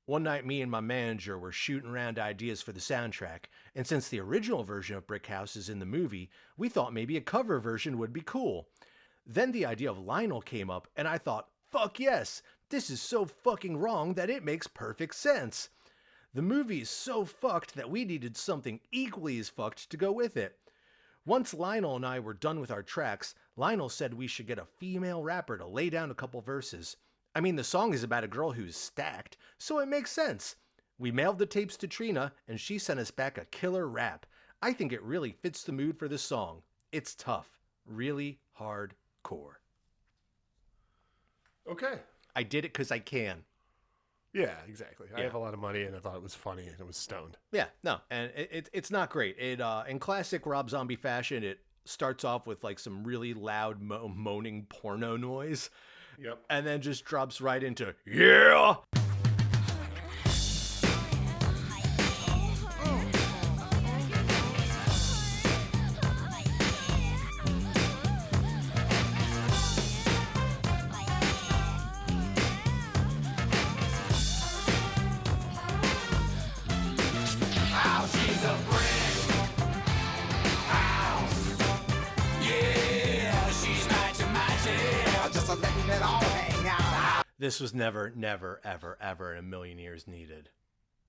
one 0.05 0.23
night 0.23 0.45
me 0.45 0.61
and 0.61 0.71
my 0.71 0.81
manager 0.81 1.39
were 1.39 1.51
shooting 1.51 1.89
around 1.89 2.19
ideas 2.19 2.61
for 2.61 2.73
the 2.73 2.81
soundtrack, 2.81 3.45
and 3.75 3.87
since 3.87 4.09
the 4.09 4.21
original 4.21 4.65
version 4.65 4.97
of 4.97 5.07
Brick 5.07 5.27
House 5.29 5.57
is 5.57 5.71
in 5.71 5.79
the 5.79 5.87
movie, 5.87 6.29
we 6.59 6.69
thought 6.69 6.93
maybe 6.93 7.17
a 7.17 7.23
cover 7.23 7.59
version 7.59 7.97
would 7.97 8.13
be 8.13 8.21
cool. 8.21 8.69
Then 9.25 9.51
the 9.51 9.65
idea 9.65 9.91
of 9.91 9.99
Lionel 9.99 10.43
came 10.43 10.69
up, 10.69 10.89
and 10.95 11.09
I 11.09 11.17
thought, 11.17 11.49
fuck 11.71 11.99
yes, 11.99 12.43
this 12.71 12.89
is 12.89 13.03
so 13.03 13.25
fucking 13.27 13.77
wrong 13.77 14.15
that 14.15 14.31
it 14.31 14.45
makes 14.45 14.67
perfect 14.67 15.17
sense. 15.17 15.69
The 16.33 16.43
movie 16.43 16.83
is 16.83 16.91
so 16.91 17.25
fucked 17.25 17.75
that 17.75 17.91
we 17.91 18.05
needed 18.05 18.37
something 18.37 18.81
equally 18.93 19.39
as 19.41 19.49
fucked 19.49 19.91
to 19.91 19.97
go 19.97 20.13
with 20.13 20.37
it. 20.37 20.57
Once 21.27 21.53
Lionel 21.53 21.97
and 21.97 22.07
I 22.07 22.21
were 22.21 22.33
done 22.33 22.61
with 22.61 22.71
our 22.71 22.83
tracks, 22.83 23.35
Lionel 23.57 23.89
said 23.89 24.15
we 24.15 24.29
should 24.29 24.47
get 24.47 24.59
a 24.59 24.65
female 24.65 25.23
rapper 25.23 25.59
to 25.59 25.67
lay 25.67 25.91
down 25.91 26.11
a 26.11 26.15
couple 26.15 26.41
verses. 26.41 26.97
I 27.35 27.41
mean, 27.41 27.57
the 27.57 27.65
song 27.65 27.93
is 27.93 28.05
about 28.05 28.25
a 28.25 28.29
girl 28.29 28.53
who's 28.53 28.77
stacked, 28.77 29.37
so 29.59 29.81
it 29.81 29.87
makes 29.87 30.13
sense. 30.13 30.57
We 30.99 31.11
mailed 31.11 31.39
the 31.39 31.47
tapes 31.47 31.77
to 31.79 31.89
Trina, 31.89 32.33
and 32.47 32.61
she 32.61 32.79
sent 32.79 33.01
us 33.01 33.11
back 33.11 33.37
a 33.37 33.45
killer 33.47 33.89
rap. 33.89 34.27
I 34.63 34.73
think 34.73 34.93
it 34.93 35.03
really 35.03 35.33
fits 35.33 35.65
the 35.65 35.73
mood 35.73 35.99
for 35.99 36.09
this 36.09 36.23
song. 36.23 36.63
It's 36.93 37.15
tough, 37.15 37.61
really 37.85 38.39
hardcore. 38.59 39.57
Okay. 41.69 41.99
I 42.41 42.43
did 42.43 42.65
it 42.65 42.73
because 42.73 42.91
I 42.91 43.01
can. 43.01 43.45
Yeah, 44.33 44.55
exactly. 44.67 45.09
I 45.15 45.19
Yeah. 45.19 45.25
have 45.25 45.35
a 45.35 45.39
lot 45.39 45.53
of 45.53 45.61
money, 45.61 45.83
and 45.83 45.95
I 45.95 45.99
thought 45.99 46.17
it 46.17 46.23
was 46.23 46.35
funny, 46.35 46.67
and 46.67 46.81
it 46.81 46.87
was 46.87 46.97
stoned. 46.97 47.37
Yeah, 47.53 47.67
no, 47.85 48.01
and 48.11 48.33
it, 48.35 48.49
it, 48.51 48.71
it's 48.73 48.91
not 48.91 49.11
great. 49.11 49.37
It 49.39 49.61
uh, 49.61 49.85
in 49.87 49.99
classic 49.99 50.47
Rob 50.47 50.71
Zombie 50.71 50.97
fashion, 50.97 51.45
it 51.45 51.59
starts 51.85 52.25
off 52.25 52.47
with 52.47 52.65
like 52.65 52.79
some 52.79 53.05
really 53.05 53.35
loud 53.35 53.83
mo- 53.83 54.09
moaning 54.09 54.65
porno 54.71 55.17
noise. 55.19 55.69
Yep. 56.19 56.39
And 56.49 56.67
then 56.67 56.81
just 56.81 57.05
drops 57.05 57.41
right 57.43 57.63
into 57.63 57.95
yeah. 58.07 58.77
This 87.61 87.73
was 87.73 87.75
never, 87.75 88.11
never, 88.17 88.59
ever, 88.65 88.97
ever 89.03 89.35
in 89.35 89.39
a 89.41 89.43
million 89.43 89.79
years 89.79 90.09
needed. 90.09 90.49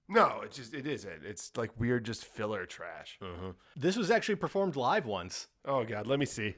No, 0.10 0.42
it 0.42 0.52
just 0.52 0.74
it 0.74 0.86
isn't. 0.86 1.24
It's 1.24 1.56
like 1.56 1.72
weird, 1.80 2.04
just 2.04 2.26
filler 2.26 2.66
trash. 2.66 3.18
This 3.78 3.96
was 3.96 4.12
actually 4.12 4.36
performed 4.36 4.76
live 4.76 5.06
once. 5.06 5.48
Oh 5.64 5.86
God, 5.86 6.08
let 6.08 6.20
me 6.20 6.26
see. 6.26 6.56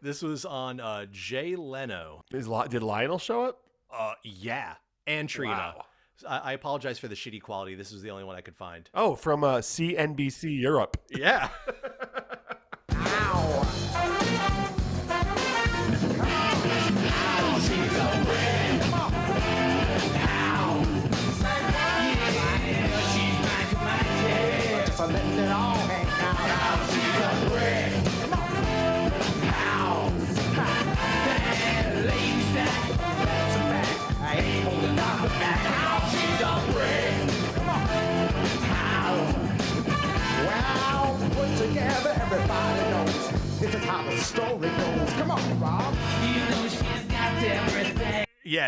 This 0.00 0.22
was 0.22 0.44
on 0.44 0.78
uh, 0.78 1.06
Jay 1.10 1.56
Leno. 1.56 2.22
Is 2.30 2.48
did 2.68 2.84
Lionel 2.84 3.18
show 3.18 3.42
up? 3.46 3.62
Uh, 3.92 4.12
yeah, 4.22 4.74
and 5.08 5.28
Trina. 5.28 5.74
Wow. 5.76 5.84
I, 6.28 6.38
I 6.38 6.52
apologize 6.52 7.00
for 7.00 7.08
the 7.08 7.16
shitty 7.16 7.42
quality. 7.42 7.74
This 7.74 7.90
was 7.90 8.02
the 8.02 8.10
only 8.10 8.22
one 8.22 8.36
I 8.36 8.42
could 8.42 8.54
find. 8.54 8.88
Oh, 8.94 9.16
from 9.16 9.42
uh, 9.42 9.56
CNBC 9.56 10.60
Europe. 10.60 10.98
Yeah. 11.10 11.48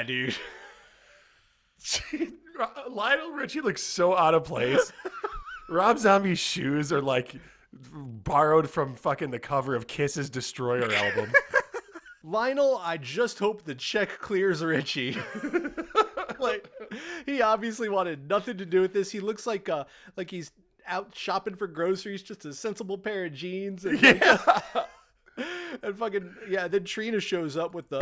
dude. 0.09 0.35
Lionel 2.89 3.31
Richie 3.31 3.61
looks 3.61 3.83
so 3.83 4.17
out 4.17 4.35
of 4.35 4.45
place. 4.45 4.93
Rob 5.69 5.99
Zombie's 5.99 6.39
shoes 6.39 6.93
are 6.93 7.03
like 7.03 7.37
borrowed 7.73 8.69
from 8.69 8.97
fucking 8.97 9.31
the 9.31 9.39
cover 9.39 9.75
of 9.75 9.87
Kiss's 9.87 10.31
Destroyer 10.31 10.91
album. 10.93 11.31
Lionel, 12.25 12.81
I 12.83 12.97
just 12.97 13.39
hope 13.39 13.63
the 13.63 13.75
check 13.75 14.19
clears 14.19 14.65
Richie. 14.65 15.17
like 16.41 16.69
he 17.27 17.43
obviously 17.43 17.89
wanted 17.89 18.29
nothing 18.29 18.57
to 18.59 18.67
do 18.67 18.81
with 18.81 18.93
this. 18.93 19.11
He 19.11 19.21
looks 19.21 19.47
like 19.47 19.69
uh 19.69 19.85
like 20.17 20.31
he's 20.31 20.51
out 20.87 21.15
shopping 21.15 21.55
for 21.55 21.67
groceries, 21.67 22.23
just 22.23 22.45
a 22.47 22.53
sensible 22.53 22.99
pair 22.99 23.27
of 23.27 23.35
jeans 23.35 23.85
and 23.85 24.03
like, 24.03 24.23
and 25.82 25.97
fucking 25.97 26.34
yeah, 26.49 26.68
then 26.68 26.84
Trina 26.84 27.20
shows 27.20 27.57
up 27.57 27.74
with 27.74 27.89
the. 27.89 27.99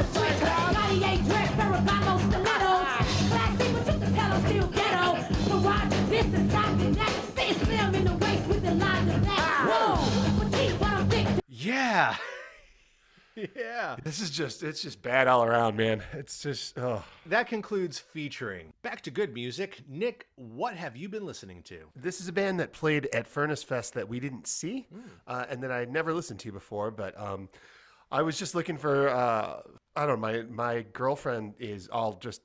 Yeah. 11.49 12.17
Yeah. 13.37 13.97
This 14.03 14.21
is 14.21 14.31
just 14.31 14.63
it's 14.63 14.83
just 14.83 15.03
bad 15.03 15.29
all 15.29 15.45
around, 15.45 15.77
man. 15.77 16.03
It's 16.13 16.41
just 16.41 16.79
oh. 16.79 17.05
That 17.27 17.49
concludes 17.49 17.99
featuring. 17.99 18.73
Back 18.83 19.03
to 19.03 19.11
good 19.11 19.35
music. 19.35 19.83
Nick, 19.89 20.27
what 20.37 20.75
have 20.75 20.97
you 20.97 21.09
been 21.09 21.27
listening 21.27 21.63
to? 21.65 21.81
This 21.95 22.21
is 22.21 22.29
a 22.29 22.33
band 22.33 22.61
that 22.61 22.73
played 22.73 23.09
at 23.13 23.27
Furnace 23.27 23.63
Fest 23.63 23.95
that 23.95 24.09
we 24.09 24.21
didn't 24.21 24.47
see, 24.47 24.87
uh, 25.27 25.45
and 25.49 25.63
that 25.63 25.71
I 25.71 25.79
had 25.79 25.93
never 25.93 26.15
listened 26.15 26.41
to 26.41 26.53
before. 26.53 26.91
But 26.91 27.19
um, 27.21 27.49
I 28.11 28.23
was 28.23 28.39
just 28.39 28.55
looking 28.55 28.79
for 28.79 29.09
uh, 29.09 29.61
I 29.95 30.07
don't 30.07 30.21
know. 30.21 30.29
My 30.33 30.43
my 30.43 30.87
girlfriend 30.93 31.55
is 31.59 31.89
all 31.89 32.15
just 32.15 32.43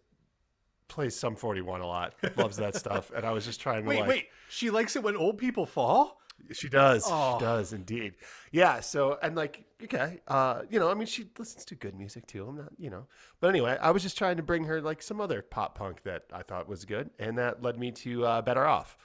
plays 0.87 1.15
Sum 1.15 1.35
41 1.37 1.79
a 1.79 1.87
lot, 1.87 2.15
loves 2.35 2.57
that 2.57 2.75
stuff, 2.83 3.11
and 3.15 3.25
I 3.25 3.31
was 3.31 3.45
just 3.45 3.61
trying 3.61 3.83
to 3.83 3.89
Wait, 3.89 3.99
like, 4.01 4.09
wait. 4.09 4.27
She 4.49 4.69
likes 4.69 4.97
it 4.97 5.03
when 5.03 5.15
old 5.15 5.37
people 5.37 5.65
fall? 5.65 6.20
She 6.51 6.69
does. 6.69 7.03
Oh. 7.07 7.37
She 7.37 7.45
does 7.45 7.73
indeed. 7.73 8.13
Yeah. 8.51 8.79
So 8.79 9.17
and 9.21 9.35
like 9.35 9.65
okay, 9.83 10.19
uh, 10.27 10.61
you 10.69 10.79
know, 10.79 10.89
I 10.89 10.93
mean, 10.93 11.07
she 11.07 11.27
listens 11.37 11.65
to 11.65 11.75
good 11.75 11.95
music 11.95 12.27
too. 12.27 12.47
I'm 12.47 12.57
not, 12.57 12.71
you 12.77 12.89
know, 12.89 13.07
but 13.39 13.49
anyway, 13.49 13.77
I 13.81 13.91
was 13.91 14.03
just 14.03 14.17
trying 14.17 14.37
to 14.37 14.43
bring 14.43 14.63
her 14.65 14.81
like 14.81 15.01
some 15.01 15.19
other 15.21 15.41
pop 15.41 15.77
punk 15.77 16.03
that 16.03 16.23
I 16.31 16.43
thought 16.43 16.67
was 16.67 16.85
good, 16.85 17.09
and 17.19 17.37
that 17.37 17.61
led 17.61 17.77
me 17.77 17.91
to 17.91 18.25
uh, 18.25 18.41
Better 18.41 18.65
Off, 18.65 18.97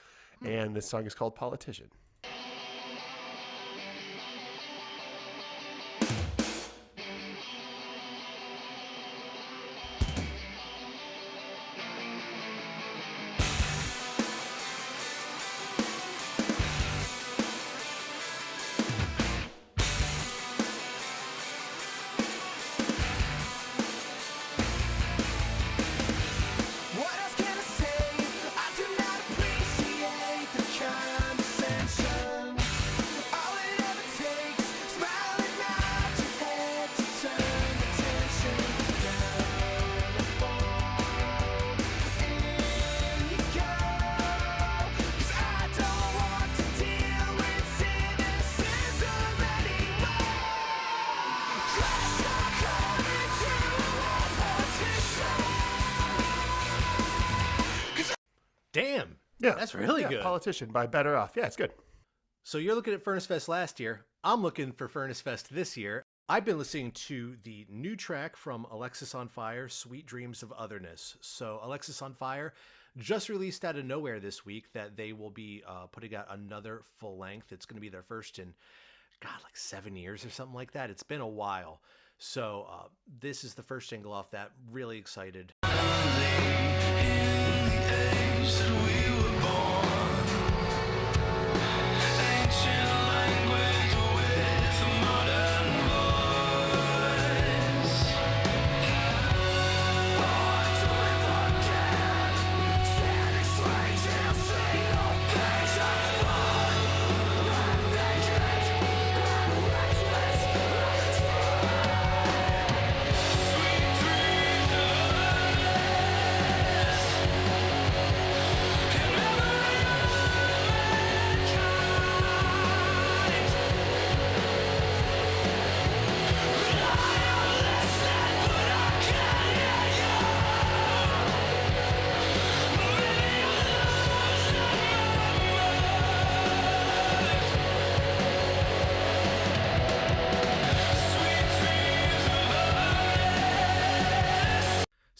and 0.44 0.74
this 0.74 0.88
song 0.88 1.06
is 1.06 1.14
called 1.14 1.34
Politician. 1.34 1.88
Politician 60.46 60.70
by 60.70 60.86
Better 60.86 61.16
Off. 61.16 61.32
Yeah, 61.34 61.46
it's 61.46 61.56
good. 61.56 61.72
So 62.44 62.58
you're 62.58 62.76
looking 62.76 62.94
at 62.94 63.02
Furnace 63.02 63.26
Fest 63.26 63.48
last 63.48 63.80
year. 63.80 64.04
I'm 64.22 64.42
looking 64.42 64.70
for 64.70 64.86
Furnace 64.86 65.20
Fest 65.20 65.52
this 65.52 65.76
year. 65.76 66.04
I've 66.28 66.44
been 66.44 66.56
listening 66.56 66.92
to 66.92 67.34
the 67.42 67.66
new 67.68 67.96
track 67.96 68.36
from 68.36 68.64
Alexisonfire, 68.70 69.68
Sweet 69.68 70.06
Dreams 70.06 70.44
of 70.44 70.52
Otherness. 70.56 71.16
So 71.20 71.58
Alexisonfire 71.64 72.52
just 72.96 73.28
released 73.28 73.64
out 73.64 73.74
of 73.74 73.86
nowhere 73.86 74.20
this 74.20 74.46
week 74.46 74.72
that 74.72 74.96
they 74.96 75.12
will 75.12 75.30
be 75.30 75.64
uh, 75.66 75.86
putting 75.86 76.14
out 76.14 76.28
another 76.30 76.82
full 76.94 77.18
length. 77.18 77.50
It's 77.50 77.66
going 77.66 77.78
to 77.78 77.80
be 77.80 77.88
their 77.88 78.04
first 78.04 78.38
in, 78.38 78.54
God, 79.18 79.34
like 79.42 79.56
seven 79.56 79.96
years 79.96 80.24
or 80.24 80.30
something 80.30 80.54
like 80.54 80.70
that. 80.74 80.90
It's 80.90 81.02
been 81.02 81.20
a 81.20 81.26
while. 81.26 81.80
So 82.18 82.68
uh, 82.70 82.86
this 83.20 83.42
is 83.42 83.54
the 83.54 83.64
first 83.64 83.88
single 83.88 84.12
off 84.12 84.30
that. 84.30 84.52
Really 84.70 84.96
excited. 84.96 85.54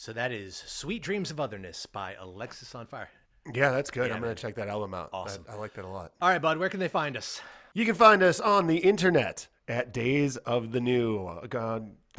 So 0.07 0.13
that 0.13 0.31
is 0.31 0.63
Sweet 0.69 1.03
Dreams 1.03 1.33
of 1.33 1.41
Otherness 1.41 1.85
by 1.87 2.15
Alexisonfire. 2.23 3.09
Yeah, 3.53 3.73
that's 3.73 3.91
good. 3.91 4.07
Yeah, 4.07 4.15
I'm 4.15 4.23
going 4.23 4.33
to 4.33 4.41
check 4.41 4.55
that 4.55 4.69
album 4.69 4.95
out. 4.95 5.11
Awesome. 5.13 5.45
I, 5.49 5.55
I 5.55 5.57
like 5.57 5.75
that 5.75 5.85
a 5.85 5.89
lot. 5.89 6.13
All 6.23 6.29
right, 6.29 6.41
bud, 6.41 6.59
where 6.59 6.69
can 6.69 6.79
they 6.79 6.87
find 6.87 7.17
us? 7.17 7.41
You 7.75 7.85
can 7.85 7.97
find 7.97 8.23
us 8.23 8.39
on 8.39 8.69
the 8.69 8.77
internet 8.77 9.49
at 9.67 9.93
Days 9.93 10.37
of 10.37 10.71
the 10.71 10.81
New. 10.81 11.17
Oh, 11.19 11.45
God. 11.49 11.91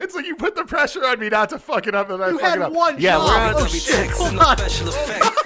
it's 0.00 0.16
like 0.16 0.26
you 0.26 0.34
put 0.34 0.56
the 0.56 0.64
pressure 0.66 1.06
on 1.06 1.20
me 1.20 1.28
not 1.28 1.50
to 1.50 1.60
fuck 1.60 1.86
it 1.86 1.94
up, 1.94 2.10
and 2.10 2.20
I 2.24 2.30
You 2.30 2.38
fuck 2.40 2.56
it 2.56 2.62
up. 2.62 2.72
one 2.72 3.00
yeah, 3.00 3.12
job. 3.12 3.28
we're 3.28 3.60
on. 3.60 3.62
Oh, 3.62 3.66
shit. 3.66 4.10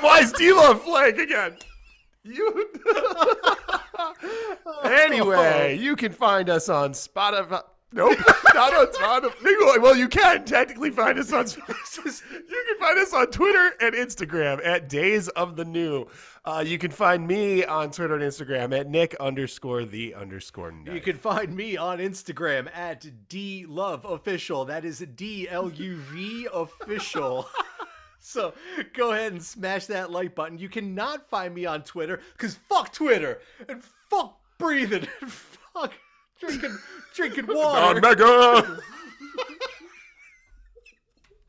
Why 0.01 0.20
is 0.20 0.32
D-Lo 0.32 0.76
flank 0.76 1.18
again? 1.18 1.59
You. 2.22 2.70
anyway, 4.85 5.76
you 5.78 5.95
can 5.95 6.11
find 6.11 6.49
us 6.49 6.70
on 6.70 6.93
Spotify. 6.93 7.61
Nope, 7.95 8.18
not 8.55 8.74
on 8.74 8.86
Spotify. 8.88 9.80
Well, 9.80 9.95
you 9.97 10.09
can 10.09 10.45
technically 10.45 10.90
find 10.90 11.18
us 11.18 11.32
on. 11.32 11.47
You 12.05 12.64
can 12.66 12.78
find 12.78 12.99
us 12.99 13.12
on 13.12 13.26
Twitter 13.28 13.72
and 13.80 13.95
Instagram 13.95 14.64
at 14.66 14.88
Days 14.88 15.28
of 15.28 15.57
the 15.57 15.64
New. 15.64 16.07
Uh, 16.45 16.62
you 16.66 16.76
can 16.76 16.90
find 16.90 17.26
me 17.26 17.64
on 17.64 17.90
Twitter 17.90 18.14
and 18.14 18.22
Instagram 18.22 18.78
at 18.78 18.88
Nick 18.88 19.14
underscore 19.20 19.84
the 19.84 20.14
underscore 20.14 20.74
You 20.84 21.01
can 21.01 21.16
find 21.16 21.55
me 21.55 21.76
on 21.76 21.99
Instagram 21.99 22.68
at 22.74 23.07
D 23.28 23.64
Love 23.68 24.05
Official. 24.05 24.64
That 24.64 24.84
is 24.84 24.99
D 25.14 25.49
L 25.49 25.70
U 25.70 25.97
V 25.97 26.49
official. 26.53 27.49
so 28.18 28.55
go 28.92 29.12
ahead 29.12 29.32
and 29.32 29.42
smash 29.42 29.86
that 29.86 30.11
like 30.11 30.34
button. 30.34 30.59
You 30.59 30.68
cannot 30.68 31.28
find 31.30 31.55
me 31.55 31.64
on 31.64 31.82
Twitter 31.82 32.20
because 32.32 32.55
fuck 32.68 32.92
Twitter 32.92 33.40
and 33.68 33.82
fuck 34.11 34.38
breathing 34.59 35.07
and 35.20 35.30
fuck 35.30 35.92
drinking 36.47 36.78
drinking 37.14 37.47
water. 37.47 38.01
mega. 38.01 38.78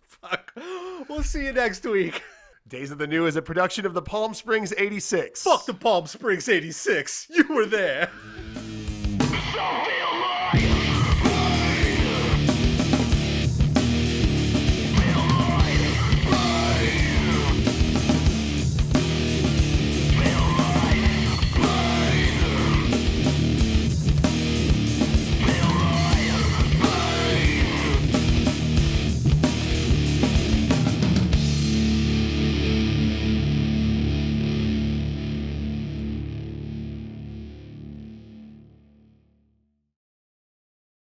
Fuck. 0.03 0.53
We'll 1.07 1.23
see 1.23 1.45
you 1.45 1.51
next 1.53 1.85
week. 1.85 2.21
Days 2.67 2.89
of 2.89 2.97
the 2.97 3.05
New 3.05 3.27
is 3.27 3.35
a 3.35 3.41
production 3.41 3.85
of 3.85 3.93
the 3.93 4.01
Palm 4.01 4.33
Springs 4.33 4.73
86. 4.75 5.43
Fuck 5.43 5.65
the 5.67 5.73
Palm 5.73 6.07
Springs 6.07 6.49
86. 6.49 7.27
You 7.29 7.47
were 7.53 7.67
there. 7.67 8.09